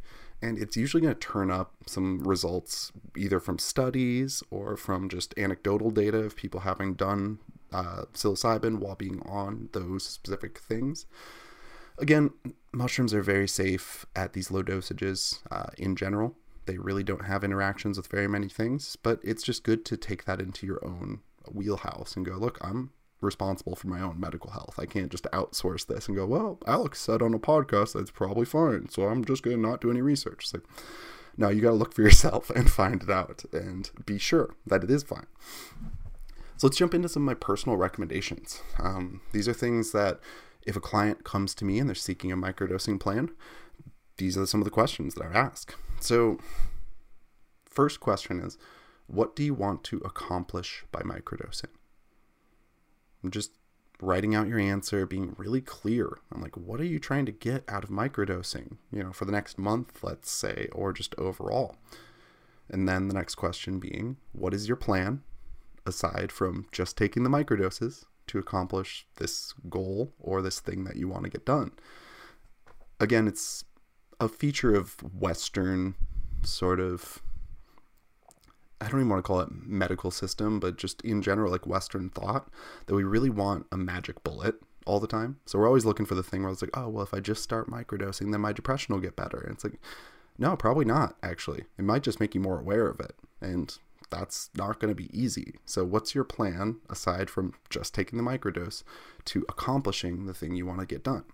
and 0.43 0.59
it's 0.59 0.77
usually 0.77 1.01
going 1.01 1.15
to 1.15 1.21
turn 1.21 1.51
up 1.51 1.73
some 1.87 2.19
results 2.25 2.91
either 3.17 3.39
from 3.39 3.59
studies 3.59 4.43
or 4.51 4.77
from 4.77 5.09
just 5.09 5.39
anecdotal 5.39 5.91
data 5.91 6.19
of 6.19 6.37
people 6.37 6.61
having 6.61 6.95
done 6.95 7.39
uh, 7.73 8.03
psilocybin 8.13 8.79
while 8.79 8.97
being 8.97 9.23
on 9.23 9.69
those 9.73 10.05
specific 10.05 10.59
things. 10.59 11.07
Again, 11.99 12.31
mushrooms 12.73 13.15
are 13.15 13.23
very 13.23 13.47
safe 13.47 14.05
at 14.17 14.33
these 14.33 14.51
low 14.51 14.63
dosages 14.63 15.41
uh, 15.51 15.71
in 15.79 15.95
general. 15.95 16.35
They 16.67 16.79
really 16.79 17.05
don't 17.05 17.25
have 17.25 17.45
interactions 17.45 17.97
with 17.97 18.09
very 18.09 18.29
many 18.29 18.49
things, 18.49 18.97
but 18.97 19.21
it's 19.23 19.43
just 19.43 19.65
good 19.65 19.85
to 19.87 19.97
take 19.97 20.25
that 20.25 20.41
into 20.41 20.67
your 20.67 20.85
own 20.85 21.21
wheelhouse 21.51 22.17
and 22.17 22.27
go, 22.27 22.33
look, 22.33 22.59
I'm 22.61 22.91
responsible 23.23 23.77
for 23.77 23.89
my 23.89 24.01
own 24.01 24.19
medical 24.19 24.51
health. 24.51 24.75
I 24.79 24.87
can't 24.87 25.11
just 25.11 25.25
outsource 25.33 25.87
this 25.87 26.09
and 26.09 26.17
go, 26.17 26.27
well, 26.27 26.59
Alex 26.67 27.01
said 27.01 27.23
on 27.23 27.35
a 27.35 27.39
podcast 27.39 27.95
that's 27.95 28.11
probably 28.11 28.45
fine, 28.45 28.89
so 28.89 29.07
I'm 29.09 29.25
just 29.25 29.43
going 29.43 29.57
to 29.57 29.69
not 29.69 29.81
do 29.81 29.91
any 29.91 30.03
research. 30.03 30.45
It's 30.45 30.55
like, 30.55 30.65
no, 31.37 31.49
you 31.49 31.63
got 31.63 31.71
to 31.71 31.77
look 31.77 31.95
for 31.95 32.03
yourself 32.09 32.51
and 32.51 32.71
find 32.71 33.03
it 33.03 33.11
out 33.11 33.45
and 33.53 33.91
be 34.05 34.19
sure 34.19 34.55
that 34.67 34.85
it 34.85 34.91
is 34.91 35.03
fine. 35.03 35.27
So 36.57 36.67
let's 36.67 36.77
jump 36.77 36.95
into 36.95 37.09
some 37.09 37.23
of 37.23 37.27
my 37.27 37.35
personal 37.35 37.77
recommendations. 37.77 38.61
Um, 38.79 39.21
these 39.33 39.49
are 39.49 39.53
things 39.53 39.93
that 39.93 40.21
if 40.67 40.77
a 40.77 40.81
client 40.81 41.25
comes 41.25 41.55
to 41.57 41.65
me 41.65 41.79
and 41.79 41.89
they're 41.89 41.95
seeking 41.95 42.31
a 42.31 42.37
microdosing 42.37 43.01
plan, 43.01 43.31
these 44.19 44.37
are 44.37 44.47
some 44.47 44.61
of 44.61 44.65
the 44.65 44.71
questions 44.71 45.15
that 45.15 45.25
I 45.25 45.37
ask. 45.37 45.75
So, 46.01 46.39
first 47.65 47.99
question 47.99 48.41
is, 48.41 48.59
what 49.07 49.35
do 49.35 49.43
you 49.43 49.55
want 49.55 49.83
to 49.85 49.99
accomplish 49.99 50.85
by 50.93 51.01
microdosing? 51.01 51.71
Just 53.31 53.53
writing 54.01 54.35
out 54.35 54.49
your 54.49 54.59
answer, 54.59 55.07
being 55.07 55.35
really 55.39 55.61
clear 55.61 56.19
on 56.33 56.41
like 56.41 56.57
what 56.57 56.81
are 56.81 56.85
you 56.85 56.99
trying 56.99 57.25
to 57.25 57.33
get 57.33 57.65
out 57.69 57.85
of 57.85 57.91
microdosing, 57.91 58.77
you 58.91 59.03
know, 59.03 59.13
for 59.13 59.25
the 59.25 59.33
next 59.33 59.59
month, 59.59 60.03
let's 60.03 60.31
say, 60.31 60.69
or 60.73 60.93
just 60.93 61.15
overall. 61.17 61.77
And 62.69 62.89
then 62.89 63.09
the 63.09 63.15
next 63.15 63.37
question 63.37 63.79
being, 63.79 64.17
what 64.33 64.53
is 64.53 64.67
your 64.67 64.77
plan 64.77 65.23
aside 65.87 66.33
from 66.33 66.67
just 66.73 66.97
taking 66.97 67.23
the 67.23 67.31
microdoses 67.31 68.05
to 68.29 68.39
accomplish 68.39 69.07
this 69.17 69.55
goal 69.69 70.13
or 70.19 70.43
this 70.43 70.59
thing 70.59 70.85
that 70.85 70.97
you 70.97 71.09
want 71.09 71.25
to 71.25 71.31
get 71.31 71.47
done? 71.47 71.73
Again, 72.99 73.29
it's 73.29 73.65
a 74.19 74.29
feature 74.29 74.75
of 74.75 74.97
Western 75.15 75.95
sort 76.43 76.81
of 76.81 77.23
I 78.83 78.89
don't 78.89 79.01
even 79.01 79.09
want 79.11 79.25
to 79.25 79.27
call 79.27 79.41
it 79.41 79.49
medical 79.53 80.11
system, 80.11 80.59
but 80.59 80.77
just 80.77 81.01
in 81.03 81.23
general, 81.23 81.53
like 81.53 81.67
Western 81.69 82.09
thought, 82.09 82.49
that 82.87 82.97
we 82.97 83.05
really 83.05 83.31
want 83.31 83.67
a 83.71 83.77
magic 83.77 84.25
bullet 84.25 84.57
all 84.87 84.99
the 84.99 85.07
time. 85.07 85.39
So 85.47 85.59
we're 85.59 85.69
always 85.69 85.85
looking 85.85 86.05
for 86.05 86.17
the 86.17 86.23
thing 86.23 86.43
where 86.43 86.51
it's 86.51 86.63
like, 86.63 86.77
oh, 86.77 86.89
well, 86.89 87.05
if 87.05 87.15
I 87.15 87.21
just 87.21 87.45
start 87.45 87.71
microdosing, 87.71 88.33
then 88.33 88.41
my 88.41 88.53
depression 88.53 88.93
will 88.93 89.01
get 89.01 89.15
better. 89.15 89.39
And 89.39 89.53
it's 89.53 89.63
like, 89.63 89.79
no, 90.37 90.57
probably 90.57 90.85
not, 90.85 91.17
actually. 91.23 91.65
It 91.79 91.85
might 91.85 92.03
just 92.03 92.19
make 92.19 92.35
you 92.35 92.41
more 92.41 92.59
aware 92.59 92.89
of 92.89 92.99
it. 92.99 93.15
And 93.41 93.79
that's 94.11 94.51
not 94.57 94.81
going 94.81 94.91
to 94.91 95.01
be 95.01 95.17
easy. 95.17 95.55
So, 95.65 95.85
what's 95.85 96.15
your 96.15 96.25
plan 96.25 96.79
aside 96.91 97.31
from 97.31 97.55
just 97.71 97.95
taking 97.95 98.17
the 98.17 98.29
microdose 98.29 98.83
to 99.27 99.45
accomplishing 99.49 100.27
the 100.27 100.35
thing 100.35 100.57
you 100.57 100.67
want 100.67 100.81
to 100.81 100.87
get 100.87 101.05
done? 101.05 101.25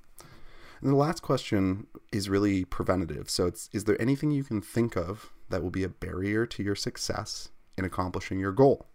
And 0.81 0.91
the 0.91 0.97
last 0.97 1.23
question 1.23 1.87
is 2.13 2.29
really 2.29 2.65
preventative. 2.67 3.31
So, 3.31 3.47
it's 3.47 3.71
is 3.73 3.85
there 3.85 4.01
anything 4.01 4.31
you 4.31 4.45
can 4.45 4.61
think 4.61 4.97
of 4.97 5.33
that 5.51 5.63
will 5.63 5.71
be 5.71 5.85
a 5.85 5.89
barrier 5.89 6.47
to 6.47 6.63
your 6.63 6.75
success 6.75 7.51
in 7.77 7.85
accomplishing 7.85 8.39
your 8.39 8.53
goal? 8.53 8.87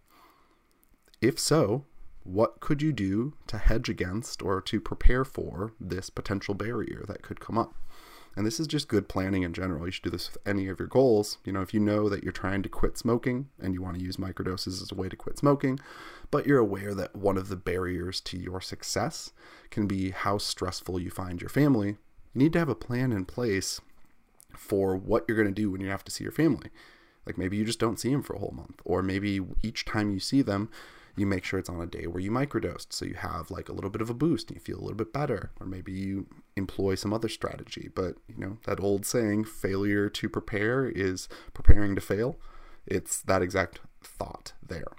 If 1.20 1.38
so, 1.38 1.84
what 2.22 2.60
could 2.60 2.82
you 2.82 2.92
do 2.92 3.34
to 3.46 3.58
hedge 3.58 3.88
against 3.88 4.42
or 4.42 4.60
to 4.62 4.80
prepare 4.80 5.24
for 5.24 5.72
this 5.80 6.10
potential 6.10 6.54
barrier 6.54 7.04
that 7.06 7.22
could 7.22 7.40
come 7.40 7.58
up? 7.58 7.74
And 8.36 8.44
this 8.44 8.58
is 8.58 8.66
just 8.66 8.88
good 8.88 9.08
planning 9.08 9.42
in 9.42 9.52
general. 9.52 9.86
You 9.86 9.92
should 9.92 10.02
do 10.04 10.10
this 10.10 10.32
with 10.32 10.46
any 10.46 10.66
of 10.68 10.78
your 10.78 10.88
goals. 10.88 11.38
You 11.44 11.52
know, 11.52 11.62
if 11.62 11.72
you 11.72 11.78
know 11.78 12.08
that 12.08 12.24
you're 12.24 12.32
trying 12.32 12.62
to 12.64 12.68
quit 12.68 12.98
smoking 12.98 13.48
and 13.60 13.74
you 13.74 13.82
want 13.82 13.96
to 13.96 14.04
use 14.04 14.16
microdoses 14.16 14.82
as 14.82 14.90
a 14.90 14.94
way 14.96 15.08
to 15.08 15.16
quit 15.16 15.38
smoking, 15.38 15.78
but 16.30 16.46
you're 16.46 16.58
aware 16.58 16.94
that 16.94 17.14
one 17.14 17.36
of 17.36 17.48
the 17.48 17.56
barriers 17.56 18.20
to 18.22 18.36
your 18.36 18.60
success 18.60 19.32
can 19.70 19.86
be 19.86 20.10
how 20.10 20.38
stressful 20.38 20.98
you 20.98 21.10
find 21.10 21.40
your 21.40 21.48
family, 21.48 21.96
you 22.32 22.40
need 22.40 22.52
to 22.54 22.58
have 22.58 22.68
a 22.68 22.74
plan 22.74 23.12
in 23.12 23.24
place 23.24 23.80
for 24.54 24.96
what 24.96 25.24
you're 25.26 25.36
going 25.36 25.48
to 25.48 25.54
do 25.54 25.70
when 25.70 25.80
you 25.80 25.88
have 25.88 26.04
to 26.04 26.12
see 26.12 26.24
your 26.24 26.32
family. 26.32 26.70
Like 27.26 27.38
maybe 27.38 27.56
you 27.56 27.64
just 27.64 27.78
don't 27.78 27.98
see 27.98 28.10
them 28.10 28.22
for 28.22 28.34
a 28.34 28.38
whole 28.38 28.54
month, 28.54 28.80
or 28.84 29.02
maybe 29.02 29.40
each 29.62 29.84
time 29.84 30.10
you 30.10 30.20
see 30.20 30.42
them, 30.42 30.68
you 31.16 31.26
make 31.26 31.44
sure 31.44 31.58
it's 31.58 31.68
on 31.68 31.80
a 31.80 31.86
day 31.86 32.06
where 32.06 32.20
you 32.20 32.30
microdosed 32.30 32.86
so 32.90 33.04
you 33.04 33.14
have 33.14 33.50
like 33.50 33.68
a 33.68 33.72
little 33.72 33.90
bit 33.90 34.02
of 34.02 34.10
a 34.10 34.14
boost 34.14 34.48
and 34.48 34.56
you 34.56 34.60
feel 34.60 34.78
a 34.78 34.82
little 34.82 34.96
bit 34.96 35.12
better 35.12 35.52
or 35.60 35.66
maybe 35.66 35.92
you 35.92 36.26
employ 36.56 36.94
some 36.94 37.12
other 37.12 37.28
strategy. 37.28 37.88
But 37.94 38.16
you 38.26 38.36
know 38.36 38.58
that 38.64 38.80
old 38.80 39.06
saying 39.06 39.44
failure 39.44 40.08
to 40.08 40.28
prepare 40.28 40.86
is 40.86 41.28
preparing 41.52 41.94
to 41.94 42.00
fail. 42.00 42.36
It's 42.86 43.22
that 43.22 43.42
exact 43.42 43.80
thought 44.02 44.52
there. 44.62 44.92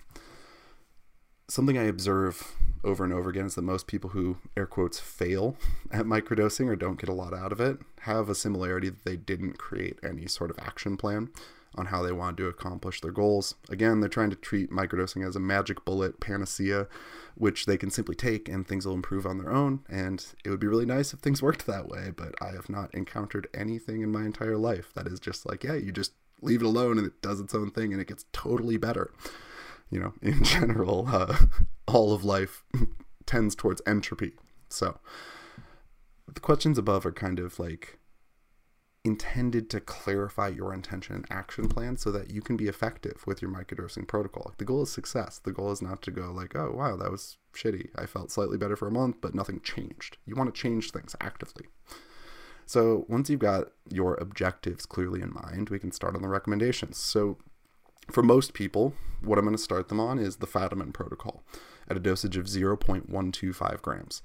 Something 1.47 1.77
i 1.77 1.83
observe 1.83 2.55
over 2.85 3.03
and 3.03 3.11
over 3.11 3.29
again 3.29 3.45
is 3.45 3.55
that 3.55 3.63
most 3.63 3.87
people 3.87 4.11
who 4.11 4.37
air 4.55 4.65
quotes 4.65 4.99
fail 4.99 5.57
at 5.91 6.05
microdosing 6.05 6.67
or 6.67 6.75
don't 6.75 6.99
get 6.99 7.09
a 7.09 7.13
lot 7.13 7.33
out 7.33 7.51
of 7.51 7.59
it 7.59 7.79
have 8.01 8.29
a 8.29 8.35
similarity 8.35 8.89
that 8.89 9.03
they 9.03 9.17
didn't 9.17 9.57
create 9.57 9.99
any 10.03 10.27
sort 10.27 10.49
of 10.51 10.59
action 10.59 10.95
plan 10.95 11.29
on 11.77 11.87
how 11.87 12.01
they 12.01 12.11
want 12.11 12.37
to 12.37 12.47
accomplish 12.47 13.01
their 13.01 13.11
goals. 13.11 13.55
Again, 13.69 13.99
they're 13.99 14.09
trying 14.09 14.29
to 14.29 14.35
treat 14.35 14.71
microdosing 14.71 15.27
as 15.27 15.35
a 15.35 15.41
magic 15.41 15.83
bullet 15.85 16.19
panacea, 16.19 16.87
which 17.35 17.65
they 17.65 17.77
can 17.77 17.91
simply 17.91 18.15
take 18.15 18.47
and 18.47 18.65
things 18.65 18.85
will 18.85 18.93
improve 18.93 19.25
on 19.25 19.37
their 19.37 19.51
own. 19.51 19.81
And 19.89 20.25
it 20.43 20.49
would 20.49 20.59
be 20.59 20.67
really 20.67 20.85
nice 20.85 21.13
if 21.13 21.19
things 21.19 21.41
worked 21.41 21.65
that 21.65 21.89
way, 21.89 22.11
but 22.15 22.33
I 22.41 22.51
have 22.51 22.69
not 22.69 22.93
encountered 22.93 23.47
anything 23.53 24.01
in 24.01 24.11
my 24.11 24.23
entire 24.23 24.57
life 24.57 24.93
that 24.95 25.07
is 25.07 25.19
just 25.19 25.45
like, 25.45 25.63
yeah, 25.63 25.75
you 25.75 25.91
just 25.91 26.13
leave 26.41 26.61
it 26.61 26.65
alone 26.65 26.97
and 26.97 27.07
it 27.07 27.21
does 27.21 27.39
its 27.39 27.55
own 27.55 27.71
thing 27.71 27.91
and 27.91 28.01
it 28.01 28.07
gets 28.07 28.25
totally 28.31 28.77
better. 28.77 29.11
You 29.89 29.99
know, 29.99 30.13
in 30.21 30.43
general, 30.43 31.07
uh, 31.07 31.35
all 31.87 32.13
of 32.13 32.23
life 32.23 32.63
tends 33.25 33.55
towards 33.55 33.81
entropy. 33.85 34.33
So 34.69 34.99
the 36.31 36.39
questions 36.39 36.77
above 36.77 37.05
are 37.05 37.11
kind 37.11 37.39
of 37.39 37.59
like 37.59 37.99
intended 39.05 39.69
to 39.69 39.79
clarify 39.79 40.47
your 40.47 40.73
intention 40.73 41.15
and 41.15 41.25
action 41.29 41.69
plan 41.69 41.95
so 41.95 42.11
that 42.11 42.31
you 42.31 42.41
can 42.41 42.57
be 42.57 42.67
effective 42.67 43.23
with 43.27 43.39
your 43.39 43.51
microdosing 43.51 44.07
protocol. 44.07 44.53
The 44.57 44.65
goal 44.65 44.81
is 44.81 44.91
success. 44.91 45.39
The 45.39 45.51
goal 45.51 45.71
is 45.71 45.81
not 45.81 46.01
to 46.03 46.11
go 46.11 46.31
like, 46.31 46.55
oh, 46.55 46.73
wow, 46.75 46.97
that 46.97 47.11
was 47.11 47.37
shitty. 47.53 47.89
I 47.95 48.07
felt 48.07 48.31
slightly 48.31 48.57
better 48.57 48.75
for 48.75 48.87
a 48.87 48.91
month, 48.91 49.17
but 49.21 49.35
nothing 49.35 49.61
changed. 49.61 50.17
You 50.25 50.35
want 50.35 50.53
to 50.53 50.59
change 50.59 50.89
things 50.89 51.15
actively. 51.21 51.67
So 52.65 53.05
once 53.07 53.29
you've 53.29 53.39
got 53.39 53.67
your 53.91 54.15
objectives 54.15 54.87
clearly 54.87 55.21
in 55.21 55.31
mind, 55.33 55.69
we 55.69 55.77
can 55.77 55.91
start 55.91 56.15
on 56.15 56.23
the 56.23 56.27
recommendations. 56.27 56.97
So 56.97 57.37
for 58.11 58.23
most 58.23 58.53
people, 58.53 58.93
what 59.21 59.37
I'm 59.37 59.45
going 59.45 59.55
to 59.55 59.61
start 59.61 59.89
them 59.89 59.99
on 59.99 60.19
is 60.19 60.37
the 60.37 60.47
Fadiman 60.47 60.93
protocol 60.93 61.43
at 61.89 61.97
a 61.97 61.99
dosage 61.99 62.37
of 62.37 62.45
0.125 62.45 63.81
grams. 63.81 64.21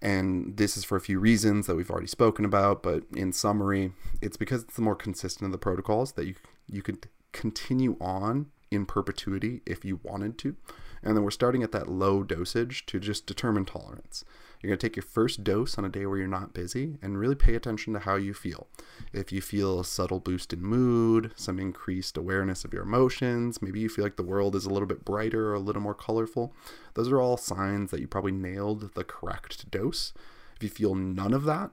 And 0.00 0.56
this 0.56 0.76
is 0.76 0.84
for 0.84 0.96
a 0.96 1.00
few 1.00 1.18
reasons 1.18 1.66
that 1.66 1.74
we've 1.74 1.90
already 1.90 2.06
spoken 2.06 2.44
about, 2.44 2.82
but 2.82 3.02
in 3.14 3.32
summary, 3.32 3.92
it's 4.22 4.36
because 4.36 4.62
it's 4.62 4.76
the 4.76 4.82
more 4.82 4.94
consistent 4.94 5.46
of 5.46 5.52
the 5.52 5.58
protocols 5.58 6.12
that 6.12 6.26
you 6.26 6.34
you 6.70 6.82
could 6.82 7.08
continue 7.32 7.96
on 8.00 8.46
in 8.70 8.84
perpetuity 8.84 9.62
if 9.66 9.84
you 9.84 10.00
wanted 10.02 10.38
to. 10.38 10.56
And 11.02 11.16
then 11.16 11.24
we're 11.24 11.30
starting 11.30 11.62
at 11.62 11.72
that 11.72 11.88
low 11.88 12.22
dosage 12.22 12.84
to 12.86 13.00
just 13.00 13.26
determine 13.26 13.64
tolerance. 13.64 14.24
You're 14.60 14.70
going 14.70 14.78
to 14.78 14.86
take 14.86 14.96
your 14.96 15.04
first 15.04 15.44
dose 15.44 15.78
on 15.78 15.84
a 15.84 15.88
day 15.88 16.04
where 16.06 16.18
you're 16.18 16.26
not 16.26 16.52
busy 16.52 16.98
and 17.00 17.18
really 17.18 17.34
pay 17.34 17.54
attention 17.54 17.92
to 17.92 18.00
how 18.00 18.16
you 18.16 18.34
feel. 18.34 18.66
If 19.12 19.30
you 19.30 19.40
feel 19.40 19.80
a 19.80 19.84
subtle 19.84 20.20
boost 20.20 20.52
in 20.52 20.62
mood, 20.62 21.32
some 21.36 21.58
increased 21.58 22.16
awareness 22.16 22.64
of 22.64 22.72
your 22.72 22.82
emotions, 22.82 23.62
maybe 23.62 23.80
you 23.80 23.88
feel 23.88 24.04
like 24.04 24.16
the 24.16 24.22
world 24.22 24.56
is 24.56 24.66
a 24.66 24.70
little 24.70 24.88
bit 24.88 25.04
brighter 25.04 25.50
or 25.50 25.54
a 25.54 25.60
little 25.60 25.82
more 25.82 25.94
colorful, 25.94 26.54
those 26.94 27.08
are 27.08 27.20
all 27.20 27.36
signs 27.36 27.90
that 27.90 28.00
you 28.00 28.08
probably 28.08 28.32
nailed 28.32 28.94
the 28.94 29.04
correct 29.04 29.70
dose. 29.70 30.12
If 30.56 30.62
you 30.62 30.68
feel 30.68 30.94
none 30.96 31.32
of 31.32 31.44
that, 31.44 31.70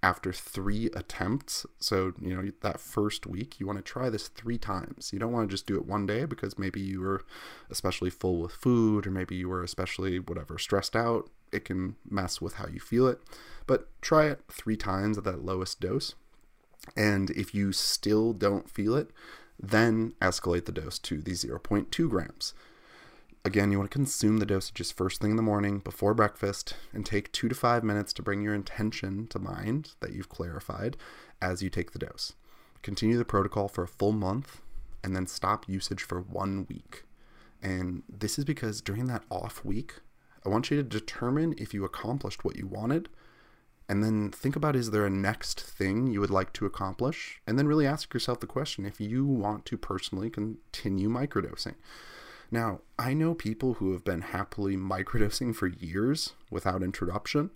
after 0.00 0.32
three 0.32 0.86
attempts. 0.94 1.66
So, 1.80 2.12
you 2.20 2.34
know, 2.34 2.52
that 2.62 2.78
first 2.78 3.26
week, 3.26 3.58
you 3.58 3.66
want 3.66 3.78
to 3.78 3.82
try 3.82 4.08
this 4.10 4.28
three 4.28 4.58
times. 4.58 5.12
You 5.12 5.18
don't 5.18 5.32
want 5.32 5.48
to 5.48 5.52
just 5.52 5.66
do 5.66 5.76
it 5.76 5.86
one 5.86 6.06
day 6.06 6.24
because 6.24 6.56
maybe 6.56 6.80
you 6.80 7.00
were 7.00 7.24
especially 7.68 8.10
full 8.10 8.40
with 8.40 8.52
food 8.52 9.08
or 9.08 9.10
maybe 9.10 9.34
you 9.34 9.48
were 9.48 9.64
especially 9.64 10.20
whatever 10.20 10.56
stressed 10.56 10.94
out 10.94 11.28
it 11.52 11.64
can 11.64 11.96
mess 12.08 12.40
with 12.40 12.54
how 12.54 12.66
you 12.68 12.80
feel 12.80 13.06
it. 13.06 13.20
But 13.66 13.88
try 14.00 14.26
it 14.26 14.40
three 14.50 14.76
times 14.76 15.18
at 15.18 15.24
that 15.24 15.44
lowest 15.44 15.80
dose. 15.80 16.14
And 16.96 17.30
if 17.30 17.54
you 17.54 17.72
still 17.72 18.32
don't 18.32 18.70
feel 18.70 18.94
it, 18.94 19.10
then 19.60 20.14
escalate 20.22 20.64
the 20.64 20.72
dose 20.72 20.98
to 21.00 21.20
the 21.20 21.32
0.2 21.32 22.08
grams. 22.08 22.54
Again, 23.44 23.70
you 23.70 23.78
want 23.78 23.90
to 23.90 23.96
consume 23.96 24.38
the 24.38 24.46
dosages 24.46 24.92
first 24.92 25.20
thing 25.20 25.30
in 25.30 25.36
the 25.36 25.42
morning 25.42 25.78
before 25.78 26.12
breakfast 26.12 26.74
and 26.92 27.06
take 27.06 27.32
two 27.32 27.48
to 27.48 27.54
five 27.54 27.84
minutes 27.84 28.12
to 28.14 28.22
bring 28.22 28.42
your 28.42 28.54
intention 28.54 29.26
to 29.28 29.38
mind 29.38 29.92
that 30.00 30.12
you've 30.12 30.28
clarified 30.28 30.96
as 31.40 31.62
you 31.62 31.70
take 31.70 31.92
the 31.92 31.98
dose. 31.98 32.34
Continue 32.82 33.16
the 33.16 33.24
protocol 33.24 33.68
for 33.68 33.84
a 33.84 33.88
full 33.88 34.12
month 34.12 34.60
and 35.02 35.14
then 35.14 35.26
stop 35.26 35.68
usage 35.68 36.02
for 36.02 36.20
one 36.20 36.66
week. 36.68 37.04
And 37.62 38.02
this 38.08 38.38
is 38.38 38.44
because 38.44 38.80
during 38.80 39.06
that 39.06 39.24
off 39.30 39.64
week, 39.64 39.94
I 40.48 40.50
want 40.50 40.70
you 40.70 40.78
to 40.78 40.82
determine 40.82 41.54
if 41.58 41.74
you 41.74 41.84
accomplished 41.84 42.42
what 42.42 42.56
you 42.56 42.66
wanted, 42.66 43.10
and 43.86 44.02
then 44.02 44.30
think 44.30 44.56
about 44.56 44.76
is 44.76 44.92
there 44.92 45.04
a 45.04 45.10
next 45.10 45.60
thing 45.60 46.06
you 46.06 46.20
would 46.20 46.30
like 46.30 46.54
to 46.54 46.64
accomplish? 46.64 47.42
And 47.46 47.58
then 47.58 47.66
really 47.66 47.86
ask 47.86 48.14
yourself 48.14 48.40
the 48.40 48.46
question 48.46 48.86
if 48.86 48.98
you 48.98 49.26
want 49.26 49.66
to 49.66 49.76
personally 49.76 50.30
continue 50.30 51.10
microdosing. 51.10 51.74
Now, 52.50 52.80
I 52.98 53.12
know 53.12 53.34
people 53.34 53.74
who 53.74 53.92
have 53.92 54.04
been 54.04 54.22
happily 54.22 54.74
microdosing 54.74 55.54
for 55.54 55.66
years 55.66 56.32
without 56.50 56.82
interruption. 56.82 57.50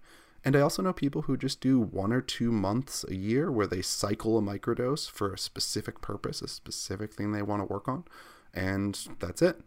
And 0.44 0.54
I 0.54 0.60
also 0.60 0.82
know 0.82 0.92
people 0.92 1.22
who 1.22 1.38
just 1.38 1.62
do 1.62 1.80
one 1.80 2.12
or 2.12 2.20
two 2.20 2.52
months 2.52 3.06
a 3.08 3.14
year 3.14 3.50
where 3.50 3.66
they 3.66 3.80
cycle 3.80 4.36
a 4.36 4.42
microdose 4.42 5.10
for 5.10 5.32
a 5.32 5.38
specific 5.38 6.02
purpose, 6.02 6.42
a 6.42 6.48
specific 6.48 7.14
thing 7.14 7.32
they 7.32 7.40
want 7.40 7.62
to 7.62 7.72
work 7.72 7.88
on, 7.88 8.04
and 8.52 8.98
that's 9.18 9.40
it. 9.40 9.62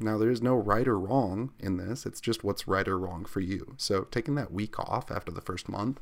Now, 0.00 0.16
there's 0.16 0.40
no 0.40 0.54
right 0.54 0.88
or 0.88 0.98
wrong 0.98 1.52
in 1.58 1.76
this. 1.76 2.06
It's 2.06 2.20
just 2.20 2.42
what's 2.42 2.66
right 2.66 2.88
or 2.88 2.98
wrong 2.98 3.24
for 3.26 3.40
you. 3.40 3.74
So, 3.76 4.04
taking 4.04 4.34
that 4.36 4.52
week 4.52 4.78
off 4.78 5.10
after 5.10 5.30
the 5.30 5.42
first 5.42 5.68
month 5.68 6.00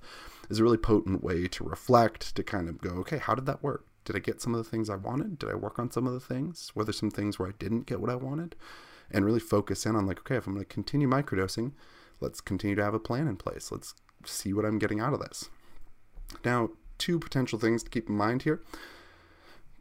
is 0.48 0.60
a 0.60 0.62
really 0.62 0.78
potent 0.78 1.22
way 1.22 1.48
to 1.48 1.64
reflect, 1.64 2.36
to 2.36 2.42
kind 2.42 2.68
of 2.68 2.80
go, 2.80 2.90
okay, 2.90 3.18
how 3.18 3.34
did 3.34 3.46
that 3.46 3.62
work? 3.62 3.86
Did 4.04 4.16
I 4.16 4.20
get 4.20 4.40
some 4.40 4.54
of 4.54 4.64
the 4.64 4.70
things 4.70 4.88
I 4.88 4.96
wanted? 4.96 5.38
Did 5.38 5.50
I 5.50 5.54
work 5.54 5.78
on 5.78 5.90
some 5.90 6.06
of 6.06 6.12
the 6.12 6.20
things? 6.20 6.70
Were 6.74 6.84
there 6.84 6.92
some 6.92 7.10
things 7.10 7.38
where 7.38 7.48
I 7.48 7.52
didn't 7.58 7.86
get 7.86 8.00
what 8.00 8.10
I 8.10 8.14
wanted? 8.14 8.54
And 9.10 9.24
really 9.24 9.40
focus 9.40 9.84
in 9.84 9.96
on, 9.96 10.06
like, 10.06 10.20
okay, 10.20 10.36
if 10.36 10.46
I'm 10.46 10.54
going 10.54 10.64
to 10.64 10.72
continue 10.72 11.08
microdosing, 11.08 11.72
let's 12.20 12.40
continue 12.40 12.76
to 12.76 12.84
have 12.84 12.94
a 12.94 13.00
plan 13.00 13.26
in 13.26 13.36
place. 13.36 13.72
Let's 13.72 13.94
see 14.24 14.52
what 14.52 14.64
I'm 14.64 14.78
getting 14.78 15.00
out 15.00 15.12
of 15.12 15.20
this. 15.20 15.50
Now, 16.44 16.70
two 16.98 17.18
potential 17.18 17.58
things 17.58 17.82
to 17.82 17.90
keep 17.90 18.08
in 18.08 18.16
mind 18.16 18.42
here. 18.42 18.62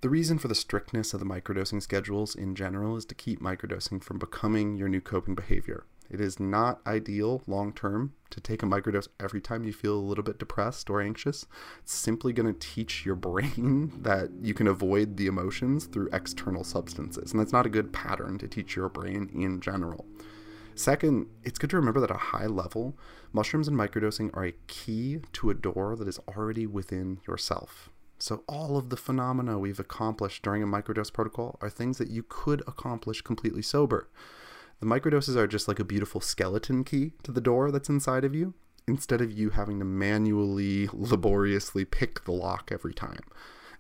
The 0.01 0.09
reason 0.09 0.37
for 0.37 0.47
the 0.47 0.53
strictness 0.53 1.15
of 1.15 1.19
the 1.19 1.25
microdosing 1.25 1.81
schedules 1.81 2.35
in 2.35 2.53
general 2.53 2.97
is 2.97 3.05
to 3.05 3.15
keep 3.15 3.41
microdosing 3.41 4.03
from 4.03 4.19
becoming 4.19 4.77
your 4.77 4.87
new 4.87 5.01
coping 5.01 5.33
behavior. 5.33 5.85
It 6.07 6.21
is 6.21 6.39
not 6.39 6.81
ideal 6.85 7.41
long 7.47 7.73
term 7.73 8.13
to 8.29 8.39
take 8.39 8.61
a 8.61 8.67
microdose 8.67 9.07
every 9.19 9.41
time 9.41 9.63
you 9.63 9.73
feel 9.73 9.95
a 9.95 9.99
little 9.99 10.23
bit 10.23 10.37
depressed 10.37 10.91
or 10.91 11.01
anxious. 11.01 11.47
It's 11.79 11.93
simply 11.93 12.31
going 12.31 12.45
to 12.45 12.59
teach 12.59 13.07
your 13.07 13.15
brain 13.29 13.91
that 14.03 14.29
you 14.39 14.53
can 14.53 14.67
avoid 14.67 15.17
the 15.17 15.25
emotions 15.25 15.87
through 15.87 16.09
external 16.13 16.63
substances, 16.63 17.31
and 17.31 17.39
that's 17.39 17.51
not 17.51 17.65
a 17.65 17.69
good 17.69 17.91
pattern 17.91 18.37
to 18.37 18.47
teach 18.47 18.75
your 18.75 18.89
brain 18.89 19.31
in 19.33 19.61
general. 19.61 20.05
Second, 20.75 21.25
it's 21.43 21.57
good 21.57 21.71
to 21.71 21.75
remember 21.75 21.99
that 22.01 22.11
at 22.11 22.17
a 22.17 22.19
high 22.19 22.45
level, 22.45 22.95
mushrooms 23.33 23.67
and 23.67 23.75
microdosing 23.75 24.29
are 24.35 24.45
a 24.45 24.53
key 24.67 25.21
to 25.33 25.49
a 25.49 25.55
door 25.55 25.95
that 25.95 26.07
is 26.07 26.19
already 26.27 26.67
within 26.67 27.19
yourself. 27.27 27.89
So, 28.20 28.43
all 28.47 28.78
of 28.78 28.89
the 28.89 28.97
phenomena 28.97 29.59
we've 29.59 29.80
accomplished 29.80 30.43
during 30.43 30.63
a 30.63 30.68
microdose 30.68 31.13
protocol 31.13 31.57
are 31.61 31.70
things 31.70 31.97
that 31.99 32.09
you 32.09 32.24
could 32.28 32.61
accomplish 32.68 33.22
completely 33.22 33.61
sober. 33.61 34.09
The 34.80 34.88
microdoses 34.88 35.36
are 35.36 35.47
just 35.47 35.68
like 35.68 35.80
a 35.80 35.86
beautiful 35.86 36.22
skeleton 36.22 36.84
key 36.84 37.13
to 37.24 37.32
the 37.32 37.41
door 37.41 37.72
that's 37.72 37.89
inside 37.89 38.24
of 38.24 38.36
you. 38.36 38.53
instead 38.88 39.20
of 39.20 39.32
you 39.32 39.49
having 39.49 39.80
to 39.80 39.86
manually, 39.86 40.88
laboriously 40.93 41.84
pick 41.84 42.24
the 42.24 42.32
lock 42.32 42.70
every 42.72 42.93
time. 42.93 43.20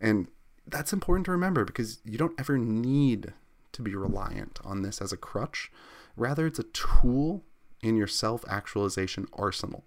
And 0.01 0.27
that's 0.67 0.91
important 0.91 1.25
to 1.25 1.31
remember 1.31 1.63
because 1.63 1.99
you 2.03 2.17
don't 2.17 2.37
ever 2.37 2.57
need 2.57 3.33
to 3.71 3.81
be 3.81 3.95
reliant 3.95 4.59
on 4.65 4.81
this 4.81 5.01
as 5.01 5.13
a 5.13 5.17
crutch. 5.17 5.71
Rather, 6.17 6.45
it's 6.45 6.59
a 6.59 6.63
tool 6.63 7.45
in 7.81 7.95
your 7.95 8.07
self 8.07 8.43
actualization 8.49 9.27
arsenal. 9.33 9.85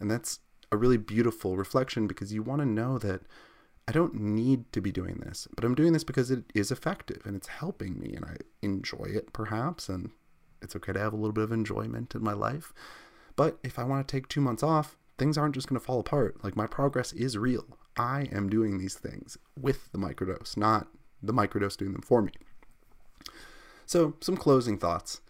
And 0.00 0.10
that's 0.10 0.40
a 0.70 0.76
really 0.76 0.96
beautiful 0.96 1.56
reflection 1.56 2.06
because 2.06 2.32
you 2.32 2.42
want 2.42 2.60
to 2.60 2.66
know 2.66 2.98
that 2.98 3.22
I 3.88 3.92
don't 3.92 4.14
need 4.14 4.72
to 4.72 4.80
be 4.80 4.92
doing 4.92 5.22
this, 5.24 5.48
but 5.54 5.64
I'm 5.64 5.74
doing 5.74 5.92
this 5.92 6.04
because 6.04 6.30
it 6.30 6.44
is 6.54 6.70
effective 6.70 7.22
and 7.24 7.34
it's 7.34 7.48
helping 7.48 7.98
me 7.98 8.14
and 8.14 8.24
I 8.24 8.36
enjoy 8.62 9.06
it 9.06 9.32
perhaps. 9.32 9.88
And 9.88 10.10
it's 10.60 10.76
okay 10.76 10.92
to 10.92 11.00
have 11.00 11.12
a 11.12 11.16
little 11.16 11.32
bit 11.32 11.44
of 11.44 11.52
enjoyment 11.52 12.14
in 12.14 12.22
my 12.22 12.32
life. 12.32 12.72
But 13.34 13.58
if 13.64 13.78
I 13.78 13.84
want 13.84 14.06
to 14.06 14.12
take 14.12 14.28
two 14.28 14.40
months 14.40 14.62
off, 14.62 14.96
things 15.18 15.36
aren't 15.36 15.54
just 15.54 15.68
going 15.68 15.80
to 15.80 15.84
fall 15.84 16.00
apart. 16.00 16.42
Like 16.44 16.56
my 16.56 16.66
progress 16.66 17.12
is 17.12 17.36
real. 17.36 17.78
I 17.96 18.28
am 18.32 18.48
doing 18.48 18.78
these 18.78 18.94
things 18.94 19.36
with 19.60 19.90
the 19.92 19.98
microdose, 19.98 20.56
not 20.56 20.88
the 21.22 21.34
microdose 21.34 21.76
doing 21.76 21.92
them 21.92 22.02
for 22.02 22.22
me. 22.22 22.32
So, 23.84 24.14
some 24.20 24.36
closing 24.36 24.78
thoughts. 24.78 25.20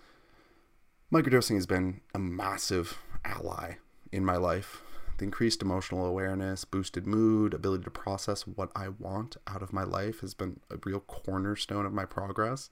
Microdosing 1.13 1.57
has 1.57 1.67
been 1.67 2.01
a 2.15 2.19
massive 2.19 2.99
ally 3.25 3.75
in 4.13 4.25
my 4.25 4.37
life. 4.37 4.83
Increased 5.23 5.63
emotional 5.63 6.05
awareness, 6.05 6.65
boosted 6.65 7.07
mood, 7.07 7.55
ability 7.55 7.85
to 7.85 7.91
process 7.91 8.43
what 8.43 8.73
I 8.75 8.89
want 8.89 9.37
out 9.47 9.63
of 9.63 9.73
my 9.73 9.85
life 9.85 10.21
has 10.21 10.35
been 10.35 10.59
a 10.69 10.79
real 10.85 10.99
cornerstone 10.99 11.87
of 11.87 11.93
my 11.93 12.05
progress. 12.05 12.71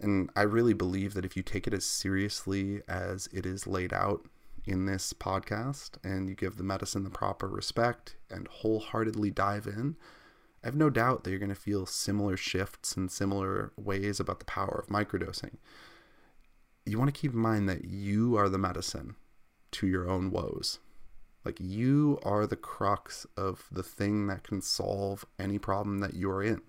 And 0.00 0.30
I 0.34 0.42
really 0.42 0.74
believe 0.74 1.14
that 1.14 1.24
if 1.24 1.36
you 1.36 1.44
take 1.44 1.68
it 1.68 1.74
as 1.74 1.84
seriously 1.84 2.82
as 2.88 3.28
it 3.32 3.46
is 3.46 3.68
laid 3.68 3.92
out 3.92 4.26
in 4.64 4.86
this 4.86 5.12
podcast 5.12 5.90
and 6.02 6.28
you 6.28 6.34
give 6.34 6.56
the 6.56 6.64
medicine 6.64 7.04
the 7.04 7.10
proper 7.10 7.46
respect 7.46 8.16
and 8.28 8.48
wholeheartedly 8.48 9.30
dive 9.30 9.68
in, 9.68 9.94
I 10.64 10.66
have 10.66 10.76
no 10.76 10.90
doubt 10.90 11.22
that 11.22 11.30
you're 11.30 11.38
going 11.38 11.50
to 11.50 11.54
feel 11.54 11.86
similar 11.86 12.36
shifts 12.36 12.96
and 12.96 13.08
similar 13.12 13.72
ways 13.76 14.18
about 14.18 14.40
the 14.40 14.44
power 14.44 14.82
of 14.84 14.92
microdosing. 14.92 15.58
You 16.84 16.98
want 16.98 17.14
to 17.14 17.20
keep 17.20 17.32
in 17.32 17.38
mind 17.38 17.68
that 17.68 17.84
you 17.84 18.36
are 18.36 18.48
the 18.48 18.58
medicine 18.58 19.14
to 19.70 19.86
your 19.86 20.10
own 20.10 20.32
woes. 20.32 20.80
Like 21.44 21.58
you 21.58 22.18
are 22.22 22.46
the 22.46 22.56
crux 22.56 23.26
of 23.36 23.66
the 23.72 23.82
thing 23.82 24.26
that 24.26 24.42
can 24.42 24.60
solve 24.60 25.24
any 25.38 25.58
problem 25.58 25.98
that 25.98 26.14
you're 26.14 26.42
in. 26.42 26.60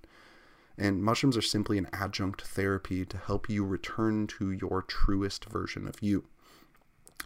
And 0.78 1.03
mushrooms 1.03 1.38
are 1.38 1.41
simply 1.41 1.78
an 1.78 1.89
adjunct 1.93 2.41
therapy 2.41 3.05
to 3.05 3.17
help 3.17 3.49
you 3.49 3.65
return 3.65 4.28
to 4.28 4.51
your 4.51 4.82
truest 4.82 5.45
version 5.45 5.88
of 5.88 6.01
you. 6.01 6.26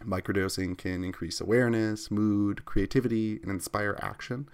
Microdosing 0.04 0.76
can 0.76 1.04
increase 1.04 1.40
awareness, 1.40 2.10
mood, 2.10 2.64
creativity, 2.64 3.40
and 3.42 3.50
inspire 3.50 3.98
action, 4.02 4.48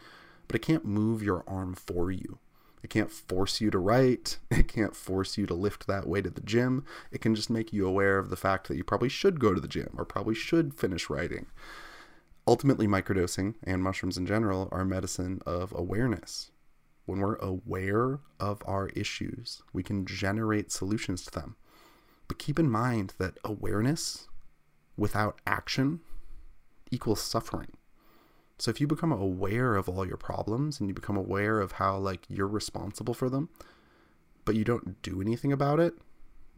but 0.47 0.55
it 0.55 0.63
can't 0.63 0.85
move 0.85 1.23
your 1.23 1.43
arm 1.49 1.75
for 1.75 2.11
you. 2.13 2.39
It 2.83 2.91
can't 2.91 3.11
force 3.11 3.61
you 3.61 3.71
to 3.71 3.79
write. 3.79 4.39
It 4.51 4.69
can't 4.69 4.95
force 4.95 5.37
you 5.37 5.47
to 5.47 5.55
lift 5.55 5.87
that 5.87 6.07
weight 6.07 6.27
at 6.27 6.35
the 6.35 6.41
gym. 6.41 6.85
It 7.11 7.21
can 7.21 7.35
just 7.35 7.51
make 7.51 7.73
you 7.73 7.87
aware 7.87 8.19
of 8.19 8.31
the 8.31 8.37
fact 8.37 8.69
that 8.69 8.77
you 8.77 8.85
probably 8.85 9.09
should 9.09 9.41
go 9.41 9.53
to 9.53 9.61
the 9.61 9.69
gym 9.69 9.95
or 9.99 10.05
probably 10.05 10.35
should 10.35 10.75
finish 10.75 11.11
writing. 11.11 11.47
Ultimately, 12.53 12.87
microdosing 12.87 13.55
and 13.65 13.83
mushrooms 13.83 14.19
in 14.19 14.27
general 14.27 14.69
are 14.71 14.85
medicine 14.85 15.41
of 15.47 15.73
awareness. 15.75 16.51
When 17.07 17.19
we're 17.19 17.37
aware 17.37 18.21
of 18.39 18.63
our 18.67 18.89
issues, 18.89 19.63
we 19.73 19.83
can 19.83 20.05
generate 20.05 20.71
solutions 20.71 21.25
to 21.25 21.31
them. 21.31 21.57
But 22.29 22.39
keep 22.39 22.59
in 22.59 22.69
mind 22.69 23.15
that 23.17 23.39
awareness 23.43 24.29
without 24.99 25.41
action 25.47 26.01
equals 26.91 27.23
suffering. 27.23 27.71
So 28.59 28.71
if 28.71 28.83
you 28.83 28.87
become 28.87 29.13
aware 29.13 29.75
of 29.75 29.89
all 29.89 30.07
your 30.07 30.19
problems 30.19 30.79
and 30.79 30.91
you 30.91 30.95
become 30.95 31.17
aware 31.17 31.59
of 31.59 31.73
how 31.73 31.97
like 31.97 32.27
you're 32.29 32.47
responsible 32.47 33.15
for 33.15 33.31
them, 33.31 33.49
but 34.45 34.57
you 34.57 34.65
don't 34.65 35.01
do 35.01 35.23
anything 35.23 35.55
about 35.55 35.81
it, 35.81 35.95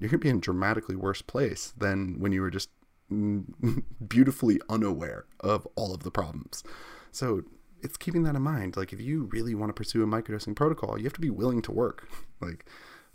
you're 0.00 0.10
going 0.10 0.18
to 0.18 0.24
be 0.24 0.28
in 0.28 0.38
a 0.38 0.40
dramatically 0.40 0.96
worse 0.96 1.22
place 1.22 1.72
than 1.78 2.18
when 2.18 2.32
you 2.32 2.40
were 2.40 2.50
just 2.50 2.70
beautifully 4.08 4.60
unaware 4.68 5.24
of 5.40 5.66
all 5.76 5.94
of 5.94 6.02
the 6.02 6.10
problems. 6.10 6.62
So 7.12 7.42
it's 7.82 7.96
keeping 7.96 8.22
that 8.24 8.34
in 8.34 8.42
mind. 8.42 8.76
Like 8.76 8.92
if 8.92 9.00
you 9.00 9.24
really 9.32 9.54
want 9.54 9.70
to 9.70 9.74
pursue 9.74 10.02
a 10.02 10.06
microdosing 10.06 10.56
protocol, 10.56 10.98
you 10.98 11.04
have 11.04 11.12
to 11.14 11.20
be 11.20 11.30
willing 11.30 11.62
to 11.62 11.72
work. 11.72 12.08
Like 12.40 12.64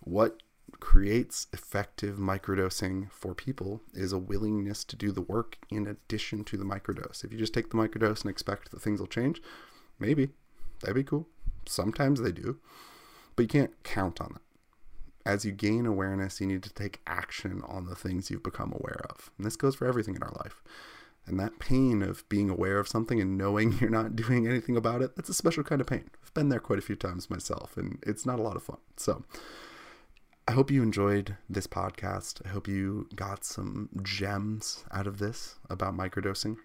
what 0.01 0.41
creates 0.79 1.47
effective 1.51 2.17
microdosing 2.17 3.11
for 3.11 3.33
people 3.33 3.81
is 3.93 4.13
a 4.13 4.17
willingness 4.17 4.83
to 4.85 4.95
do 4.95 5.11
the 5.11 5.21
work 5.21 5.57
in 5.69 5.87
addition 5.87 6.43
to 6.45 6.57
the 6.57 6.63
microdose. 6.63 7.23
If 7.23 7.31
you 7.31 7.39
just 7.39 7.53
take 7.53 7.69
the 7.69 7.77
microdose 7.77 8.21
and 8.21 8.29
expect 8.29 8.71
that 8.71 8.81
things 8.81 8.99
will 8.99 9.07
change, 9.07 9.41
maybe 9.97 10.29
that'd 10.81 10.95
be 10.95 11.03
cool. 11.03 11.27
Sometimes 11.65 12.21
they 12.21 12.31
do, 12.31 12.59
but 13.35 13.43
you 13.43 13.47
can't 13.47 13.83
count 13.83 14.21
on 14.21 14.33
that. 14.33 14.41
As 15.29 15.45
you 15.45 15.51
gain 15.51 15.85
awareness, 15.85 16.41
you 16.41 16.47
need 16.47 16.63
to 16.63 16.73
take 16.73 17.01
action 17.05 17.61
on 17.67 17.85
the 17.85 17.93
things 17.93 18.31
you've 18.31 18.41
become 18.41 18.73
aware 18.73 19.05
of. 19.11 19.29
And 19.37 19.45
this 19.45 19.55
goes 19.55 19.75
for 19.75 19.85
everything 19.85 20.15
in 20.15 20.23
our 20.23 20.33
life. 20.43 20.63
And 21.27 21.39
that 21.39 21.59
pain 21.59 22.01
of 22.01 22.27
being 22.29 22.49
aware 22.49 22.79
of 22.79 22.87
something 22.87 23.21
and 23.21 23.37
knowing 23.37 23.73
you're 23.79 23.91
not 23.91 24.15
doing 24.15 24.47
anything 24.47 24.75
about 24.75 25.03
it, 25.03 25.15
that's 25.15 25.29
a 25.29 25.35
special 25.35 25.63
kind 25.63 25.81
of 25.81 25.85
pain. 25.85 26.09
I've 26.23 26.33
been 26.33 26.49
there 26.49 26.59
quite 26.59 26.79
a 26.79 26.81
few 26.81 26.95
times 26.95 27.29
myself, 27.29 27.77
and 27.77 28.03
it's 28.07 28.25
not 28.25 28.39
a 28.39 28.41
lot 28.41 28.55
of 28.55 28.63
fun. 28.63 28.79
So, 28.97 29.23
I 30.47 30.53
hope 30.53 30.71
you 30.71 30.81
enjoyed 30.81 31.37
this 31.47 31.67
podcast. 31.67 32.43
I 32.43 32.49
hope 32.49 32.67
you 32.67 33.07
got 33.15 33.45
some 33.45 33.89
gems 34.01 34.83
out 34.91 35.05
of 35.05 35.19
this 35.19 35.57
about 35.69 35.95
microdosing. 35.95 36.57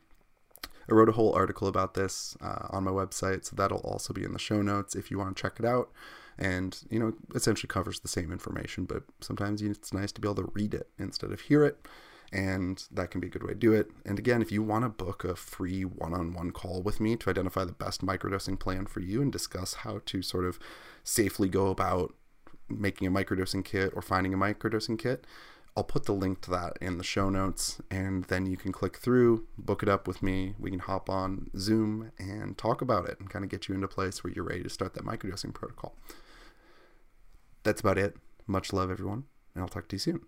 I 0.91 0.95
wrote 0.95 1.11
a 1.11 1.13
whole 1.13 1.35
article 1.35 1.69
about 1.69 1.93
this 1.93 2.35
uh, 2.41 2.69
on 2.71 2.85
my 2.85 2.93
website, 2.93 3.45
so 3.45 3.57
that'll 3.57 3.81
also 3.81 4.15
be 4.15 4.25
in 4.25 4.33
the 4.33 4.39
show 4.39 4.63
notes 4.63 4.95
if 4.95 5.11
you 5.11 5.19
want 5.19 5.37
to 5.37 5.43
check 5.43 5.61
it 5.61 5.67
out. 5.67 5.91
And, 6.39 6.77
you 6.91 6.99
know, 6.99 7.15
essentially 7.35 7.69
covers 7.69 8.01
the 8.01 8.09
same 8.09 8.33
information, 8.33 8.85
but 8.85 9.05
sometimes 9.21 9.63
it's 9.63 9.93
nice 9.93 10.13
to 10.13 10.21
be 10.21 10.29
able 10.29 10.43
to 10.43 10.51
read 10.53 10.75
it 10.75 10.89
instead 10.99 11.33
of 11.33 11.41
hear 11.43 11.65
it. 11.65 11.87
And 12.33 12.83
that 12.91 13.13
can 13.13 13.21
be 13.21 13.29
a 13.29 13.31
good 13.31 13.45
way 13.45 13.51
to 13.51 13.55
do 13.55 13.73
it. 13.73 13.91
And 14.05 14.19
again, 14.19 14.43
if 14.43 14.51
you 14.51 14.63
want 14.63 14.85
to 14.85 14.89
book 14.89 15.23
a 15.23 15.37
free 15.37 15.85
one 15.85 16.13
on 16.13 16.35
one 16.35 16.51
call 16.51 16.83
with 16.83 16.99
me 16.99 17.15
to 17.17 17.31
identify 17.31 17.65
the 17.65 17.73
best 17.73 18.05
microdosing 18.05 18.59
plan 18.59 18.87
for 18.87 19.01
you 19.01 19.23
and 19.23 19.31
discuss 19.31 19.75
how 19.75 20.01
to 20.07 20.23
sort 20.23 20.45
of 20.45 20.59
safely 21.05 21.49
go 21.49 21.69
about 21.69 22.13
making 22.69 23.07
a 23.07 23.11
microdosing 23.11 23.65
kit 23.65 23.93
or 23.95 24.03
finding 24.03 24.35
a 24.35 24.39
microdosing 24.39 24.99
kit, 24.99 25.27
I'll 25.77 25.85
put 25.85 26.05
the 26.05 26.13
link 26.13 26.41
to 26.43 26.51
that 26.51 26.79
in 26.81 26.99
the 26.99 27.05
show 27.05 27.29
notes, 27.29 27.81
and 27.91 28.25
then 28.25 28.47
you 28.47 28.57
can 28.57 28.71
click 28.71 28.97
through, 28.97 29.47
book 29.59 29.83
it 29.83 29.89
up 29.89 30.07
with 30.07 30.23
me. 30.23 30.55
We 30.59 30.71
can 30.71 30.79
hop 30.79 31.11
on 31.11 31.51
Zoom 31.57 32.13
and 32.17 32.57
talk 32.57 32.81
about 32.81 33.09
it 33.09 33.19
and 33.19 33.29
kind 33.29 33.45
of 33.45 33.51
get 33.51 33.69
you 33.69 33.75
into 33.75 33.89
place 33.89 34.23
where 34.23 34.33
you're 34.33 34.45
ready 34.45 34.63
to 34.63 34.71
start 34.71 34.95
that 34.95 35.05
microdosing 35.05 35.53
protocol. 35.53 35.97
That's 37.65 37.81
about 37.81 37.99
it. 37.99 38.17
Much 38.47 38.73
love, 38.73 38.91
everyone, 38.91 39.25
and 39.55 39.63
I'll 39.63 39.69
talk 39.69 39.89
to 39.89 39.97
you 39.97 40.01
soon. 40.01 40.21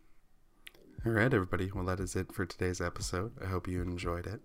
All 1.05 1.13
right, 1.13 1.33
everybody. 1.33 1.71
Well, 1.73 1.85
that 1.85 2.01
is 2.01 2.17
it 2.17 2.33
for 2.33 2.47
today's 2.47 2.81
episode. 2.81 3.33
I 3.43 3.47
hope 3.47 3.69
you 3.69 3.83
enjoyed 3.83 4.27
it. 4.27 4.41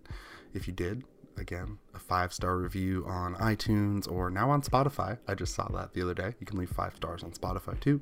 If 0.52 0.68
you 0.68 0.74
did, 0.74 1.02
again, 1.36 1.78
a 1.94 1.98
five 1.98 2.32
star 2.32 2.56
review 2.56 3.04
on 3.06 3.34
iTunes 3.36 4.10
or 4.10 4.30
now 4.30 4.50
on 4.50 4.62
Spotify. 4.62 5.18
I 5.26 5.34
just 5.34 5.54
saw 5.54 5.68
that 5.68 5.92
the 5.92 6.02
other 6.02 6.14
day. 6.14 6.34
You 6.40 6.46
can 6.46 6.58
leave 6.58 6.70
five 6.70 6.94
stars 6.96 7.22
on 7.22 7.32
Spotify 7.32 7.78
too. 7.80 8.00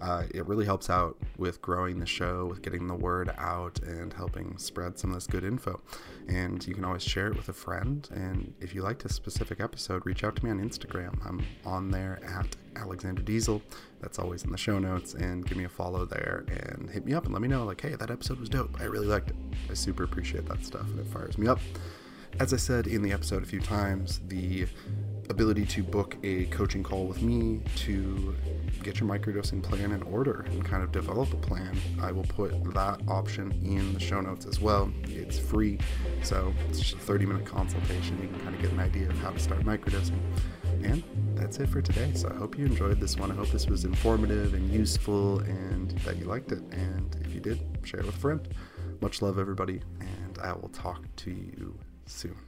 Uh, 0.00 0.24
it 0.34 0.46
really 0.46 0.64
helps 0.64 0.90
out 0.90 1.16
with 1.36 1.60
growing 1.60 1.98
the 1.98 2.06
show, 2.06 2.46
with 2.46 2.62
getting 2.62 2.86
the 2.86 2.94
word 2.94 3.32
out, 3.38 3.80
and 3.80 4.12
helping 4.12 4.56
spread 4.58 4.98
some 4.98 5.10
of 5.10 5.16
this 5.16 5.26
good 5.26 5.44
info. 5.44 5.80
And 6.28 6.66
you 6.66 6.74
can 6.74 6.84
always 6.84 7.02
share 7.02 7.28
it 7.28 7.36
with 7.36 7.48
a 7.48 7.52
friend. 7.52 8.08
And 8.12 8.54
if 8.60 8.74
you 8.74 8.82
liked 8.82 9.04
a 9.04 9.08
specific 9.08 9.60
episode, 9.60 10.04
reach 10.06 10.24
out 10.24 10.36
to 10.36 10.44
me 10.44 10.50
on 10.50 10.60
Instagram. 10.60 11.18
I'm 11.26 11.44
on 11.64 11.90
there 11.90 12.20
at 12.24 12.56
Alexander 12.76 13.22
Diesel. 13.22 13.62
That's 14.00 14.18
always 14.18 14.44
in 14.44 14.52
the 14.52 14.58
show 14.58 14.78
notes. 14.78 15.14
And 15.14 15.46
give 15.46 15.56
me 15.58 15.64
a 15.64 15.68
follow 15.68 16.04
there 16.04 16.44
and 16.48 16.90
hit 16.90 17.04
me 17.04 17.14
up 17.14 17.24
and 17.24 17.32
let 17.32 17.42
me 17.42 17.48
know, 17.48 17.64
like, 17.64 17.80
hey, 17.80 17.94
that 17.94 18.10
episode 18.10 18.38
was 18.38 18.48
dope. 18.48 18.80
I 18.80 18.84
really 18.84 19.06
liked 19.06 19.30
it. 19.30 19.36
I 19.70 19.74
super 19.74 20.04
appreciate 20.04 20.46
that 20.46 20.64
stuff 20.64 20.88
and 20.88 20.98
it 21.00 21.06
fires 21.06 21.38
me 21.38 21.48
up. 21.48 21.60
As 22.40 22.54
I 22.54 22.56
said 22.56 22.86
in 22.86 23.02
the 23.02 23.10
episode 23.10 23.42
a 23.42 23.46
few 23.46 23.60
times, 23.60 24.20
the 24.28 24.66
ability 25.28 25.66
to 25.66 25.82
book 25.82 26.16
a 26.22 26.44
coaching 26.46 26.84
call 26.84 27.06
with 27.06 27.20
me 27.20 27.60
to 27.74 28.36
get 28.84 29.00
your 29.00 29.08
microdosing 29.08 29.60
plan 29.60 29.90
in 29.90 30.02
order 30.04 30.46
and 30.48 30.64
kind 30.64 30.84
of 30.84 30.92
develop 30.92 31.32
a 31.32 31.36
plan, 31.36 31.76
I 32.00 32.12
will 32.12 32.22
put 32.22 32.52
that 32.74 33.00
option 33.08 33.50
in 33.64 33.92
the 33.92 33.98
show 33.98 34.20
notes 34.20 34.46
as 34.46 34.60
well. 34.60 34.88
It's 35.08 35.36
free, 35.36 35.80
so 36.22 36.54
it's 36.68 36.78
just 36.78 36.94
a 36.94 36.98
30 36.98 37.26
minute 37.26 37.44
consultation. 37.44 38.22
You 38.22 38.28
can 38.28 38.38
kind 38.38 38.54
of 38.54 38.62
get 38.62 38.70
an 38.70 38.78
idea 38.78 39.08
of 39.08 39.18
how 39.18 39.30
to 39.30 39.38
start 39.40 39.62
microdosing. 39.62 40.20
And 40.84 41.02
that's 41.34 41.58
it 41.58 41.68
for 41.68 41.82
today. 41.82 42.12
So 42.14 42.30
I 42.32 42.36
hope 42.36 42.56
you 42.56 42.66
enjoyed 42.66 43.00
this 43.00 43.16
one. 43.16 43.32
I 43.32 43.34
hope 43.34 43.50
this 43.50 43.66
was 43.66 43.84
informative 43.84 44.54
and 44.54 44.70
useful 44.70 45.40
and 45.40 45.90
that 46.00 46.18
you 46.18 46.26
liked 46.26 46.52
it. 46.52 46.62
And 46.70 47.16
if 47.20 47.34
you 47.34 47.40
did, 47.40 47.58
share 47.82 47.98
it 47.98 48.06
with 48.06 48.14
a 48.14 48.18
friend. 48.18 48.46
Much 49.00 49.22
love, 49.22 49.40
everybody, 49.40 49.80
and 49.98 50.38
I 50.40 50.52
will 50.52 50.68
talk 50.68 51.02
to 51.16 51.30
you 51.32 51.76
soon. 52.08 52.47